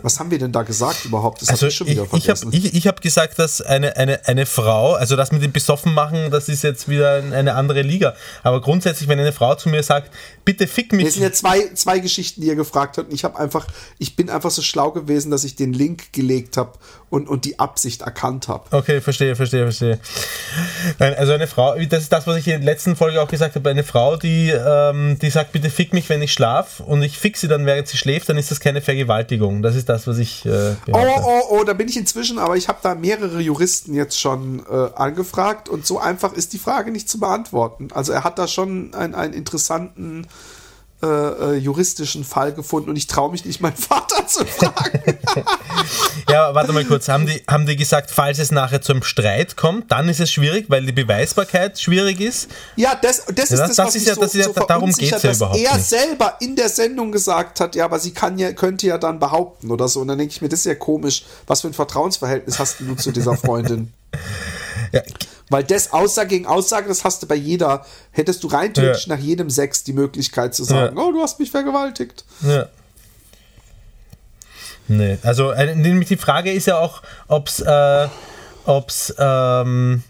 Was 0.03 0.19
haben 0.21 0.31
wir 0.31 0.39
denn 0.39 0.53
da 0.53 0.63
gesagt 0.63 1.05
überhaupt? 1.05 1.43
Das 1.43 1.49
Also 1.51 1.67
ich 1.67 1.75
schon 1.77 1.87
wieder 1.87 2.03
ich 2.05 2.29
habe 2.29 2.39
vergessen. 2.39 2.51
ich, 2.53 2.75
ich 2.75 2.87
hab 2.87 3.01
gesagt, 3.01 3.39
dass 3.39 3.61
eine, 3.61 3.97
eine, 3.97 4.27
eine 4.27 4.47
Frau, 4.47 4.95
also 4.95 5.17
das 5.17 5.33
mit 5.33 5.43
dem 5.43 5.53
Besoffen 5.53 5.95
machen, 5.95 6.31
das 6.31 6.49
ist 6.49 6.63
jetzt 6.63 6.89
wieder 6.89 7.23
eine 7.33 7.55
andere 7.55 7.83
Liga. 7.83 8.15
Aber 8.43 8.61
grundsätzlich, 8.61 9.09
wenn 9.09 9.19
eine 9.21 9.33
Frau 9.33 9.55
zu 9.55 9.69
mir 9.69 9.83
sagt, 9.83 10.11
bitte 10.45 10.67
fick 10.67 10.93
Es 10.93 10.97
mich. 10.97 11.13
sind 11.15 11.23
ja 11.23 11.33
zwei, 11.33 11.73
zwei 11.75 11.99
Geschichten, 11.99 12.41
die 12.41 12.49
ihr 12.49 12.57
gefragt 12.57 12.99
habt. 12.99 13.09
Und 13.09 13.15
ich 13.15 13.25
habe 13.25 13.39
einfach, 13.39 13.67
ich 13.99 14.17
bin 14.17 14.31
einfach 14.31 14.51
so 14.51 14.63
schlau 14.63 14.91
gewesen, 14.91 15.31
dass 15.31 15.45
ich 15.45 15.57
den 15.57 15.73
Link 15.73 16.13
gelegt 16.13 16.57
habe 16.57 16.73
und, 17.11 17.29
und 17.29 17.45
die 17.45 17.59
Absicht 17.59 18.03
erkannt 18.03 18.49
habe. 18.49 18.65
Okay, 18.77 19.01
verstehe, 19.01 19.37
verstehe, 19.37 19.63
verstehe. 19.63 20.01
Nein, 20.99 21.15
also 21.15 21.33
eine 21.33 21.47
Frau, 21.47 21.77
das 21.89 22.03
ist 22.03 22.13
das, 22.13 22.27
was 22.27 22.37
ich 22.37 22.47
in 22.49 22.53
der 22.63 22.73
letzten 22.75 22.97
Folge 22.97 23.21
auch 23.23 23.29
gesagt 23.29 23.55
habe, 23.55 23.71
eine 23.71 23.85
Frau, 23.85 24.17
die, 24.17 24.51
ähm, 24.51 25.19
die 25.21 25.31
sagt, 25.31 25.53
bitte 25.53 25.71
fick 25.71 25.93
mich, 25.93 26.09
wenn 26.09 26.23
ich 26.23 26.33
schlaf 26.33 26.81
und 26.81 27.03
ich 27.03 27.17
fick 27.19 27.37
sie 27.37 27.49
dann, 27.49 27.67
während 27.67 27.87
sie 27.89 27.97
schläft, 27.97 28.29
dann 28.29 28.39
ist 28.39 28.51
das 28.51 28.59
keine 28.59 28.81
Vergewaltigung. 28.81 29.63
Das 29.63 29.76
ist 29.77 29.89
das, 29.89 30.07
was 30.07 30.19
ich 30.19 30.45
äh, 30.47 30.75
Oh, 30.93 31.07
oh, 31.25 31.43
oh, 31.51 31.65
da 31.65 31.73
bin 31.73 31.89
ich 31.89 31.97
inzwischen, 31.97 32.39
aber 32.39 32.57
ich 32.57 32.69
habe 32.69 32.79
da 32.83 32.95
mehrere 32.95 33.41
Juristen 33.41 33.95
jetzt 33.95 34.21
schon 34.21 34.65
äh, 34.71 34.91
angefragt 34.95 35.69
und 35.69 35.87
so 35.87 35.99
einfach 35.99 36.33
ist 36.33 36.53
die 36.53 36.59
Frage 36.59 36.91
nicht 36.91 37.09
zu 37.09 37.21
beantworten. 37.21 37.89
Also 37.95 38.13
er 38.13 38.25
hat 38.25 38.39
da 38.39 38.49
schon 38.49 38.95
einen, 38.95 39.15
einen 39.15 39.33
interessanten 39.33 40.27
äh, 41.03 41.07
äh, 41.07 41.55
juristischen 41.57 42.25
Fall 42.25 42.53
gefunden 42.53 42.89
und 42.91 42.97
ich 42.97 43.07
traue 43.07 43.31
mich 43.31 43.45
nicht, 43.45 43.61
meinen 43.61 43.77
Vater 43.77 44.27
zu 44.27 44.45
fragen. 44.47 45.19
Ja, 46.29 46.55
warte 46.55 46.73
mal 46.73 46.85
kurz. 46.85 47.09
Haben 47.09 47.27
die, 47.27 47.41
haben 47.49 47.67
die 47.67 47.77
gesagt, 47.77 48.11
falls 48.11 48.39
es 48.41 48.51
nachher 48.51 48.83
zum 48.83 49.03
Streit 49.05 49.57
kommt, 49.57 49.93
dann 49.93 50.09
ist 50.09 50.19
es 50.21 50.31
schwierig, 50.31 50.67
weil 50.69 50.85
die 50.85 50.91
Beweisbarkeit 50.93 51.79
schwierig 51.79 52.21
ist? 52.21 52.49
Ja, 52.75 52.95
das, 53.01 53.25
das 53.27 53.51
ist 53.53 53.59
Ja, 53.61 53.67
das, 53.69 53.77
das 53.77 53.87
was 53.87 53.95
ist 53.95 54.07
ja- 54.09 54.15
so, 54.15 54.21
das 54.23 54.35
ist 54.35 54.41
ja- 54.41 54.45
so 54.47 54.53
darum 54.55 54.67
verunsichert, 54.67 55.23
geht's 55.23 55.23
ja 55.23 55.29
dass 55.31 55.37
überhaupt 55.39 55.59
er 55.61 55.77
nicht. 55.77 55.87
selber 55.89 56.35
in 56.41 56.57
der 56.57 56.69
Sendung 56.69 57.13
gesagt 57.13 57.61
hat, 57.61 57.77
ja, 57.77 57.85
aber 57.85 58.01
sie 58.01 58.11
kann 58.13 58.39
ja, 58.39 58.53
könnte 58.53 58.87
ja 58.89 58.99
dann 58.99 59.19
behaupten 59.21 59.71
oder 59.71 59.87
so. 59.87 60.01
Und 60.01 60.09
dann 60.09 60.19
denke 60.19 60.33
ich 60.33 60.43
mir, 60.43 60.49
das 60.49 60.61
ist 60.61 60.67
ja 60.67 60.75
komisch. 60.75 61.25
Was 61.47 61.61
für 61.61 61.69
ein 61.69 61.75
Vertrauensverhältnis 61.75 62.59
hast 62.59 62.81
du 62.81 62.95
zu 62.97 63.13
dieser 63.13 63.37
Freundin? 63.37 63.93
Ja, 64.93 65.03
Weil 65.49 65.63
das 65.65 65.93
Aussage 65.93 66.29
gegen 66.31 66.47
Aussage, 66.47 66.89
das 66.89 67.05
hast 67.05 67.23
du 67.23 67.27
bei 67.29 67.37
jeder, 67.37 67.85
hättest 68.11 68.43
du 68.43 68.49
rein 68.49 68.75
theoretisch 68.75 69.07
Ja. 69.07 69.15
nach 69.17 69.23
jedem 69.23 69.49
Sex 69.49 69.85
die 69.85 69.93
Möglichkeit 69.93 70.55
zu 70.55 70.65
sagen, 70.65 70.97
Ja. 70.97 71.03
oh, 71.03 71.13
du 71.13 71.23
hast 71.23 71.39
mich 71.39 71.51
vergewaltigt. 71.53 72.25
Ja. 72.43 72.67
Nee, 74.89 75.19
also 75.23 75.51
äh, 75.51 75.75
nämlich 75.75 76.09
die 76.09 76.17
Frage 76.17 76.53
ist 76.53 76.67
ja 76.67 76.79
auch, 76.79 77.03
ob 77.29 77.49
es, 77.49 77.61
äh, 77.61 78.09
ob's, 78.67 79.15
ähm, 79.19 80.03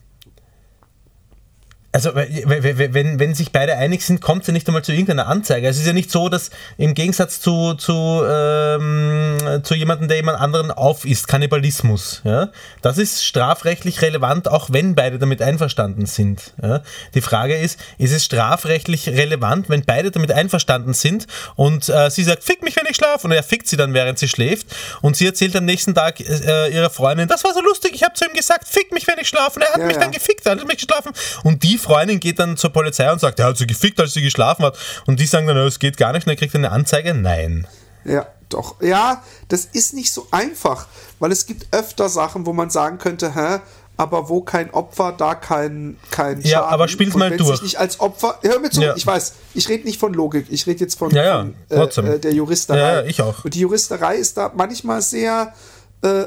also 1.96 2.14
wenn, 2.14 3.18
wenn 3.18 3.34
sich 3.34 3.52
beide 3.52 3.74
einig 3.78 4.04
sind, 4.04 4.20
kommt 4.20 4.42
es 4.42 4.48
ja 4.48 4.52
nicht 4.52 4.68
einmal 4.68 4.84
zu 4.84 4.92
irgendeiner 4.92 5.28
Anzeige. 5.28 5.66
Es 5.66 5.78
ist 5.78 5.86
ja 5.86 5.94
nicht 5.94 6.10
so, 6.10 6.28
dass 6.28 6.50
im 6.76 6.92
Gegensatz 6.92 7.40
zu, 7.40 7.72
zu, 7.72 8.22
ähm, 8.28 9.62
zu 9.62 9.74
jemandem, 9.74 10.06
der 10.08 10.18
jemand 10.18 10.38
anderen 10.38 10.70
aufisst, 10.70 11.26
Kannibalismus, 11.26 12.20
ja, 12.24 12.50
das 12.82 12.98
ist 12.98 13.24
strafrechtlich 13.24 14.02
relevant, 14.02 14.46
auch 14.46 14.68
wenn 14.70 14.94
beide 14.94 15.18
damit 15.18 15.40
einverstanden 15.40 16.04
sind. 16.04 16.52
Ja. 16.62 16.82
Die 17.14 17.22
Frage 17.22 17.56
ist, 17.56 17.80
ist 17.96 18.12
es 18.12 18.26
strafrechtlich 18.26 19.08
relevant, 19.08 19.70
wenn 19.70 19.82
beide 19.82 20.10
damit 20.10 20.32
einverstanden 20.32 20.92
sind 20.92 21.26
und 21.54 21.88
äh, 21.88 22.10
sie 22.10 22.24
sagt, 22.24 22.44
fick 22.44 22.62
mich, 22.62 22.76
wenn 22.76 22.84
ich 22.90 22.96
schlafe 22.96 23.26
und 23.26 23.32
er 23.32 23.42
fickt 23.42 23.68
sie 23.68 23.78
dann, 23.78 23.94
während 23.94 24.18
sie 24.18 24.28
schläft 24.28 24.66
und 25.00 25.16
sie 25.16 25.24
erzählt 25.24 25.56
am 25.56 25.64
nächsten 25.64 25.94
Tag 25.94 26.20
äh, 26.20 26.68
ihrer 26.74 26.90
Freundin, 26.90 27.26
das 27.26 27.42
war 27.42 27.54
so 27.54 27.62
lustig, 27.62 27.92
ich 27.94 28.02
habe 28.02 28.12
zu 28.12 28.26
ihm 28.26 28.34
gesagt, 28.34 28.68
fick 28.68 28.92
mich, 28.92 29.06
wenn 29.06 29.18
ich 29.18 29.28
schlafe 29.28 29.58
und 29.58 29.62
er 29.62 29.72
hat 29.72 29.80
Ja, 29.80 29.86
mich 29.86 29.96
ja. 29.96 30.02
dann 30.02 30.12
gefickt, 30.12 30.44
er 30.44 30.52
hat 30.52 30.66
mich 30.66 30.76
geschlafen 30.76 31.12
und 31.42 31.62
die 31.62 31.78
Freundin 31.86 32.20
geht 32.20 32.38
dann 32.38 32.56
zur 32.56 32.70
Polizei 32.70 33.10
und 33.10 33.20
sagt, 33.20 33.38
er 33.38 33.46
hat 33.46 33.56
sie 33.56 33.66
gefickt, 33.66 33.98
als 34.00 34.12
sie 34.12 34.22
geschlafen 34.22 34.64
hat 34.64 34.76
und 35.06 35.18
die 35.20 35.26
sagen 35.26 35.46
dann, 35.46 35.56
es 35.58 35.78
geht 35.78 35.96
gar 35.96 36.12
nicht 36.12 36.26
und 36.26 36.30
er 36.32 36.36
kriegt 36.36 36.54
eine 36.54 36.70
Anzeige, 36.72 37.14
nein. 37.14 37.66
Ja, 38.04 38.26
doch. 38.48 38.80
Ja, 38.82 39.22
das 39.48 39.64
ist 39.64 39.94
nicht 39.94 40.12
so 40.12 40.26
einfach, 40.30 40.86
weil 41.18 41.32
es 41.32 41.46
gibt 41.46 41.66
öfter 41.74 42.08
Sachen, 42.08 42.46
wo 42.46 42.52
man 42.52 42.70
sagen 42.70 42.98
könnte, 42.98 43.34
hä, 43.34 43.60
aber 43.98 44.28
wo 44.28 44.42
kein 44.42 44.70
Opfer, 44.74 45.14
da 45.16 45.34
kein, 45.34 45.96
kein 46.10 46.42
Ja, 46.42 46.58
Schaden. 46.58 46.68
aber 46.74 46.86
spiel's 46.88 47.14
mal 47.14 47.30
wenn 47.30 47.38
durch. 47.38 47.52
Sich 47.52 47.62
nicht 47.62 47.78
als 47.78 47.98
Opfer, 47.98 48.38
hör 48.42 48.58
mir 48.60 48.68
zu, 48.70 48.82
Ja. 48.82 48.94
ich 48.94 49.06
weiß, 49.06 49.32
ich 49.54 49.68
rede 49.70 49.84
nicht 49.84 49.98
von 49.98 50.12
Logik, 50.12 50.46
ich 50.50 50.66
rede 50.66 50.80
jetzt 50.80 50.98
von, 50.98 51.10
Ja, 51.12 51.24
ja, 51.24 51.88
von 51.88 52.06
äh, 52.06 52.14
äh, 52.14 52.18
der 52.18 52.32
Juristerei. 52.34 52.78
Ja, 52.78 52.94
ja, 53.00 53.02
ich 53.04 53.22
auch. 53.22 53.44
Und 53.44 53.54
die 53.54 53.60
Juristerei 53.60 54.16
ist 54.16 54.36
da 54.36 54.52
manchmal 54.54 55.00
sehr 55.00 55.54
äh, 56.02 56.24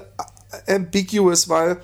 ambiguous, 0.68 1.47
weil 1.47 1.78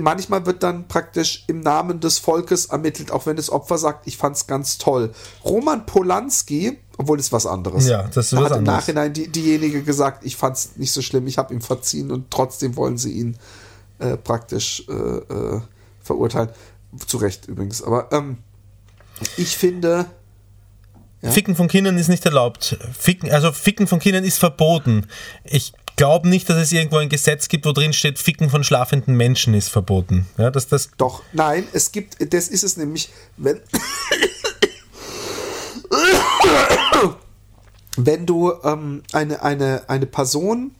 manchmal 0.00 0.46
wird 0.46 0.62
dann 0.62 0.88
praktisch 0.88 1.44
im 1.48 1.60
Namen 1.60 2.00
des 2.00 2.18
Volkes 2.18 2.66
ermittelt, 2.66 3.10
auch 3.10 3.26
wenn 3.26 3.36
das 3.36 3.50
Opfer 3.50 3.78
sagt, 3.78 4.06
ich 4.06 4.16
fand's 4.16 4.46
ganz 4.46 4.78
toll. 4.78 5.12
Roman 5.44 5.84
Polanski, 5.84 6.78
obwohl 6.96 7.18
das 7.18 7.32
was 7.32 7.46
anderes. 7.46 7.86
Ja, 7.86 8.04
das 8.04 8.26
ist 8.26 8.32
Da 8.32 8.38
was 8.38 8.44
hat 8.44 8.52
im 8.52 8.58
anderes. 8.58 8.78
Nachhinein 8.78 9.12
die, 9.12 9.28
diejenige 9.28 9.82
gesagt, 9.82 10.24
ich 10.24 10.36
fand's 10.36 10.72
nicht 10.76 10.92
so 10.92 11.02
schlimm, 11.02 11.26
ich 11.26 11.38
habe 11.38 11.52
ihm 11.52 11.60
verziehen 11.60 12.10
und 12.10 12.30
trotzdem 12.30 12.76
wollen 12.76 12.96
sie 12.96 13.12
ihn 13.12 13.36
äh, 13.98 14.16
praktisch 14.16 14.84
äh, 14.88 14.92
äh, 14.92 15.60
verurteilen. 16.00 16.48
Zu 17.06 17.16
Recht 17.18 17.46
übrigens. 17.48 17.82
Aber 17.82 18.12
ähm, 18.12 18.38
ich 19.36 19.56
finde, 19.56 20.06
Ficken 21.22 21.54
von 21.54 21.68
Kindern 21.68 21.96
ist 21.96 22.08
nicht 22.08 22.24
erlaubt. 22.24 22.76
Ficken, 22.98 23.30
also 23.30 23.52
Ficken 23.52 23.86
von 23.86 24.00
Kindern 24.00 24.24
ist 24.24 24.38
verboten. 24.38 25.06
Ich 25.44 25.72
glaube 25.96 26.28
nicht, 26.28 26.48
dass 26.48 26.56
es 26.58 26.72
irgendwo 26.72 26.96
ein 26.96 27.08
Gesetz 27.08 27.48
gibt, 27.48 27.66
wo 27.66 27.72
drin 27.72 27.92
steht, 27.92 28.18
Ficken 28.18 28.50
von 28.50 28.64
schlafenden 28.64 29.16
Menschen 29.16 29.54
ist 29.54 29.68
verboten. 29.68 30.26
Ja, 30.38 30.50
dass 30.50 30.68
das 30.68 30.90
Doch, 30.96 31.22
nein, 31.32 31.66
es 31.72 31.92
gibt, 31.92 32.16
das 32.32 32.48
ist 32.48 32.64
es 32.64 32.76
nämlich, 32.76 33.10
wenn, 33.36 33.60
wenn 37.96 38.26
du 38.26 38.52
ähm, 38.64 39.02
eine, 39.12 39.42
eine, 39.42 39.88
eine 39.88 40.06
Person 40.06 40.74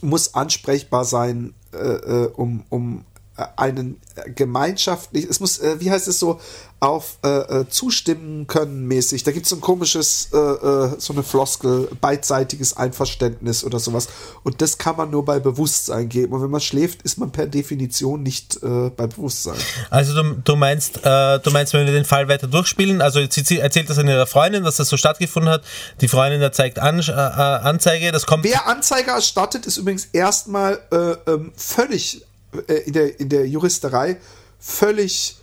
muss 0.00 0.34
ansprechbar 0.34 1.04
sein, 1.04 1.54
äh, 1.72 1.76
äh, 1.76 2.26
um, 2.34 2.64
um 2.68 3.04
äh, 3.36 3.44
einen 3.56 4.00
äh, 4.16 4.30
gemeinschaftlich, 4.30 5.26
es 5.26 5.40
muss, 5.40 5.58
äh, 5.58 5.80
wie 5.80 5.90
heißt 5.90 6.08
es 6.08 6.18
so, 6.18 6.40
auf 6.80 7.18
äh, 7.22 7.28
äh, 7.28 7.68
zustimmen 7.68 8.46
können 8.46 8.86
mäßig. 8.86 9.22
Da 9.22 9.32
gibt 9.32 9.44
es 9.44 9.50
so 9.50 9.56
ein 9.56 9.60
komisches, 9.60 10.30
äh, 10.32 10.38
äh, 10.38 10.94
so 10.98 11.12
eine 11.12 11.22
Floskel, 11.22 11.88
beidseitiges 12.00 12.74
Einverständnis 12.74 13.64
oder 13.64 13.78
sowas. 13.78 14.08
Und 14.44 14.62
das 14.62 14.78
kann 14.78 14.96
man 14.96 15.10
nur 15.10 15.26
bei 15.26 15.38
Bewusstsein 15.40 16.08
geben. 16.08 16.32
Und 16.32 16.42
wenn 16.42 16.50
man 16.50 16.62
schläft, 16.62 17.02
ist 17.02 17.18
man 17.18 17.32
per 17.32 17.46
Definition 17.46 18.22
nicht 18.22 18.62
äh, 18.62 18.90
bei 18.96 19.06
Bewusstsein. 19.06 19.58
Also 19.90 20.14
du, 20.14 20.36
du 20.42 20.56
meinst, 20.56 21.04
äh, 21.04 21.38
du 21.38 21.50
meinst, 21.50 21.74
wenn 21.74 21.84
wir 21.84 21.92
den 21.92 22.06
Fall 22.06 22.28
weiter 22.28 22.46
durchspielen, 22.46 23.02
also 23.02 23.20
sie, 23.28 23.58
erzählt 23.58 23.90
das 23.90 23.98
an 23.98 24.08
ihrer 24.08 24.26
Freundin, 24.26 24.64
dass 24.64 24.76
das 24.76 24.88
so 24.88 24.96
stattgefunden 24.96 25.52
hat. 25.52 25.62
Die 26.00 26.08
Freundin 26.08 26.40
erzeigt 26.40 26.78
an, 26.78 26.98
äh, 27.00 27.10
äh, 27.10 27.14
Anzeige, 27.14 28.10
das 28.10 28.24
kommt. 28.24 28.44
Wer 28.44 28.66
Anzeige 28.66 29.10
erstattet, 29.10 29.66
ist 29.66 29.76
übrigens 29.76 30.06
erstmal 30.12 30.80
äh, 30.90 31.30
ähm, 31.30 31.52
völlig 31.56 32.24
äh, 32.68 32.72
in, 32.86 32.94
der, 32.94 33.20
in 33.20 33.28
der 33.28 33.46
Juristerei 33.46 34.16
völlig 34.58 35.39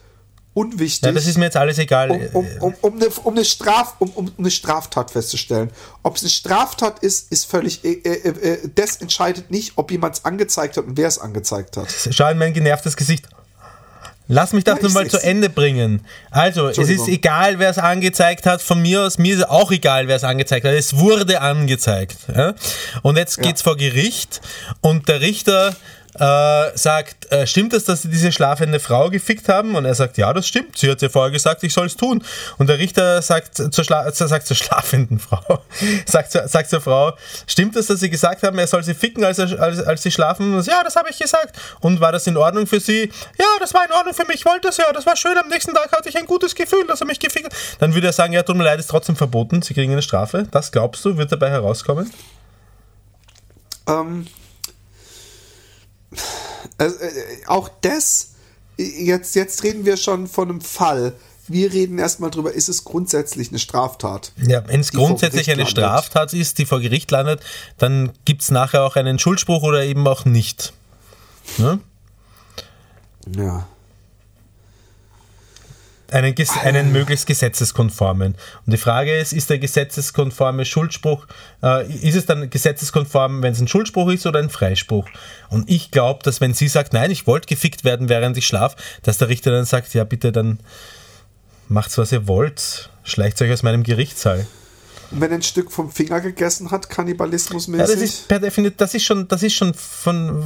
unwichtig. 0.57 1.05
Ja, 1.05 1.11
das 1.11 1.27
ist 1.27 1.37
mir 1.37 1.45
jetzt 1.45 1.57
alles 1.57 1.77
egal. 1.77 2.09
um, 2.09 2.21
um, 2.33 2.47
um, 2.59 2.75
um, 2.81 2.93
eine, 2.95 3.09
eine 3.25 3.45
Straf, 3.45 3.95
um, 3.99 4.31
eine 4.37 4.49
Straftat 4.49 5.11
festzustellen. 5.11 5.69
Ob 6.01 6.15
es 6.15 6.23
eine 6.23 6.31
Straftat 6.31 6.99
ist, 6.99 7.31
ist 7.31 7.45
völlig. 7.45 7.85
Äh, 7.85 7.91
äh, 7.91 8.29
äh, 8.29 8.69
das 8.73 8.97
entscheidet 8.97 9.51
nicht, 9.51 9.73
ob 9.75 9.91
jemand 9.91 10.15
es 10.15 10.25
angezeigt 10.25 10.77
hat 10.77 10.85
und 10.85 10.97
wer 10.97 11.07
es 11.07 11.19
angezeigt 11.19 11.77
hat. 11.77 11.87
Schau 12.09 12.29
in 12.29 12.39
mein 12.39 12.53
genervtes 12.53 12.97
Gesicht. 12.97 13.27
Lass 14.29 14.51
mich 14.51 14.65
das 14.65 14.77
Ja, 14.77 14.83
nun 14.83 14.93
mal 14.93 15.07
zu 15.07 15.23
Ende 15.23 15.49
bringen. 15.49 16.01
Also, 16.31 16.67
es 16.67 16.77
ist 16.77 17.07
egal, 17.07 17.59
wer 17.59 17.69
es 17.69 17.77
angezeigt 17.77 18.45
hat. 18.45 18.61
Von 18.61 18.81
mir 18.81 19.03
aus, 19.03 19.17
mir 19.17 19.35
ist 19.35 19.47
auch 19.47 19.71
egal, 19.71 20.09
wer 20.09 20.17
es 20.17 20.25
angezeigt 20.25 20.65
hat. 20.65 20.73
Es 20.73 20.97
wurde 20.97 21.39
angezeigt. 21.39 22.17
Ja? 22.35 22.53
Und 23.03 23.17
jetzt 23.17 23.41
geht's 23.41 23.61
vor 23.61 23.77
Gericht 23.77 24.41
und 24.81 25.07
der 25.07 25.21
Richter 25.21 25.75
äh, 26.19 26.77
sagt, 26.77 27.31
äh, 27.31 27.45
stimmt 27.45 27.73
es, 27.73 27.85
dass 27.85 28.01
sie 28.01 28.09
diese 28.09 28.31
schlafende 28.31 28.79
Frau 28.79 29.09
gefickt 29.09 29.49
haben? 29.49 29.75
Und 29.75 29.85
er 29.85 29.95
sagt, 29.95 30.17
ja, 30.17 30.33
das 30.33 30.47
stimmt. 30.47 30.77
Sie 30.77 30.89
hat 30.89 31.01
ja 31.01 31.09
vorher 31.09 31.31
gesagt, 31.31 31.63
ich 31.63 31.73
soll 31.73 31.87
es 31.87 31.95
tun. 31.95 32.23
Und 32.57 32.67
der 32.67 32.79
Richter 32.79 33.21
sagt 33.21 33.55
zur, 33.55 33.83
Schla 33.83 34.09
sagt 34.11 34.47
zur 34.47 34.55
schlafenden 34.55 35.19
Frau, 35.27 35.63
sagt, 36.05 36.31
sagt 36.31 36.69
zur 36.69 36.81
Frau, 36.81 37.13
stimmt 37.45 37.75
es, 37.75 37.87
dass 37.87 37.99
sie 37.99 38.09
gesagt 38.09 38.43
haben, 38.43 38.57
er 38.57 38.67
soll 38.67 38.83
sie 38.83 38.93
ficken, 38.93 39.23
als, 39.23 39.39
er, 39.39 39.59
als, 39.59 39.79
als 39.81 40.03
sie 40.03 40.11
schlafen? 40.11 40.55
Und 40.55 40.65
ja, 40.65 40.83
das 40.83 40.95
habe 40.95 41.09
ich 41.09 41.19
gesagt. 41.19 41.57
Und 41.79 42.01
war 42.01 42.11
das 42.11 42.27
in 42.27 42.37
Ordnung 42.37 42.67
für 42.67 42.79
sie? 42.79 43.11
Ja, 43.39 43.45
das 43.59 43.73
war 43.73 43.85
in 43.85 43.91
Ordnung 43.91 44.13
für 44.13 44.25
mich, 44.25 44.37
ich 44.37 44.45
wollte 44.45 44.67
es 44.67 44.77
ja, 44.77 44.91
das 44.93 45.05
war 45.05 45.15
schön. 45.15 45.37
Am 45.37 45.49
nächsten 45.49 45.73
Tag 45.73 45.91
hatte 45.91 46.09
ich 46.09 46.17
ein 46.17 46.25
gutes 46.25 46.53
Gefühl, 46.53 46.85
dass 46.87 47.01
er 47.01 47.07
mich 47.07 47.19
gefickt 47.19 47.45
hat. 47.45 47.53
Dann 47.79 47.93
würde 47.93 48.07
er 48.07 48.13
sagen, 48.13 48.33
ja, 48.33 48.43
tut 48.43 48.55
mir 48.55 48.63
leid, 48.63 48.79
ist 48.79 48.89
trotzdem 48.89 49.15
verboten, 49.15 49.61
sie 49.61 49.73
kriegen 49.73 49.91
eine 49.91 50.01
Strafe. 50.01 50.47
Das 50.51 50.71
glaubst 50.71 51.03
du, 51.03 51.17
wird 51.17 51.31
dabei 51.31 51.49
herauskommen? 51.49 52.11
Ähm, 53.87 54.27
äh, 56.79 56.85
äh, 56.85 57.45
auch 57.47 57.69
das, 57.81 58.31
jetzt, 58.77 59.35
jetzt 59.35 59.63
reden 59.63 59.85
wir 59.85 59.97
schon 59.97 60.27
von 60.27 60.49
einem 60.49 60.61
Fall. 60.61 61.13
Wir 61.47 61.71
reden 61.71 61.97
erstmal 61.97 62.29
drüber, 62.29 62.51
ist 62.51 62.67
es 62.67 62.83
grundsätzlich 62.83 63.49
eine 63.49 63.59
Straftat? 63.59 64.33
Ja, 64.35 64.67
wenn 64.67 64.81
es 64.81 64.91
grundsätzlich 64.91 65.49
eine 65.49 65.65
Straftat 65.65 66.33
ist, 66.33 66.57
die 66.57 66.65
vor 66.65 66.81
Gericht 66.81 67.09
landet, 67.09 67.41
dann 67.77 68.11
gibt 68.25 68.41
es 68.41 68.51
nachher 68.51 68.83
auch 68.83 68.97
einen 68.97 69.17
Schuldspruch 69.17 69.63
oder 69.63 69.83
eben 69.83 70.05
auch 70.07 70.25
nicht. 70.25 70.73
Ne? 71.57 71.79
Ja 73.33 73.67
einen, 76.11 76.35
einen 76.63 76.91
möglichst 76.91 77.27
gesetzeskonformen. 77.27 78.35
Und 78.65 78.71
die 78.71 78.77
Frage 78.77 79.15
ist, 79.15 79.33
ist 79.33 79.49
der 79.49 79.59
gesetzeskonforme 79.59 80.65
Schuldspruch, 80.65 81.27
äh, 81.63 81.87
ist 81.91 82.15
es 82.15 82.25
dann 82.25 82.49
gesetzeskonform, 82.49 83.41
wenn 83.41 83.53
es 83.53 83.59
ein 83.59 83.67
Schuldspruch 83.67 84.09
ist 84.09 84.25
oder 84.25 84.39
ein 84.39 84.49
Freispruch? 84.49 85.07
Und 85.49 85.69
ich 85.69 85.91
glaube, 85.91 86.23
dass 86.23 86.41
wenn 86.41 86.53
sie 86.53 86.67
sagt, 86.67 86.93
nein, 86.93 87.11
ich 87.11 87.27
wollte 87.27 87.47
gefickt 87.47 87.83
werden, 87.83 88.09
während 88.09 88.37
ich 88.37 88.47
schlaf, 88.47 88.75
dass 89.03 89.17
der 89.17 89.29
Richter 89.29 89.51
dann 89.51 89.65
sagt, 89.65 89.93
ja 89.93 90.03
bitte, 90.03 90.31
dann 90.31 90.59
macht's, 91.67 91.97
was 91.97 92.11
ihr 92.11 92.27
wollt, 92.27 92.89
schleicht 93.03 93.41
euch 93.41 93.51
aus 93.51 93.63
meinem 93.63 93.83
Gerichtssaal. 93.83 94.45
Und 95.09 95.21
wenn 95.21 95.31
ein 95.31 95.41
Stück 95.41 95.71
vom 95.71 95.89
Finger 95.89 96.19
gegessen 96.19 96.69
hat, 96.69 96.89
kannibalismusmäßig? 96.89 97.87
Ja, 97.87 97.93
das 97.93 98.03
ist, 98.03 98.27
per 98.27 98.39
Defini 98.39 98.71
das 98.75 98.93
ist 98.93 99.03
schon, 99.03 99.27
das 99.27 99.41
ist 99.41 99.53
schon 99.53 99.73
von, 99.73 100.43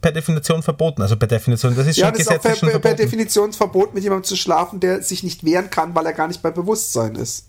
per 0.00 0.12
Definition 0.12 0.62
verboten. 0.62 1.02
Also 1.02 1.16
per 1.16 1.28
Definition, 1.28 1.76
das 1.76 1.86
ist 1.86 1.96
ja, 1.96 2.06
schon 2.06 2.14
das 2.14 2.26
gesetzlich 2.26 2.52
ist 2.54 2.58
auch 2.62 2.66
per, 2.66 2.70
per, 2.70 2.78
per 2.80 2.94
Definition 2.94 3.52
verboten, 3.52 3.94
mit 3.94 4.02
jemandem 4.02 4.24
zu 4.24 4.36
schlafen, 4.36 4.80
der 4.80 5.02
sich 5.02 5.22
nicht 5.22 5.44
wehren 5.44 5.68
kann, 5.68 5.94
weil 5.94 6.06
er 6.06 6.14
gar 6.14 6.28
nicht 6.28 6.40
bei 6.40 6.50
Bewusstsein 6.50 7.14
ist. 7.14 7.46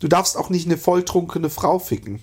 Du 0.00 0.08
darfst 0.08 0.36
auch 0.36 0.50
nicht 0.50 0.66
eine 0.66 0.76
volltrunkene 0.76 1.48
Frau 1.48 1.78
ficken. 1.78 2.20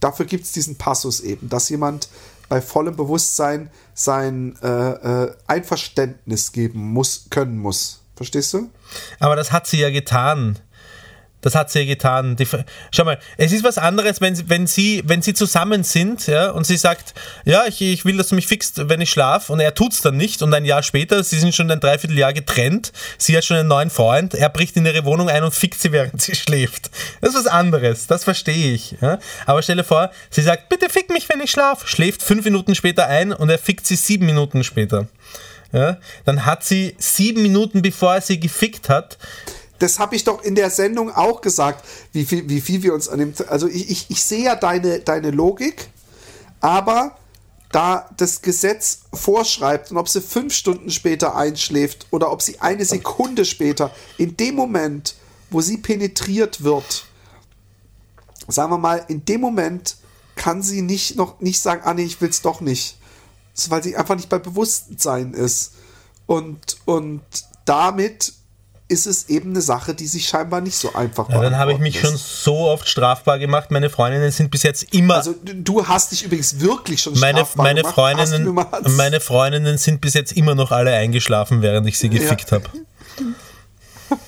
Dafür 0.00 0.24
gibt 0.24 0.44
es 0.44 0.52
diesen 0.52 0.76
Passus 0.76 1.20
eben, 1.20 1.50
dass 1.50 1.68
jemand 1.68 2.08
bei 2.48 2.62
vollem 2.62 2.96
Bewusstsein 2.96 3.70
sein 3.92 4.56
äh, 4.62 5.24
äh, 5.24 5.34
Einverständnis 5.46 6.52
geben 6.52 6.92
muss, 6.92 7.26
können 7.28 7.58
muss. 7.58 8.00
Verstehst 8.14 8.54
du? 8.54 8.70
Aber 9.20 9.36
das 9.36 9.52
hat 9.52 9.66
sie 9.66 9.78
ja 9.78 9.90
getan. 9.90 10.58
Das 11.46 11.54
hat 11.54 11.70
sie 11.70 11.86
getan. 11.86 12.34
Die, 12.34 12.44
schau 12.90 13.04
mal, 13.04 13.20
es 13.36 13.52
ist 13.52 13.62
was 13.62 13.78
anderes, 13.78 14.20
wenn, 14.20 14.36
wenn, 14.48 14.66
sie, 14.66 15.04
wenn 15.06 15.22
sie 15.22 15.32
zusammen 15.32 15.84
sind 15.84 16.26
ja, 16.26 16.50
und 16.50 16.66
sie 16.66 16.76
sagt, 16.76 17.14
ja, 17.44 17.66
ich, 17.68 17.80
ich 17.80 18.04
will, 18.04 18.16
dass 18.16 18.30
du 18.30 18.34
mich 18.34 18.48
fixst, 18.48 18.88
wenn 18.88 19.00
ich 19.00 19.10
schlafe 19.10 19.52
und 19.52 19.60
er 19.60 19.72
tut 19.72 19.92
es 19.92 20.00
dann 20.00 20.16
nicht 20.16 20.42
und 20.42 20.52
ein 20.52 20.64
Jahr 20.64 20.82
später, 20.82 21.22
sie 21.22 21.38
sind 21.38 21.54
schon 21.54 21.70
ein 21.70 21.78
Dreivierteljahr 21.78 22.32
getrennt, 22.32 22.92
sie 23.16 23.36
hat 23.36 23.44
schon 23.44 23.58
einen 23.58 23.68
neuen 23.68 23.90
Freund, 23.90 24.34
er 24.34 24.48
bricht 24.48 24.76
in 24.76 24.86
ihre 24.86 25.04
Wohnung 25.04 25.28
ein 25.28 25.44
und 25.44 25.54
fickt 25.54 25.80
sie, 25.80 25.92
während 25.92 26.20
sie 26.20 26.34
schläft. 26.34 26.90
Das 27.20 27.30
ist 27.30 27.36
was 27.36 27.46
anderes, 27.46 28.08
das 28.08 28.24
verstehe 28.24 28.74
ich. 28.74 28.96
Ja. 29.00 29.20
Aber 29.46 29.62
stelle 29.62 29.84
vor, 29.84 30.10
sie 30.30 30.42
sagt, 30.42 30.68
bitte 30.68 30.90
fick 30.90 31.10
mich, 31.10 31.28
wenn 31.28 31.40
ich 31.40 31.52
schlafe, 31.52 31.86
schläft 31.86 32.24
fünf 32.24 32.44
Minuten 32.44 32.74
später 32.74 33.06
ein 33.06 33.32
und 33.32 33.50
er 33.50 33.58
fickt 33.58 33.86
sie 33.86 33.94
sieben 33.94 34.26
Minuten 34.26 34.64
später. 34.64 35.06
Ja, 35.72 35.98
dann 36.24 36.44
hat 36.44 36.64
sie 36.64 36.96
sieben 36.98 37.42
Minuten, 37.42 37.82
bevor 37.82 38.14
er 38.14 38.20
sie 38.20 38.40
gefickt 38.40 38.88
hat, 38.88 39.18
das 39.78 39.98
habe 39.98 40.16
ich 40.16 40.24
doch 40.24 40.42
in 40.42 40.54
der 40.54 40.70
Sendung 40.70 41.10
auch 41.10 41.40
gesagt, 41.40 41.84
wie 42.12 42.24
viel, 42.24 42.48
wie 42.48 42.60
viel 42.60 42.82
wir 42.82 42.94
uns 42.94 43.08
an 43.08 43.18
dem. 43.18 43.34
Also 43.48 43.68
ich, 43.68 43.90
ich, 43.90 44.06
ich 44.08 44.22
sehe 44.22 44.44
ja 44.44 44.56
deine, 44.56 45.00
deine 45.00 45.30
Logik, 45.30 45.88
aber 46.60 47.16
da 47.72 48.08
das 48.16 48.42
Gesetz 48.42 49.00
vorschreibt 49.12 49.90
und 49.90 49.98
ob 49.98 50.08
sie 50.08 50.20
fünf 50.20 50.54
Stunden 50.54 50.90
später 50.90 51.36
einschläft 51.36 52.06
oder 52.10 52.30
ob 52.30 52.40
sie 52.40 52.60
eine 52.60 52.84
Sekunde 52.84 53.44
später, 53.44 53.90
in 54.18 54.36
dem 54.36 54.54
Moment, 54.54 55.16
wo 55.50 55.60
sie 55.60 55.76
penetriert 55.76 56.64
wird, 56.64 57.06
sagen 58.48 58.70
wir 58.70 58.78
mal, 58.78 59.04
in 59.08 59.24
dem 59.24 59.40
Moment 59.40 59.96
kann 60.36 60.62
sie 60.62 60.82
nicht 60.82 61.16
noch 61.16 61.40
nicht 61.40 61.60
sagen, 61.60 61.82
ah 61.84 61.94
nee, 61.94 62.04
ich 62.04 62.20
will 62.20 62.30
es 62.30 62.42
doch 62.42 62.60
nicht. 62.60 62.98
Weil 63.68 63.82
sie 63.82 63.96
einfach 63.96 64.16
nicht 64.16 64.28
bei 64.28 64.38
Bewusstsein 64.38 65.32
ist. 65.32 65.72
Und, 66.26 66.76
und 66.84 67.22
damit 67.64 68.34
ist 68.88 69.06
es 69.06 69.28
eben 69.28 69.50
eine 69.50 69.60
Sache, 69.60 69.94
die 69.94 70.06
sich 70.06 70.28
scheinbar 70.28 70.60
nicht 70.60 70.76
so 70.76 70.94
einfach 70.94 71.28
ja, 71.28 71.40
Dann 71.40 71.58
habe 71.58 71.72
ich 71.72 71.78
mich 71.78 71.96
ist. 71.96 72.02
schon 72.02 72.16
so 72.16 72.68
oft 72.68 72.88
strafbar 72.88 73.38
gemacht. 73.38 73.70
Meine 73.72 73.90
Freundinnen 73.90 74.30
sind 74.30 74.50
bis 74.50 74.62
jetzt 74.62 74.94
immer. 74.94 75.16
Also 75.16 75.34
du 75.42 75.86
hast 75.86 76.12
dich 76.12 76.24
übrigens 76.24 76.60
wirklich 76.60 77.02
schon 77.02 77.18
meine, 77.18 77.40
strafbar 77.40 77.64
meine 77.64 77.80
gemacht. 77.80 77.94
Freundinnen, 77.94 78.54
meine 78.96 79.20
Freundinnen 79.20 79.78
sind 79.78 80.00
bis 80.00 80.14
jetzt 80.14 80.32
immer 80.32 80.54
noch 80.54 80.70
alle 80.70 80.92
eingeschlafen, 80.94 81.62
während 81.62 81.88
ich 81.88 81.98
sie 81.98 82.08
gefickt 82.08 82.52
ja. 82.52 82.58
habe. 82.58 82.70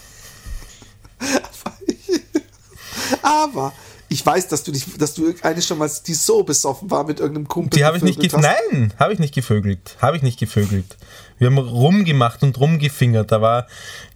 Aber 3.23 3.73
ich 4.09 4.25
weiß, 4.25 4.49
dass 4.49 4.65
du 4.65 4.73
dich, 4.73 4.87
dass 4.99 5.15
du 5.15 5.35
eine 5.43 5.63
schon 5.63 5.79
mal, 5.79 5.91
die 6.07 6.15
so 6.15 6.43
besoffen 6.43 6.91
war 6.91 7.05
mit 7.05 7.21
irgendeinem 7.21 7.47
Kumpel. 7.47 7.79
Die 7.79 7.85
habe 7.85 7.99
ich 7.99 8.03
nicht 8.03 8.21
gefögelt. 8.21 8.51
Nein, 8.73 8.95
habe 8.99 9.13
ich 9.13 9.19
nicht 9.19 9.35
gevögelt. 9.35 9.97
Habe 10.01 10.17
ich 10.17 10.23
nicht 10.23 10.39
gevögelt. 10.41 10.97
Wir 11.39 11.47
haben 11.47 11.59
rumgemacht 11.59 12.43
und 12.43 12.59
rumgefingert. 12.59 13.31
Da 13.33 13.41
war 13.41 13.67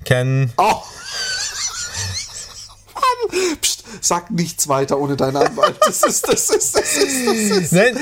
kein. 0.04 0.52
Oh. 0.56 0.82
Psst, 3.60 3.84
sag 4.00 4.30
nichts 4.30 4.68
weiter 4.68 4.98
ohne 4.98 5.16
deinen 5.16 5.36
Anwalt. 5.36 5.76
Das 5.80 6.02
ist, 6.02 6.28
das 6.28 6.50
ist, 6.50 6.76
das 6.76 6.96
ist, 6.96 7.26
das 7.26 7.58
ist. 7.58 7.72
Nein, 7.72 7.96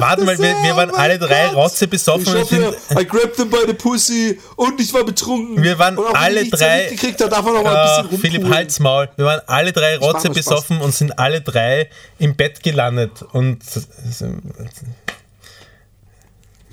warte 0.00 0.24
mal, 0.24 0.38
wir, 0.38 0.56
wir 0.62 0.76
waren 0.76 0.90
oh 0.90 0.96
alle 0.96 1.18
drei 1.18 1.48
Rotze 1.48 1.86
besoffen. 1.86 2.26
Ich 2.26 2.34
hoffe, 2.34 2.76
I 2.98 3.04
grabbed 3.04 3.36
them 3.36 3.50
by 3.50 3.58
the 3.66 3.74
pussy 3.74 4.40
und 4.56 4.80
ich 4.80 4.92
war 4.92 5.04
betrunken. 5.04 5.62
Wir 5.62 5.78
waren 5.78 5.98
alle 6.14 6.48
drei. 6.48 6.88
Gekriegt, 6.90 7.20
da 7.20 7.28
darf 7.28 7.44
man 7.44 7.54
noch 7.54 7.62
mal 7.62 7.76
ein 7.76 8.08
bisschen 8.08 8.18
uh, 8.18 8.20
Philipp 8.20 8.52
Halsmaul. 8.52 9.08
Wir 9.16 9.24
waren 9.24 9.40
alle 9.46 9.72
drei 9.72 9.98
Rotze 9.98 10.30
besoffen 10.30 10.80
und 10.80 10.94
sind 10.94 11.18
alle 11.18 11.40
drei 11.40 11.88
im 12.18 12.34
Bett 12.34 12.62
gelandet. 12.62 13.22
Und 13.32 13.62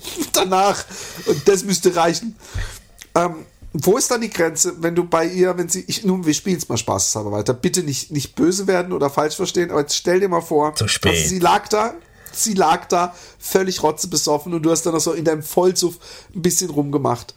danach, 0.32 0.84
und 1.26 1.46
das 1.48 1.64
müsste 1.64 1.94
reichen. 1.96 2.36
Ähm, 3.14 3.46
wo 3.72 3.96
ist 3.96 4.10
dann 4.10 4.20
die 4.20 4.30
Grenze, 4.30 4.82
wenn 4.82 4.96
du 4.96 5.04
bei 5.04 5.26
ihr, 5.26 5.56
wenn 5.56 5.68
sie, 5.68 5.84
ich, 5.86 6.04
nun, 6.04 6.26
wir 6.26 6.34
spielen 6.34 6.56
es 6.56 6.68
mal 6.68 6.76
spaßeshalber 6.76 7.30
weiter, 7.30 7.54
bitte 7.54 7.82
nicht, 7.82 8.10
nicht 8.10 8.34
böse 8.34 8.66
werden 8.66 8.92
oder 8.92 9.10
falsch 9.10 9.36
verstehen, 9.36 9.70
aber 9.70 9.80
jetzt 9.80 9.94
stell 9.94 10.18
dir 10.18 10.28
mal 10.28 10.40
vor, 10.40 10.74
Zu 10.74 10.88
spät. 10.88 11.12
Also 11.12 11.28
sie 11.28 11.38
lag 11.38 11.68
da, 11.68 11.94
sie 12.32 12.54
lag 12.54 12.86
da, 12.88 13.14
völlig 13.38 13.82
rotzebesoffen 13.82 14.52
und 14.54 14.62
du 14.62 14.70
hast 14.70 14.82
dann 14.86 14.94
noch 14.94 15.00
so 15.00 15.12
in 15.12 15.24
deinem 15.24 15.44
Vollsuff 15.44 15.98
ein 16.34 16.42
bisschen 16.42 16.70
rumgemacht, 16.70 17.34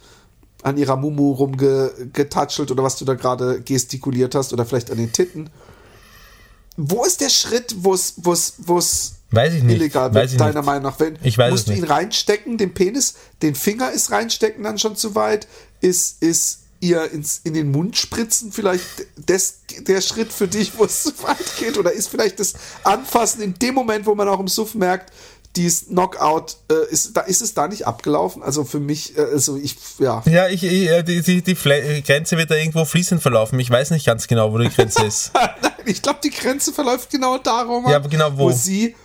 an 0.63 0.77
ihrer 0.77 0.95
Mumu 0.95 1.33
rumgetatschelt 1.33 2.71
oder 2.71 2.83
was 2.83 2.97
du 2.97 3.05
da 3.05 3.13
gerade 3.13 3.61
gestikuliert 3.61 4.33
hast 4.33 4.53
oder 4.53 4.65
vielleicht 4.65 4.89
an 4.89 4.97
den 4.97 5.11
Titten. 5.11 5.51
Wo 6.77 7.03
ist 7.03 7.21
der 7.21 7.29
Schritt, 7.29 7.75
wo 7.79 7.93
es, 7.93 8.15
wo 8.17 8.33
es, 8.33 8.55
wo 8.57 8.79
es 8.79 9.15
Weiß 9.33 9.53
ich 9.53 9.63
nicht. 9.63 9.75
illegal 9.75 10.13
wird, 10.13 10.39
deiner 10.39 10.59
nicht. 10.59 10.65
Meinung 10.65 10.83
nach? 10.83 10.99
Wenn, 10.99 11.17
ich 11.23 11.37
weiß 11.37 11.51
musst 11.51 11.67
du 11.69 11.73
ihn 11.73 11.83
reinstecken, 11.83 12.57
den 12.57 12.73
Penis, 12.73 13.15
den 13.41 13.55
Finger 13.55 13.91
ist 13.91 14.11
reinstecken 14.11 14.63
dann 14.63 14.77
schon 14.77 14.95
zu 14.95 15.15
weit? 15.15 15.47
Ist, 15.81 16.21
ist 16.21 16.59
ihr 16.79 17.11
ins, 17.11 17.41
in 17.43 17.53
den 17.53 17.71
Mund 17.71 17.97
spritzen 17.97 18.51
vielleicht 18.51 19.07
das, 19.25 19.61
der 19.79 20.01
Schritt 20.01 20.31
für 20.31 20.47
dich, 20.47 20.77
wo 20.77 20.85
es 20.85 21.03
zu 21.03 21.11
weit 21.23 21.57
geht? 21.57 21.77
Oder 21.77 21.93
ist 21.93 22.09
vielleicht 22.09 22.39
das 22.39 22.53
Anfassen 22.83 23.41
in 23.41 23.53
dem 23.55 23.73
Moment, 23.73 24.05
wo 24.05 24.15
man 24.15 24.27
auch 24.27 24.39
im 24.39 24.47
Suff 24.47 24.75
merkt, 24.75 25.11
dieses 25.55 25.87
Knockout, 25.87 26.57
äh, 26.69 26.91
ist, 26.91 27.15
da, 27.15 27.21
ist 27.21 27.41
es 27.41 27.53
da 27.53 27.67
nicht 27.67 27.85
abgelaufen? 27.85 28.41
Also 28.41 28.63
für 28.63 28.79
mich, 28.79 29.17
äh, 29.17 29.21
also 29.21 29.55
ich, 29.55 29.75
ja. 29.99 30.23
Ja, 30.25 30.47
ich, 30.47 30.63
ich 30.63 30.89
äh, 30.89 31.03
die, 31.03 31.21
die, 31.21 31.41
die 31.41 31.55
Grenze 32.03 32.37
wird 32.37 32.49
da 32.51 32.55
irgendwo 32.55 32.85
fließend 32.85 33.21
verlaufen. 33.21 33.59
Ich 33.59 33.69
weiß 33.69 33.91
nicht 33.91 34.05
ganz 34.05 34.27
genau, 34.27 34.51
wo 34.51 34.57
die 34.57 34.69
Grenze 34.69 35.05
ist. 35.05 35.31
Nein, 35.61 35.71
ich 35.85 36.01
glaube, 36.01 36.19
die 36.23 36.31
Grenze 36.31 36.73
verläuft 36.73 37.09
genau 37.11 37.37
darum, 37.37 37.87
ja, 37.89 37.99
genau 37.99 38.31
wo. 38.35 38.45
wo 38.45 38.51
sie 38.51 38.95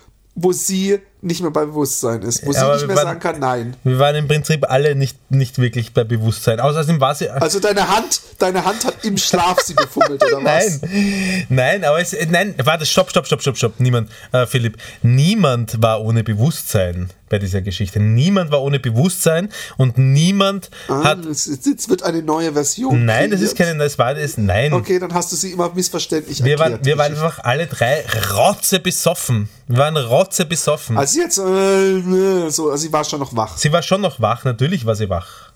wo 0.41 0.53
sie 0.53 1.01
nicht 1.21 1.41
mehr 1.41 1.51
bei 1.51 1.65
Bewusstsein 1.65 2.23
ist, 2.23 2.47
wo 2.47 2.53
ja, 2.53 2.61
sie 2.61 2.73
nicht 2.75 2.87
mehr 2.87 2.97
waren, 2.97 3.07
sagen 3.07 3.21
kann, 3.21 3.41
nein. 3.41 3.75
Wir 3.83 3.99
waren 3.99 4.15
im 4.15 4.29
Prinzip 4.29 4.71
alle 4.71 4.95
nicht, 4.95 5.17
nicht 5.31 5.59
wirklich 5.59 5.93
bei 5.93 6.05
Bewusstsein. 6.05 6.61
Außerdem 6.61 7.01
war 7.01 7.15
sie. 7.15 7.29
Also 7.29 7.59
deine 7.59 7.89
Hand, 7.89 8.21
deine 8.39 8.65
Hand 8.65 8.85
hat 8.85 9.05
im 9.05 9.17
Schlaf 9.17 9.59
sie 9.61 9.75
befummelt, 9.75 10.23
oder 10.25 10.37
was? 10.45 10.81
Nein, 10.83 11.47
nein, 11.49 11.85
aber 11.85 12.01
es, 12.01 12.17
nein, 12.31 12.55
warte, 12.63 12.87
stopp, 12.87 13.11
stopp, 13.11 13.27
stopp, 13.27 13.41
stopp, 13.41 13.57
stopp. 13.57 13.81
Niemand, 13.81 14.11
äh, 14.33 14.47
Philipp, 14.47 14.77
niemand 15.03 15.83
war 15.83 16.03
ohne 16.03 16.23
Bewusstsein. 16.23 17.11
Bei 17.29 17.39
dieser 17.39 17.61
Geschichte. 17.63 18.01
Niemand 18.01 18.51
war 18.51 18.63
ohne 18.63 18.79
Bewusstsein 18.81 19.49
und 19.77 19.99
niemand 19.99 20.71
Ah, 20.89 21.05
hat. 21.05 21.25
es, 21.27 21.47
es 21.47 21.89
wird 21.89 22.03
eine 22.03 22.23
neue 22.23 22.53
Version. 22.53 23.05
Nein, 23.05 23.31
das 23.31 23.41
ist 23.41 23.57
keine, 23.57 23.77
das 23.79 23.99
war 23.99 24.15
das, 24.15 24.39
nein. 24.39 24.73
Okay, 24.73 24.99
dann 24.99 25.13
hast 25.15 25.33
du 25.33 25.37
sie 25.37 25.53
immer 25.53 25.73
missverständlich 25.75 26.43
Wir 26.45 26.53
erklärt. 26.53 26.73
waren, 26.73 26.85
wir 26.85 26.99
waren 26.99 27.13
einfach 27.13 27.39
alle 27.45 27.67
drei 27.67 28.05
rotze 28.35 28.81
besoffen. 28.81 29.49
Wir 29.67 29.79
waren 29.79 29.97
rotze 29.97 30.45
besoffen. 30.47 30.97
Also 30.99 31.21
jetzt, 31.21 31.39
äh, 31.39 32.51
so, 32.51 32.71
also 32.71 32.77
sie 32.77 32.93
war 32.93 33.05
schon 33.05 33.21
noch 33.21 33.35
wach. 33.37 33.57
sie 33.59 33.73
war 33.73 33.83
schon 33.83 34.01
noch 34.01 34.21
wach, 34.21 34.45
natürlich 34.45 34.85
war 34.87 34.95
sie 34.97 35.09
wach. 35.11 35.49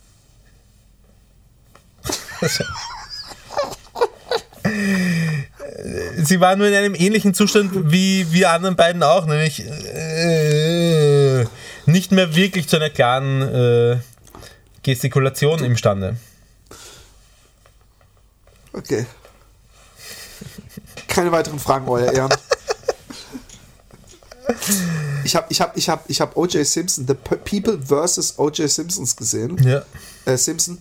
sie 6.22 6.40
war 6.40 6.56
nur 6.56 6.66
in 6.68 6.74
einem 6.74 6.94
ähnlichen 6.94 7.34
Zustand 7.34 7.70
wie 7.92 8.30
wir 8.32 8.50
anderen 8.50 8.76
beiden 8.76 9.02
auch, 9.02 9.26
nämlich 9.26 9.64
äh, 9.66 10.71
nicht 11.86 12.12
mehr 12.12 12.34
wirklich 12.34 12.68
zu 12.68 12.76
einer 12.76 12.90
klaren 12.90 13.42
äh, 13.42 13.98
Gestikulation 14.82 15.62
imstande. 15.64 16.16
Okay. 18.72 19.06
Keine 21.08 21.30
weiteren 21.30 21.58
Fragen, 21.58 21.88
Euer 21.88 22.10
Ehren. 22.12 22.32
Ich 25.24 25.36
habe 25.36 25.46
ich 25.50 25.60
hab, 25.60 25.76
ich 25.76 25.88
hab, 25.88 26.10
ich 26.10 26.20
hab 26.20 26.36
O.J. 26.36 26.66
Simpson, 26.66 27.06
The 27.06 27.14
People 27.14 27.78
vs. 27.78 28.38
O.J. 28.38 28.68
Simpsons 28.68 29.14
gesehen. 29.16 29.56
Ja. 29.62 29.82
Äh, 30.24 30.36
Simpson. 30.36 30.78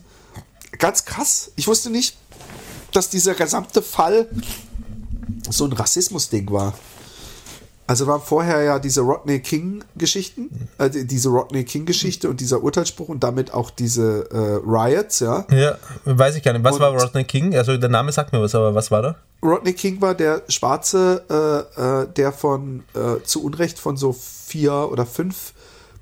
Ganz 0.78 1.04
krass. 1.04 1.52
Ich 1.56 1.66
wusste 1.66 1.90
nicht, 1.90 2.16
dass 2.92 3.08
dieser 3.08 3.34
gesamte 3.34 3.82
Fall 3.82 4.28
so 5.48 5.66
ein 5.66 5.72
Rassismus-Ding 5.72 6.50
war. 6.50 6.74
Also 7.92 8.06
waren 8.06 8.22
vorher 8.22 8.62
ja 8.62 8.78
diese 8.78 9.02
Rodney 9.02 9.40
King-Geschichten, 9.40 10.48
äh, 10.78 10.88
die- 10.88 11.06
diese 11.06 11.28
Rodney 11.28 11.62
King-Geschichte 11.62 12.30
und 12.30 12.40
dieser 12.40 12.62
Urteilsspruch 12.62 13.10
und 13.10 13.22
damit 13.22 13.52
auch 13.52 13.68
diese 13.68 14.30
äh, 14.30 14.60
Riots, 14.66 15.20
ja. 15.20 15.44
Ja, 15.50 15.76
weiß 16.06 16.36
ich 16.36 16.42
gar 16.42 16.54
nicht. 16.54 16.64
Was 16.64 16.76
Und- 16.76 16.80
war 16.80 16.98
Rodney 16.98 17.24
King? 17.24 17.54
Also 17.54 17.76
der 17.76 17.90
Name 17.90 18.10
sagt 18.10 18.32
mir 18.32 18.40
was, 18.40 18.54
aber 18.54 18.74
was 18.74 18.90
war 18.90 19.02
da? 19.02 19.16
Rodney 19.42 19.74
King 19.74 20.00
war 20.00 20.14
der 20.14 20.40
Schwarze, 20.48 21.22
äh, 21.76 21.82
äh, 22.02 22.06
der 22.16 22.32
von 22.32 22.82
äh, 22.94 23.22
zu 23.24 23.44
Unrecht 23.44 23.78
von 23.78 23.98
so 23.98 24.14
vier 24.14 24.88
oder 24.90 25.04
fünf 25.04 25.52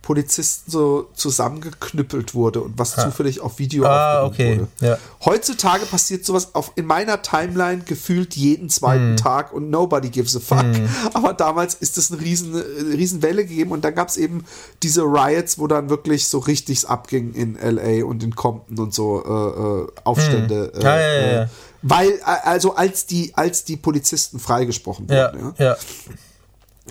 Polizisten 0.02 0.70
so 0.70 1.08
zusammengeknüppelt 1.14 2.34
wurde 2.34 2.62
und 2.62 2.78
was 2.78 2.96
zufällig 2.96 3.40
auf 3.40 3.58
Video 3.58 3.84
Ah, 3.84 4.22
aufgenommen 4.22 4.32
okay, 4.32 4.60
wurde. 4.80 4.92
ja. 4.92 4.98
Heutzutage 5.24 5.84
passiert 5.86 6.24
sowas 6.24 6.54
auf, 6.54 6.72
in 6.76 6.86
meiner 6.86 7.22
Timeline 7.22 7.82
gefühlt 7.84 8.34
jeden 8.34 8.70
zweiten 8.70 9.16
Tag 9.16 9.52
und 9.52 9.68
nobody 9.70 10.08
gives 10.08 10.34
a 10.34 10.40
fuck. 10.40 10.64
Aber 11.12 11.34
damals 11.34 11.74
ist 11.74 11.98
es 11.98 12.10
eine 12.10 12.20
riesen, 12.20 12.54
äh, 12.54 12.94
riesen 12.96 13.22
Welle 13.22 13.44
gegeben 13.44 13.72
und 13.72 13.84
dann 13.84 13.94
gab 13.94 14.08
es 14.08 14.16
eben 14.16 14.44
diese 14.82 15.02
Riots, 15.02 15.58
wo 15.58 15.66
dann 15.66 15.90
wirklich 15.90 16.26
so 16.28 16.38
richtig 16.38 16.88
abging 16.88 17.34
in 17.34 17.56
LA 17.60 18.04
und 18.04 18.22
in 18.22 18.34
Compton 18.34 18.78
und 18.78 18.94
so 18.94 19.22
äh, 19.22 19.82
äh, 19.82 19.86
Aufstände. 20.04 20.72
Äh, 20.76 20.82
Ja, 20.82 20.96
äh, 20.96 21.34
ja. 21.42 21.50
weil, 21.82 22.20
also 22.22 22.74
als 22.74 23.06
die, 23.06 23.32
als 23.34 23.64
die 23.64 23.76
Polizisten 23.76 24.38
freigesprochen 24.40 25.08
wurden. 25.10 25.54
Ja. 25.58 25.64
ja. 25.72 25.76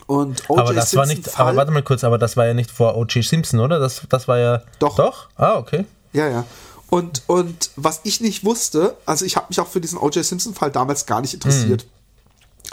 Und 0.08 0.50
O.J. 0.50 0.60
Aber 0.60 0.74
das 0.74 0.96
war 0.96 1.06
nicht, 1.06 1.24
Simpson 1.24 1.42
aber 1.42 1.58
warte 1.58 1.72
mal 1.72 1.84
kurz, 1.84 2.04
aber 2.04 2.18
das 2.18 2.38
war 2.38 2.46
ja 2.46 2.54
nicht 2.54 2.72
vor 2.72 2.96
O.J. 2.98 3.24
Simpson, 3.24 3.60
oder? 3.60 3.80
Das, 3.80 4.02
das 4.10 4.28
war 4.28 4.38
ja. 4.38 4.62
Doch. 4.80 4.96
Doch? 4.96 5.30
Ah, 5.36 5.58
okay. 5.58 5.86
Ja, 6.14 6.28
ja. 6.28 6.46
Und, 6.90 7.24
und 7.28 7.70
was 7.76 8.02
ich 8.04 8.20
nicht 8.20 8.44
wusste, 8.44 8.98
also 9.06 9.24
ich 9.24 9.36
habe 9.36 9.48
mich 9.50 9.60
auch 9.60 9.68
für 9.68 9.82
diesen 9.82 10.00
O.J. 10.00 10.26
Simpson-Fall 10.26 10.72
damals 10.72 11.06
gar 11.06 11.22
nicht 11.22 11.36
interessiert. 11.36 11.86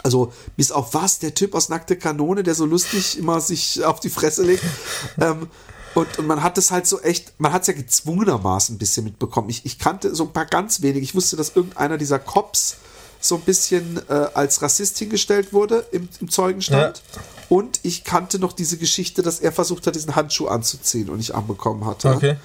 Also, 0.03 0.31
bis 0.55 0.71
auf 0.71 0.93
was, 0.93 1.19
der 1.19 1.33
Typ 1.33 1.53
aus 1.53 1.69
Nackte 1.69 1.97
Kanone, 1.97 2.43
der 2.43 2.55
so 2.55 2.65
lustig 2.65 3.17
immer 3.17 3.41
sich 3.41 3.83
auf 3.83 3.99
die 3.99 4.09
Fresse 4.09 4.43
legt. 4.43 4.63
ähm, 5.21 5.47
und, 5.95 6.19
und 6.19 6.27
man 6.27 6.43
hat 6.43 6.57
es 6.57 6.71
halt 6.71 6.85
so 6.85 7.01
echt, 7.01 7.33
man 7.39 7.51
hat 7.53 7.61
es 7.61 7.67
ja 7.67 7.73
gezwungenermaßen 7.73 8.75
ein 8.75 8.77
bisschen 8.77 9.03
mitbekommen. 9.03 9.49
Ich, 9.49 9.65
ich 9.65 9.79
kannte 9.79 10.13
so 10.13 10.25
ein 10.25 10.33
paar 10.33 10.45
ganz 10.45 10.81
wenige. 10.81 11.03
Ich 11.03 11.15
wusste, 11.15 11.35
dass 11.35 11.55
irgendeiner 11.55 11.97
dieser 11.97 12.19
Cops 12.19 12.77
so 13.19 13.35
ein 13.35 13.41
bisschen 13.41 13.99
äh, 14.09 14.13
als 14.33 14.61
Rassist 14.61 14.97
hingestellt 14.97 15.53
wurde 15.53 15.85
im, 15.91 16.07
im 16.21 16.29
Zeugenstand. 16.29 17.01
Und 17.49 17.79
ich 17.83 18.03
kannte 18.03 18.39
noch 18.39 18.53
diese 18.53 18.77
Geschichte, 18.77 19.21
dass 19.21 19.39
er 19.39 19.51
versucht 19.51 19.87
hat, 19.87 19.95
diesen 19.95 20.15
Handschuh 20.15 20.47
anzuziehen 20.47 21.09
und 21.09 21.17
nicht 21.17 21.33
anbekommen 21.33 21.85
hat. 21.85 22.03
ja. 22.03 22.13
Okay. 22.15 22.35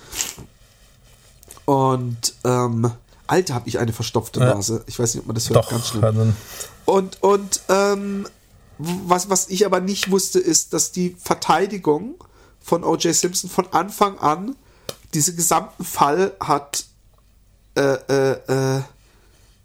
Und 1.64 2.35
ähm, 2.45 2.91
Alter, 3.27 3.55
habe 3.55 3.68
ich 3.68 3.79
eine 3.79 3.93
verstopfte 3.93 4.41
Ja. 4.41 4.55
Nase. 4.55 4.85
Ich 4.87 4.99
weiß 4.99 5.14
nicht, 5.14 5.23
ob 5.23 5.27
man 5.29 5.35
das 5.35 5.49
hört. 5.49 5.64
Doch. 5.64 5.70
Ganz 5.70 5.89
schlimm. 5.89 6.35
Und, 6.85 7.23
und 7.23 7.61
ähm, 7.68 8.27
was, 8.79 9.31
was 9.31 9.49
ich 9.49 9.64
aber 9.64 9.81
nicht 9.81 10.11
wusste, 10.11 10.39
ist, 10.39 10.73
dass 10.73 10.93
die 10.93 11.16
Verteidigung 11.23 12.14
von 12.61 12.85
O.J. 12.85 13.14
Simpson 13.14 13.49
von 13.51 13.66
Anfang 13.73 14.18
an 14.18 14.57
diesen 15.14 15.37
gesamten 15.37 15.85
Fall 15.85 16.33
hat 16.41 16.85
äh, 17.77 17.81
äh, 17.81 18.77
äh, 18.79 18.83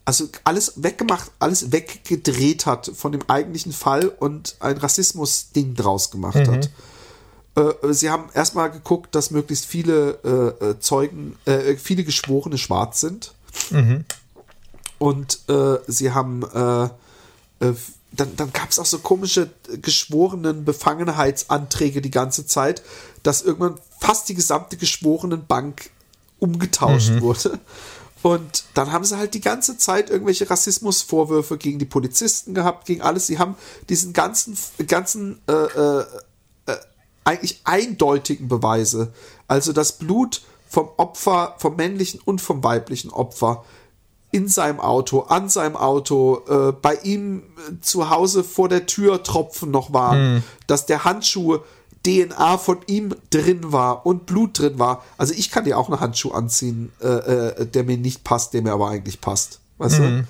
also 0.07 0.29
alles 0.45 0.71
weggemacht, 0.77 1.31
alles 1.37 1.73
weggedreht 1.73 2.65
hat 2.65 2.89
von 2.95 3.11
dem 3.11 3.23
eigentlichen 3.27 3.73
Fall 3.73 4.07
und 4.07 4.55
ein 4.61 4.77
Rassismus-Ding 4.77 5.75
draus 5.75 6.11
gemacht 6.11 6.47
hat. 6.47 6.69
Äh, 7.57 7.93
sie 7.93 8.09
haben 8.09 8.29
erstmal 8.33 8.71
geguckt, 8.71 9.13
dass 9.15 9.31
möglichst 9.31 9.65
viele 9.65 10.55
äh, 10.61 10.65
äh, 10.65 10.79
Zeugen, 10.79 11.35
äh, 11.43 11.75
viele 11.75 12.05
Geschworene 12.05 12.57
schwarz 12.57 13.01
sind. 13.01 13.33
Und 14.97 15.39
äh, 15.49 15.77
sie 15.87 16.13
haben, 16.13 16.39
dann, 16.39 18.35
dann 18.37 18.53
gab 18.53 18.69
es 18.69 18.79
auch 18.79 18.85
so 18.85 18.99
komische 18.99 19.49
geschworenen 19.81 20.63
Befangenheitsanträge 20.63 22.01
die 22.01 22.11
ganze 22.11 22.45
Zeit, 22.45 22.81
dass 23.23 23.41
irgendwann 23.41 23.75
fast 23.99 24.29
die 24.29 24.35
gesamte 24.35 24.77
Geschworenenbank 24.77 25.89
umgetauscht 26.39 27.19
wurde. 27.19 27.59
Und 28.27 28.65
dann 28.73 28.91
haben 28.91 29.05
sie 29.05 29.17
halt 29.17 29.35
die 29.35 29.39
ganze 29.39 29.77
Zeit 29.77 30.09
irgendwelche 30.09 30.49
Rassismusvorwürfe 30.49 31.57
gegen 31.57 31.79
die 31.79 31.85
Polizisten 31.85 32.53
gehabt, 32.53 32.85
gegen 32.85 33.01
alles. 33.01 33.25
Sie 33.25 33.39
haben 33.39 33.55
diesen 33.87 34.11
ganzen, 34.11 34.57
ganzen 34.85 35.39
äh, 35.47 35.53
äh, 35.53 36.03
eigentlich 37.23 37.61
eindeutigen 37.63 38.49
Beweise. 38.49 39.13
Also 39.47 39.71
das 39.71 39.93
Blut 39.93 40.41
vom 40.67 40.89
Opfer, 40.97 41.55
vom 41.59 41.77
männlichen 41.77 42.19
und 42.19 42.41
vom 42.41 42.65
weiblichen 42.65 43.11
Opfer 43.11 43.63
in 44.31 44.49
seinem 44.49 44.81
Auto, 44.81 45.21
an 45.21 45.47
seinem 45.47 45.77
Auto, 45.77 46.41
äh, 46.49 46.73
bei 46.73 46.95
ihm 46.95 47.43
äh, 47.57 47.79
zu 47.79 48.09
Hause 48.09 48.43
vor 48.43 48.67
der 48.67 48.87
Tür 48.87 49.23
Tropfen 49.23 49.71
noch 49.71 49.93
waren, 49.93 50.43
dass 50.67 50.85
der 50.85 51.05
Handschuh 51.05 51.59
DNA 52.07 52.57
von 52.57 52.77
ihm 52.87 53.13
drin 53.29 53.73
war 53.73 54.05
und 54.05 54.25
Blut 54.25 54.59
drin 54.59 54.79
war. 54.79 55.03
Also 55.17 55.33
ich 55.33 55.51
kann 55.51 55.65
dir 55.65 55.77
auch 55.77 55.89
einen 55.89 55.99
Handschuh 55.99 56.31
anziehen, 56.31 56.93
äh, 57.01 57.07
äh, 57.07 57.65
der 57.65 57.83
mir 57.83 57.97
nicht 57.97 58.23
passt, 58.23 58.53
der 58.53 58.61
mir 58.61 58.71
aber 58.71 58.89
eigentlich 58.89 59.19
passt. 59.19 59.59
Weißt 59.77 59.99
du? 59.99 60.27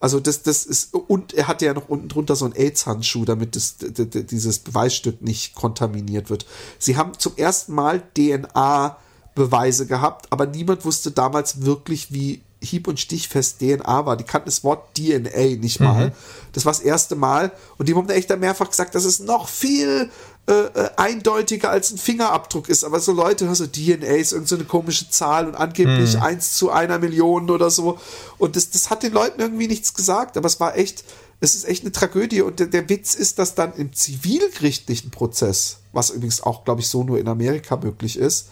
Also 0.00 0.20
das, 0.20 0.42
das 0.42 0.64
ist, 0.64 0.94
und 0.94 1.34
er 1.34 1.48
hatte 1.48 1.66
ja 1.66 1.74
noch 1.74 1.88
unten 1.88 2.08
drunter 2.08 2.34
so 2.36 2.44
einen 2.44 2.54
AIDS-Handschuh, 2.54 3.24
damit 3.24 3.56
das, 3.56 3.76
dieses 3.78 4.60
Beweisstück 4.60 5.22
nicht 5.22 5.54
kontaminiert 5.54 6.30
wird. 6.30 6.46
Sie 6.78 6.96
haben 6.96 7.18
zum 7.18 7.36
ersten 7.36 7.74
Mal 7.74 8.02
DNA-Beweise 8.16 9.86
gehabt, 9.86 10.26
aber 10.30 10.46
niemand 10.46 10.84
wusste 10.84 11.10
damals 11.10 11.62
wirklich, 11.62 12.12
wie 12.12 12.42
hieb- 12.62 12.88
und 12.88 12.98
stichfest 12.98 13.60
DNA 13.60 14.06
war. 14.06 14.16
Die 14.16 14.24
kannten 14.24 14.46
das 14.46 14.64
Wort 14.64 14.94
DNA 14.96 15.56
nicht 15.60 15.80
mal. 15.80 16.12
Das 16.52 16.64
war 16.64 16.72
das 16.72 16.80
erste 16.80 17.14
Mal. 17.14 17.52
Und 17.76 17.88
die 17.88 17.94
haben 17.94 18.08
echt 18.10 18.30
dann 18.30 18.40
mehrfach 18.40 18.68
gesagt, 18.70 18.94
dass 18.94 19.04
es 19.04 19.20
noch 19.20 19.48
viel 19.48 20.10
äh, 20.48 20.52
äh, 20.52 20.90
eindeutiger 20.96 21.70
als 21.70 21.90
ein 21.92 21.98
Fingerabdruck 21.98 22.68
ist. 22.68 22.82
Aber 22.82 23.00
so 23.00 23.12
Leute, 23.12 23.48
also 23.48 23.66
DNA 23.66 24.06
ist 24.06 24.32
irgendeine 24.32 24.46
so 24.46 24.54
eine 24.56 24.64
komische 24.64 25.10
Zahl 25.10 25.46
und 25.46 25.54
angeblich 25.54 26.18
eins 26.20 26.54
zu 26.54 26.70
einer 26.70 26.98
Million 26.98 27.50
oder 27.50 27.70
so. 27.70 27.98
Und 28.38 28.56
das, 28.56 28.70
das 28.70 28.90
hat 28.90 29.02
den 29.02 29.12
Leuten 29.12 29.40
irgendwie 29.40 29.68
nichts 29.68 29.94
gesagt. 29.94 30.36
Aber 30.36 30.46
es 30.46 30.58
war 30.58 30.76
echt, 30.76 31.04
es 31.40 31.54
ist 31.54 31.68
echt 31.68 31.82
eine 31.82 31.92
Tragödie. 31.92 32.42
Und 32.42 32.60
der, 32.60 32.66
der 32.66 32.88
Witz 32.88 33.14
ist, 33.14 33.38
dass 33.38 33.54
dann 33.54 33.74
im 33.74 33.92
zivilgerichtlichen 33.92 35.10
Prozess, 35.10 35.78
was 35.92 36.10
übrigens 36.10 36.42
auch, 36.42 36.64
glaube 36.64 36.80
ich, 36.80 36.88
so 36.88 37.04
nur 37.04 37.18
in 37.18 37.28
Amerika 37.28 37.76
möglich 37.76 38.16
ist, 38.16 38.48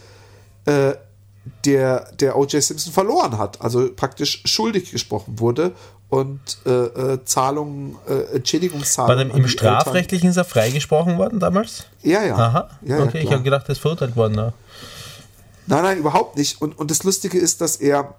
äh, 0.67 0.93
der, 1.65 2.13
der 2.21 2.37
O.J. 2.37 2.63
Simpson 2.63 2.93
verloren 2.93 3.39
hat, 3.39 3.61
also 3.61 3.89
praktisch 3.95 4.43
schuldig 4.45 4.91
gesprochen 4.91 5.39
wurde 5.39 5.73
und 6.09 6.41
äh, 6.65 6.71
äh, 6.71 7.25
Zahlungen, 7.25 7.97
äh, 8.07 8.11
war 8.11 8.33
Entschädigungszahlungen. 8.35 9.33
an 9.33 9.39
im 9.39 9.49
Strafrechtlichen 9.49 10.31
ist 10.31 10.37
er 10.37 10.45
freigesprochen 10.45 11.19
worden 11.19 11.41
damals? 11.41 11.85
Ja, 12.03 12.23
ja. 12.23 12.37
Aha. 12.37 12.71
ja, 12.83 12.99
ja 12.99 13.05
okay, 13.05 13.19
ich 13.19 13.25
klar. 13.25 13.35
habe 13.35 13.43
gedacht, 13.45 13.69
er 13.69 13.73
ist 13.73 13.81
verurteilt 13.81 14.17
worden. 14.17 14.37
Ja. 14.37 14.53
Nein, 15.67 15.83
nein, 15.83 15.99
überhaupt 15.99 16.37
nicht. 16.37 16.61
Und, 16.63 16.79
und 16.79 16.91
das 16.91 17.03
Lustige 17.03 17.39
ist, 17.39 17.61
dass 17.61 17.77
er. 17.77 18.15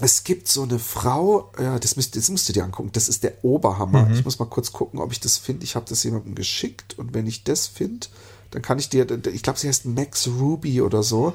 Es 0.00 0.24
gibt 0.24 0.48
so 0.48 0.64
eine 0.64 0.80
Frau, 0.80 1.52
ja, 1.56 1.78
das, 1.78 1.94
müsst, 1.94 2.16
das 2.16 2.28
musst 2.28 2.48
du 2.48 2.52
dir 2.52 2.64
angucken, 2.64 2.90
das 2.92 3.08
ist 3.08 3.22
der 3.22 3.44
Oberhammer. 3.44 4.10
Ich 4.12 4.24
muss 4.24 4.40
mal 4.40 4.46
kurz 4.46 4.72
gucken, 4.72 4.98
ob 4.98 5.12
ich 5.12 5.20
das 5.20 5.38
finde. 5.38 5.62
Ich 5.62 5.76
habe 5.76 5.86
das 5.88 6.02
jemandem 6.02 6.34
geschickt 6.34 6.98
und 6.98 7.14
wenn 7.14 7.28
ich 7.28 7.44
das 7.44 7.68
finde, 7.68 8.08
dann 8.54 8.62
kann 8.62 8.78
ich 8.78 8.88
dir, 8.88 9.06
ich 9.32 9.42
glaube, 9.42 9.58
sie 9.58 9.68
heißt 9.68 9.84
Max 9.84 10.28
Ruby 10.28 10.80
oder 10.80 11.02
so. 11.02 11.32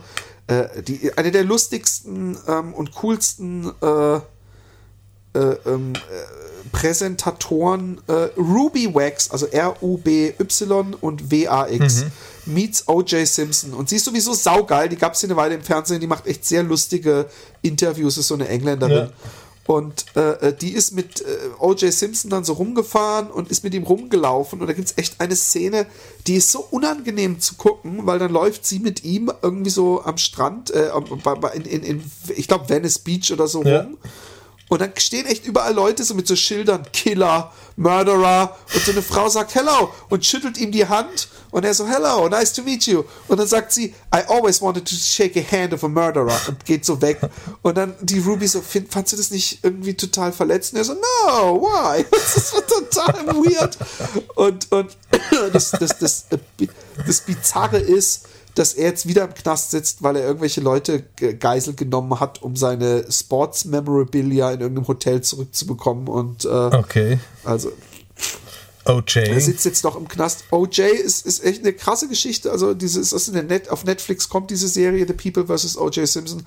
Äh, 0.47 0.82
die, 0.82 1.15
eine 1.17 1.32
der 1.32 1.43
lustigsten 1.43 2.38
ähm, 2.47 2.74
und 2.74 2.95
coolsten 2.95 3.72
äh, 3.82 4.15
äh, 4.15 4.22
ähm, 5.65 5.93
äh, 5.93 5.99
Präsentatoren 6.72 8.01
äh, 8.07 8.30
Ruby 8.38 8.93
Wax, 8.93 9.32
also 9.32 9.47
R-U-B-Y 9.47 10.95
und 11.01 11.32
W-A-X, 11.32 12.05
meets 12.45 12.88
O.J. 12.88 13.28
Simpson. 13.28 13.74
Und 13.74 13.89
sie 13.89 13.97
ist 13.97 14.05
sowieso 14.05 14.34
saugeil, 14.34 14.89
die 14.89 14.95
gab 14.95 15.13
es 15.13 15.24
eine 15.24 15.36
Weile 15.36 15.55
im 15.55 15.61
Fernsehen, 15.61 15.99
die 15.99 16.07
macht 16.07 16.26
echt 16.26 16.45
sehr 16.45 16.63
lustige 16.63 17.28
Interviews, 17.61 18.17
ist 18.17 18.28
so 18.28 18.36
eine 18.36 18.47
Engländerin. 18.47 19.09
Ja. 19.09 19.11
Und 19.70 20.05
äh, 20.15 20.47
äh, 20.47 20.53
die 20.59 20.72
ist 20.72 20.93
mit 20.93 21.22
äh, 21.22 21.26
O.J. 21.59 21.93
Simpson 21.93 22.32
dann 22.32 22.43
so 22.43 22.53
rumgefahren 22.53 23.30
und 23.30 23.51
ist 23.51 23.63
mit 23.63 23.76
ihm 23.76 23.84
rumgelaufen. 23.84 24.59
Und 24.59 24.65
da 24.65 24.74
gibt 24.74 24.88
es 24.89 24.97
echt 24.97 25.22
eine 25.22 25.36
Szene, 25.36 25.86
die 26.26 26.38
ist 26.38 26.51
so 26.51 26.65
unangenehm 26.72 27.39
zu 27.39 27.53
gucken, 27.53 28.07
weil 28.07 28.17
dann 28.17 28.32
läuft 28.32 28.65
sie 28.65 28.80
mit 28.80 29.03
ihm 29.03 29.32
irgendwie 29.43 29.70
so 29.70 30.01
am 30.03 30.17
Strand, 30.17 30.72
äh, 30.72 30.89
in, 31.53 31.61
in, 31.65 31.84
in 31.84 32.03
ich 32.36 32.47
glaube, 32.47 32.67
Venice 32.67 32.97
Beach 32.97 33.32
oder 33.32 33.47
so 33.47 33.61
Ja. 33.63 33.82
rum. 33.82 33.99
Und 34.70 34.82
dann 34.82 34.93
stehen 34.97 35.26
echt 35.26 35.45
überall 35.45 35.74
Leute 35.74 36.03
so 36.03 36.13
mit 36.13 36.28
so 36.28 36.36
Schildern, 36.36 36.86
Killer, 36.93 37.51
Murderer. 37.76 38.55
Und 38.74 38.86
so 38.86 38.91
eine 38.91 39.01
Frau 39.01 39.28
sagt 39.28 39.55
Hello 39.55 39.91
und 40.09 40.26
schüttelt 40.26 40.57
ihm 40.57 40.72
die 40.72 40.88
Hand. 40.88 41.28
Und 41.49 41.65
er 41.65 41.74
so, 41.74 41.88
Hello, 41.88 42.30
nice 42.30 42.53
to 42.53 42.61
meet 42.61 42.86
you. 42.86 43.03
Und 43.28 43.39
dann 43.39 43.47
sagt 43.47 43.72
sie, 43.74 43.88
I 44.13 44.22
always 44.28 44.61
wanted 44.61 44.86
to 44.86 44.95
shake 44.95 45.36
a 45.36 45.41
hand 45.41 45.74
of 45.74 45.84
a 45.84 45.88
murderer. 45.88 46.39
Und 46.47 46.63
geht 46.65 46.86
so 46.86 47.01
weg. 47.01 47.20
Und 47.63 47.78
dann 47.78 47.95
die 47.99 48.20
Ruby 48.20 48.47
so, 48.47 48.61
fandst 48.61 49.13
du 49.13 49.17
das 49.17 49.32
nicht 49.32 49.59
irgendwie 49.63 49.95
total 49.95 50.32
verletzend? 50.32 50.78
Er 50.78 50.86
so, 50.86 50.93
no, 50.93 51.61
why? 51.61 52.05
Das 52.11 52.51
so 52.51 52.61
total 52.61 53.26
weird. 53.28 53.78
Und, 54.36 54.72
und 54.72 54.97
das, 55.53 55.72
das, 55.72 55.97
das, 55.97 56.26
das 57.07 57.22
Bizarre 57.22 57.80
ist, 57.80 58.28
dass 58.60 58.74
er 58.74 58.88
jetzt 58.89 59.07
wieder 59.07 59.24
im 59.24 59.34
Knast 59.34 59.72
sitzt, 59.72 60.03
weil 60.03 60.16
er 60.18 60.24
irgendwelche 60.26 60.60
Leute 60.62 61.03
ge- 61.16 61.34
Geisel 61.36 61.74
genommen 61.76 62.20
hat, 62.20 62.41
um 62.41 62.55
seine 62.55 63.05
Sports 63.10 63.66
Memorabilia 63.66 64.51
in 64.51 64.60
irgendeinem 64.62 64.88
Hotel 64.88 65.22
zurückzubekommen. 65.22 66.07
Und 66.07 66.45
äh, 66.45 66.47
Okay. 66.47 67.20
also 67.45 67.72
OJ. 68.86 69.18
er 69.20 69.39
sitzt 69.41 69.66
jetzt 69.66 69.84
noch 69.84 69.95
im 69.95 70.07
Knast. 70.07 70.45
OJ 70.51 70.82
ist, 70.82 71.26
ist 71.26 71.43
echt 71.43 71.62
eine 71.62 71.74
krasse 71.74 72.07
Geschichte. 72.07 72.51
Also 72.51 72.74
dieses, 72.74 73.12
das 73.12 73.28
in 73.28 73.36
der 73.36 73.43
Net, 73.43 73.70
auf 73.70 73.86
Netflix 73.86 74.28
kommt 74.30 74.49
diese 74.51 74.68
Serie 74.68 75.05
The 75.07 75.14
People 75.14 75.45
vs. 75.57 75.78
OJ 75.78 76.05
Simpson. 76.05 76.43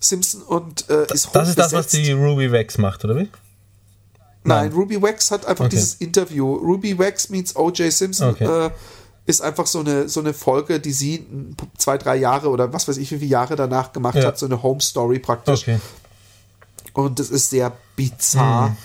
Simpson 0.00 0.42
und 0.42 0.88
äh, 0.90 1.04
ist 1.12 1.30
Das 1.32 1.48
ist 1.48 1.58
das, 1.58 1.72
was 1.72 1.86
die 1.88 2.12
Ruby 2.12 2.52
Wax 2.52 2.78
macht, 2.78 3.04
oder 3.04 3.16
wie? 3.16 3.28
Nein, 4.44 4.70
Ruby 4.72 5.00
Wax 5.00 5.30
hat 5.30 5.46
einfach 5.46 5.64
Okay. 5.64 5.76
dieses 5.76 5.94
Interview. 5.94 6.54
Ruby 6.54 6.98
Wax 6.98 7.30
meets 7.30 7.56
O.J. 7.56 7.90
Simpson 7.90 8.28
Okay. 8.30 8.66
äh, 8.66 8.70
ist 9.26 9.40
einfach 9.40 9.66
so 9.66 9.80
eine, 9.80 10.08
so 10.08 10.20
eine 10.20 10.34
Folge, 10.34 10.80
die 10.80 10.92
sie 10.92 11.26
zwei, 11.78 11.96
drei 11.98 12.16
Jahre 12.16 12.48
oder 12.50 12.72
was 12.72 12.86
weiß 12.88 12.98
ich, 12.98 13.10
wie 13.10 13.18
viele 13.18 13.30
Jahre 13.30 13.56
danach 13.56 13.92
gemacht 13.92 14.16
Ja. 14.16 14.26
hat. 14.26 14.38
So 14.38 14.46
eine 14.46 14.62
Home 14.62 14.80
Story 14.80 15.18
praktisch. 15.18 15.62
Okay. 15.62 15.80
Und 16.92 17.18
es 17.20 17.30
ist 17.30 17.50
sehr 17.50 17.72
bizarr, 17.96 18.68
Hm. 18.68 18.76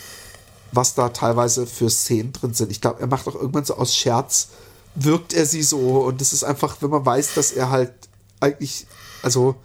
was 0.72 0.96
da 0.96 1.10
teilweise 1.10 1.68
für 1.68 1.90
Szenen 1.90 2.32
drin 2.34 2.54
sind. 2.54 2.72
Ich 2.72 2.80
glaube, 2.82 3.02
er 3.02 3.08
macht 3.08 3.28
auch 3.28 3.36
irgendwann 3.36 3.66
so 3.66 3.76
aus 3.76 3.96
Scherz, 3.96 4.50
wirkt 4.96 5.34
er 5.34 5.46
sie 5.46 5.62
so. 5.62 5.80
Und 6.02 6.22
es 6.22 6.32
ist 6.34 6.44
einfach, 6.44 6.78
wenn 6.82 6.90
man 6.90 7.06
weiß, 7.06 7.34
dass 7.36 7.52
er 7.52 7.70
halt 7.70 7.92
eigentlich, 8.40 8.88
also 9.22 9.56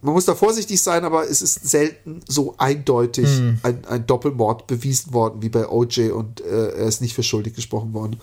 man 0.00 0.12
muss 0.14 0.26
da 0.26 0.34
vorsichtig 0.34 0.82
sein, 0.82 1.04
aber 1.04 1.28
es 1.28 1.42
ist 1.42 1.66
selten 1.68 2.20
so 2.28 2.54
eindeutig 2.58 3.26
Hm. 3.26 3.58
ein, 3.62 3.84
ein 3.86 4.06
Doppelmord 4.06 4.66
bewiesen 4.66 5.12
worden 5.12 5.42
wie 5.42 5.48
bei 5.48 5.68
OJ 5.68 6.10
und 6.10 6.40
äh, 6.42 6.68
er 6.76 6.86
ist 6.86 7.00
nicht 7.00 7.14
für 7.14 7.22
schuldig 7.22 7.54
gesprochen 7.54 7.92
worden. 7.92 8.20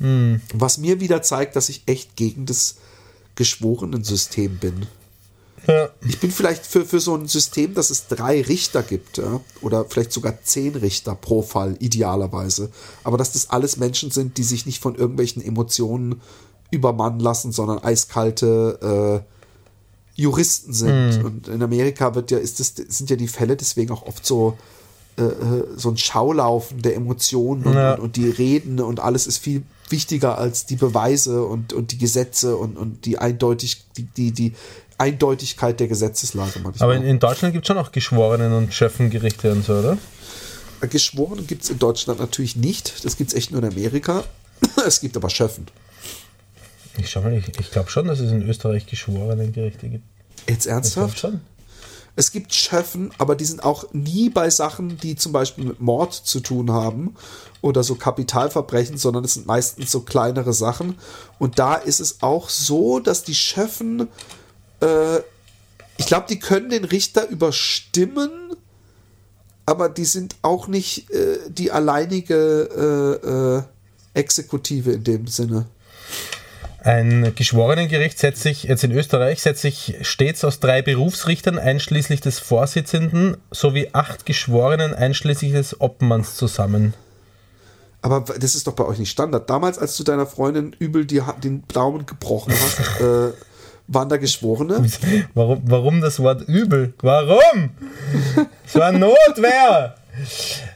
Hm. 0.00 0.40
Was 0.54 0.78
mir 0.78 1.00
wieder 1.00 1.22
zeigt, 1.22 1.56
dass 1.56 1.68
ich 1.68 1.82
echt 1.86 2.16
gegen 2.16 2.46
das 2.46 2.76
Geschworenensystem 3.36 4.58
bin. 4.58 4.86
Ja. 5.66 5.90
Ich 6.08 6.18
bin 6.18 6.30
vielleicht 6.30 6.66
für, 6.66 6.84
für 6.84 7.00
so 7.00 7.14
ein 7.14 7.28
System, 7.28 7.74
dass 7.74 7.90
es 7.90 8.06
drei 8.06 8.40
Richter 8.42 8.82
gibt, 8.82 9.18
ja? 9.18 9.40
oder 9.60 9.84
vielleicht 9.84 10.12
sogar 10.12 10.42
zehn 10.42 10.74
Richter 10.74 11.14
pro 11.14 11.42
Fall, 11.42 11.76
idealerweise. 11.80 12.70
Aber 13.04 13.18
dass 13.18 13.32
das 13.32 13.50
alles 13.50 13.76
Menschen 13.76 14.10
sind, 14.10 14.38
die 14.38 14.42
sich 14.42 14.66
nicht 14.66 14.80
von 14.80 14.94
irgendwelchen 14.94 15.42
Emotionen 15.42 16.20
übermannen 16.70 17.20
lassen, 17.20 17.52
sondern 17.52 17.78
eiskalte 17.78 19.22
äh, 19.26 20.20
Juristen 20.20 20.72
sind. 20.72 21.24
Und 21.24 21.48
in 21.48 21.62
Amerika 21.62 22.14
wird 22.14 22.30
ja, 22.30 22.38
ist 22.38 22.60
das, 22.60 22.74
sind 22.76 23.10
ja 23.10 23.16
die 23.16 23.28
Fälle 23.28 23.56
deswegen 23.56 23.92
auch 23.92 24.02
oft 24.06 24.24
so, 24.24 24.56
äh, 25.18 25.22
äh, 25.22 25.66
so 25.76 25.90
ein 25.90 25.96
Schaulaufen 25.96 26.82
der 26.82 26.94
Emotionen 26.94 27.64
und, 27.64 27.74
Ja. 27.74 27.94
und, 27.94 28.00
und 28.00 28.16
die 28.16 28.28
Reden 28.28 28.80
und 28.80 29.00
alles 29.00 29.26
ist 29.26 29.38
viel 29.38 29.62
wichtiger 29.90 30.38
als 30.38 30.66
die 30.66 30.76
Beweise 30.76 31.44
und, 31.44 31.72
und 31.72 31.92
die 31.92 31.98
Gesetze 31.98 32.56
und, 32.56 32.76
und 32.76 33.04
die, 33.04 33.18
eindeutig, 33.18 33.84
die, 33.96 34.04
die, 34.04 34.32
die 34.32 34.54
Eindeutigkeit 34.98 35.80
der 35.80 35.88
Gesetzeslage 35.88 36.60
manchmal. 36.62 36.90
Aber 36.90 36.96
in, 36.96 37.04
in 37.04 37.18
Deutschland 37.18 37.54
gibt 37.54 37.64
es 37.64 37.68
schon 37.68 37.78
auch 37.78 37.92
Geschworenen 37.92 38.52
und 38.52 38.74
Schöffengerichte 38.74 39.52
und 39.52 39.64
so, 39.64 39.74
oder? 39.74 39.98
Geschworen 40.88 41.46
gibt 41.46 41.62
es 41.64 41.70
in 41.70 41.78
Deutschland 41.78 42.20
natürlich 42.20 42.56
nicht. 42.56 43.04
Das 43.04 43.16
gibt 43.16 43.30
es 43.30 43.36
echt 43.36 43.50
nur 43.50 43.62
in 43.62 43.68
Amerika. 43.68 44.24
Es 44.86 45.00
gibt 45.00 45.16
aber 45.16 45.30
Schöffen. 45.30 45.66
Ich 46.98 47.10
schau 47.10 47.22
mal, 47.22 47.32
ich, 47.34 47.48
ich 47.58 47.70
glaube 47.70 47.90
schon, 47.90 48.06
dass 48.06 48.18
es 48.20 48.30
in 48.30 48.42
Österreich 48.48 48.86
Geschworenengerichte 48.86 49.88
gibt. 49.88 50.04
Jetzt 50.48 50.66
Ich 50.66 50.72
ernsthaft? 50.72 51.18
schon. 51.18 51.40
Es 52.20 52.32
gibt 52.32 52.52
Schöffen, 52.52 53.12
aber 53.16 53.34
die 53.34 53.46
sind 53.46 53.64
auch 53.64 53.94
nie 53.94 54.28
bei 54.28 54.50
Sachen, 54.50 54.98
die 54.98 55.16
zum 55.16 55.32
Beispiel 55.32 55.64
mit 55.64 55.80
Mord 55.80 56.12
zu 56.12 56.40
tun 56.40 56.70
haben 56.70 57.14
oder 57.62 57.82
so 57.82 57.94
Kapitalverbrechen, 57.94 58.98
sondern 58.98 59.24
es 59.24 59.32
sind 59.32 59.46
meistens 59.46 59.90
so 59.90 60.00
kleinere 60.02 60.52
Sachen. 60.52 60.98
Und 61.38 61.58
da 61.58 61.76
ist 61.76 61.98
es 61.98 62.22
auch 62.22 62.50
so, 62.50 63.00
dass 63.00 63.24
die 63.24 63.34
Schöffen, 63.34 64.08
äh, 64.82 65.20
ich 65.96 66.04
glaube, 66.04 66.26
die 66.28 66.38
können 66.38 66.68
den 66.68 66.84
Richter 66.84 67.26
überstimmen, 67.26 68.54
aber 69.64 69.88
die 69.88 70.04
sind 70.04 70.36
auch 70.42 70.66
nicht 70.66 71.10
äh, 71.10 71.38
die 71.48 71.72
alleinige 71.72 73.16
äh, 73.24 73.28
äh, 73.30 73.62
Exekutive 74.12 74.92
in 74.92 75.04
dem 75.04 75.26
Sinne. 75.26 75.68
Ein 76.82 77.32
Geschworenengericht 77.34 78.18
setzt 78.18 78.42
sich, 78.42 78.64
jetzt 78.64 78.84
in 78.84 78.92
Österreich, 78.92 79.42
setzt 79.42 79.60
sich 79.60 79.96
stets 80.00 80.44
aus 80.44 80.60
drei 80.60 80.80
Berufsrichtern 80.80 81.58
einschließlich 81.58 82.22
des 82.22 82.38
Vorsitzenden 82.38 83.36
sowie 83.50 83.88
acht 83.92 84.24
Geschworenen 84.24 84.94
einschließlich 84.94 85.52
des 85.52 85.80
Obmanns 85.80 86.36
zusammen. 86.36 86.94
Aber 88.02 88.20
das 88.20 88.54
ist 88.54 88.66
doch 88.66 88.72
bei 88.72 88.84
euch 88.86 88.98
nicht 88.98 89.10
Standard. 89.10 89.50
Damals, 89.50 89.78
als 89.78 89.96
du 89.98 90.04
deiner 90.04 90.26
Freundin 90.26 90.74
übel 90.78 91.04
die, 91.04 91.20
den 91.44 91.64
Daumen 91.68 92.06
gebrochen 92.06 92.54
hast, 92.54 92.80
äh, 93.00 93.32
waren 93.86 94.08
da 94.08 94.16
Geschworene? 94.16 94.82
Warum, 95.34 95.62
warum 95.66 96.00
das 96.00 96.18
Wort 96.20 96.48
übel? 96.48 96.94
Warum? 97.02 97.70
Es 98.66 98.74
war 98.74 98.92
Notwehr! 98.92 99.96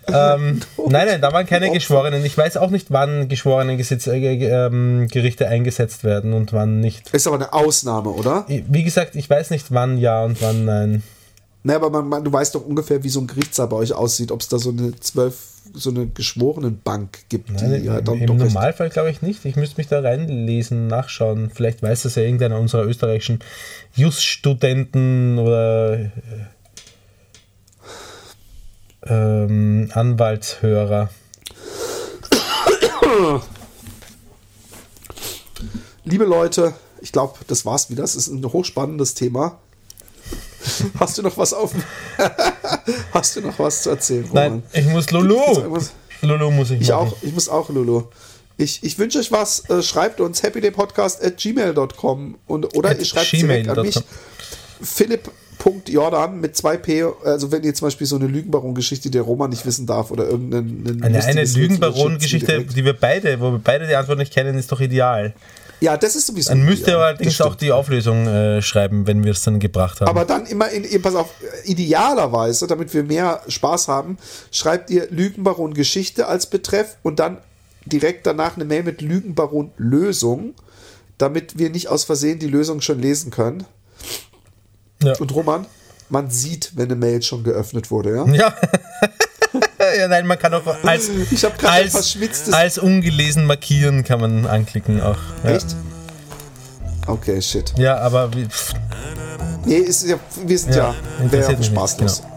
Ähm, 0.06 0.60
nein, 0.88 1.06
nein, 1.06 1.20
da 1.20 1.32
waren 1.32 1.46
keine 1.46 1.70
Geschworenen. 1.70 2.24
Ich 2.24 2.36
weiß 2.36 2.56
auch 2.56 2.70
nicht, 2.70 2.90
wann 2.90 3.28
Geschworenengerichte 3.28 4.12
äh, 4.12 4.66
ähm, 4.66 5.08
Gerichte 5.10 5.48
eingesetzt 5.48 6.04
werden 6.04 6.32
und 6.32 6.52
wann 6.52 6.80
nicht. 6.80 7.10
Ist 7.14 7.26
aber 7.26 7.36
eine 7.36 7.52
Ausnahme, 7.52 8.10
oder? 8.10 8.44
Wie 8.48 8.84
gesagt, 8.84 9.16
ich 9.16 9.28
weiß 9.28 9.50
nicht, 9.50 9.66
wann 9.70 9.98
ja 9.98 10.24
und 10.24 10.40
wann 10.42 10.64
nein. 10.64 11.02
Ne, 11.66 11.74
aber 11.76 11.88
man, 11.88 12.06
man, 12.06 12.22
du 12.22 12.30
weißt 12.30 12.54
doch 12.54 12.66
ungefähr, 12.66 13.02
wie 13.02 13.08
so 13.08 13.20
ein 13.20 13.26
Gerichtssaal 13.26 13.68
bei 13.68 13.76
euch 13.76 13.94
aussieht, 13.94 14.30
ob 14.30 14.42
es 14.42 14.48
da 14.48 14.58
so 14.58 14.68
eine 14.68 14.94
zwölf, 15.00 15.34
so 15.72 15.88
eine 15.88 16.06
Geschworenenbank 16.06 17.20
gibt, 17.30 17.48
die 17.48 17.64
Nein, 17.64 17.84
ja 17.84 18.02
dann 18.02 18.20
Im 18.20 18.36
Normalfall 18.36 18.90
glaube 18.90 19.10
ich 19.10 19.22
nicht. 19.22 19.46
Ich 19.46 19.56
müsste 19.56 19.78
mich 19.78 19.88
da 19.88 20.00
reinlesen, 20.00 20.88
nachschauen. 20.88 21.50
Vielleicht 21.54 21.82
weiß 21.82 22.02
das 22.02 22.16
ja 22.16 22.22
irgendeiner 22.22 22.58
unserer 22.58 22.84
österreichischen 22.84 23.38
Just-Studenten 23.94 25.38
oder 25.38 26.00
äh, 26.00 26.10
ähm, 29.06 29.90
Anwaltshörer. 29.92 31.10
Liebe 36.04 36.24
Leute, 36.24 36.74
ich 37.00 37.12
glaube, 37.12 37.38
das 37.46 37.64
war's 37.64 37.90
wieder. 37.90 38.02
Das 38.02 38.16
ist 38.16 38.28
ein 38.28 38.44
hochspannendes 38.44 39.14
Thema. 39.14 39.58
Hast 40.98 41.18
du 41.18 41.22
noch 41.22 41.36
was 41.36 41.52
auf? 41.52 41.72
Hast 43.12 43.36
du 43.36 43.40
noch 43.40 43.58
was 43.58 43.82
zu 43.82 43.90
erzählen? 43.90 44.28
Nein, 44.32 44.52
Roman? 44.52 44.62
ich 44.72 44.86
muss 44.86 45.10
Lulu. 45.10 45.38
Lulu 46.22 46.50
muss 46.50 46.70
ich, 46.70 46.80
Ich 46.80 46.88
machen. 46.88 47.08
auch, 47.08 47.16
ich 47.22 47.32
muss 47.32 47.48
auch, 47.48 47.68
Lulu. 47.68 48.04
Ich, 48.56 48.82
ich 48.84 48.98
wünsche 48.98 49.18
euch 49.18 49.32
was. 49.32 49.68
Äh, 49.68 49.82
schreibt 49.82 50.20
uns 50.20 50.42
happydaypodcast 50.42 51.22
at 51.24 51.36
gmail.com 51.36 52.38
und, 52.46 52.76
oder 52.76 52.90
At 52.90 52.98
ihr 52.98 53.04
schreibt 53.04 53.32
direkt 53.32 53.68
an 53.68 53.82
mich. 53.82 53.98
gmail.com. 55.64 55.82
Philipp.jordan 55.84 56.40
mit 56.40 56.56
zwei 56.56 56.76
P, 56.76 57.04
also 57.24 57.50
wenn 57.52 57.62
ihr 57.62 57.74
zum 57.74 57.86
Beispiel 57.86 58.06
so 58.06 58.16
eine 58.16 58.26
Lügenbaron-Geschichte, 58.26 59.10
der 59.10 59.22
Roman 59.22 59.50
nicht 59.50 59.64
wissen 59.66 59.86
darf 59.86 60.10
oder 60.10 60.28
irgendeine 60.28 61.04
Eine, 61.04 61.24
eine 61.24 61.44
Lügenbaron-Geschichte, 61.44 62.64
die 62.64 62.84
wir 62.84 62.94
beide, 62.94 63.40
wo 63.40 63.52
wir 63.52 63.60
beide 63.62 63.86
die 63.86 63.96
Antwort 63.96 64.18
nicht 64.18 64.32
kennen, 64.32 64.56
ist 64.58 64.70
doch 64.70 64.80
ideal. 64.80 65.34
Ja, 65.80 65.96
das 65.96 66.16
ist 66.16 66.28
sowieso. 66.28 66.50
Dann 66.50 66.64
müsst 66.64 66.86
ihr 66.86 66.96
allerdings 66.96 67.40
auch 67.40 67.56
die 67.56 67.72
Auflösung 67.72 68.26
äh, 68.26 68.62
schreiben, 68.62 69.06
wenn 69.06 69.24
wir 69.24 69.32
es 69.32 69.42
dann 69.42 69.58
gebracht 69.58 70.00
haben. 70.00 70.08
Aber 70.08 70.24
dann 70.24 70.46
immer 70.46 70.70
in, 70.70 70.84
in, 70.84 71.02
pass 71.02 71.14
auf, 71.14 71.34
idealerweise, 71.64 72.66
damit 72.66 72.94
wir 72.94 73.02
mehr 73.02 73.42
Spaß 73.48 73.88
haben, 73.88 74.16
schreibt 74.50 74.88
ihr 74.90 75.08
Lügenbaron 75.10 75.74
Geschichte 75.74 76.26
als 76.26 76.46
Betreff 76.46 76.96
und 77.02 77.18
dann 77.18 77.38
direkt 77.84 78.26
danach 78.26 78.56
eine 78.56 78.64
Mail 78.64 78.82
mit 78.82 79.02
Lügenbaron 79.02 79.72
Lösung, 79.76 80.54
damit 81.18 81.58
wir 81.58 81.68
nicht 81.70 81.88
aus 81.88 82.04
Versehen 82.04 82.38
die 82.38 82.46
Lösung 82.46 82.80
schon 82.80 83.00
lesen 83.00 83.30
können. 83.30 83.66
Ja. 85.02 85.14
Und 85.18 85.34
Roman, 85.34 85.66
man 86.08 86.30
sieht, 86.30 86.72
wenn 86.76 86.86
eine 86.86 86.96
Mail 86.96 87.22
schon 87.22 87.42
geöffnet 87.44 87.90
wurde, 87.90 88.14
ja? 88.16 88.26
Ja. 88.32 88.54
ja, 89.98 90.08
nein, 90.08 90.26
man 90.26 90.38
kann 90.38 90.54
auch 90.54 90.66
als, 90.84 91.08
Ich 91.30 91.46
als, 91.64 92.52
als 92.52 92.78
ungelesen 92.78 93.46
markieren 93.46 94.04
kann 94.04 94.20
man 94.20 94.46
anklicken 94.46 95.00
auch. 95.00 95.18
Ja. 95.44 95.50
Echt? 95.50 95.76
Okay, 97.06 97.40
shit. 97.42 97.72
Ja, 97.76 97.98
aber 97.98 98.32
wie, 98.34 98.48
Nee, 99.66 99.76
ist 99.76 100.06
ja, 100.06 100.16
wir 100.44 100.58
sind 100.58 100.74
Ja, 100.74 100.94
ja, 101.22 101.32
wäre 101.32 101.62
spaßlos. 101.62 102.22
nicht, 102.22 102.34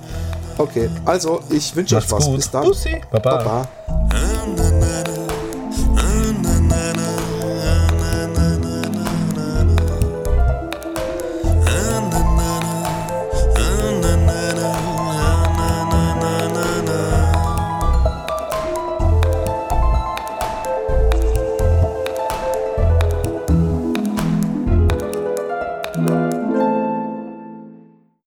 Okay, 0.57 0.89
also 1.05 1.43
ich 1.49 1.75
wünsche 1.75 1.97
euch 1.97 2.11
was. 2.11 2.25
gut. 2.25 2.35
Bis 2.37 2.49
dann. 2.49 2.63
Bussi. 2.63 3.01
Baba. 3.11 3.37
Baba. 3.37 3.69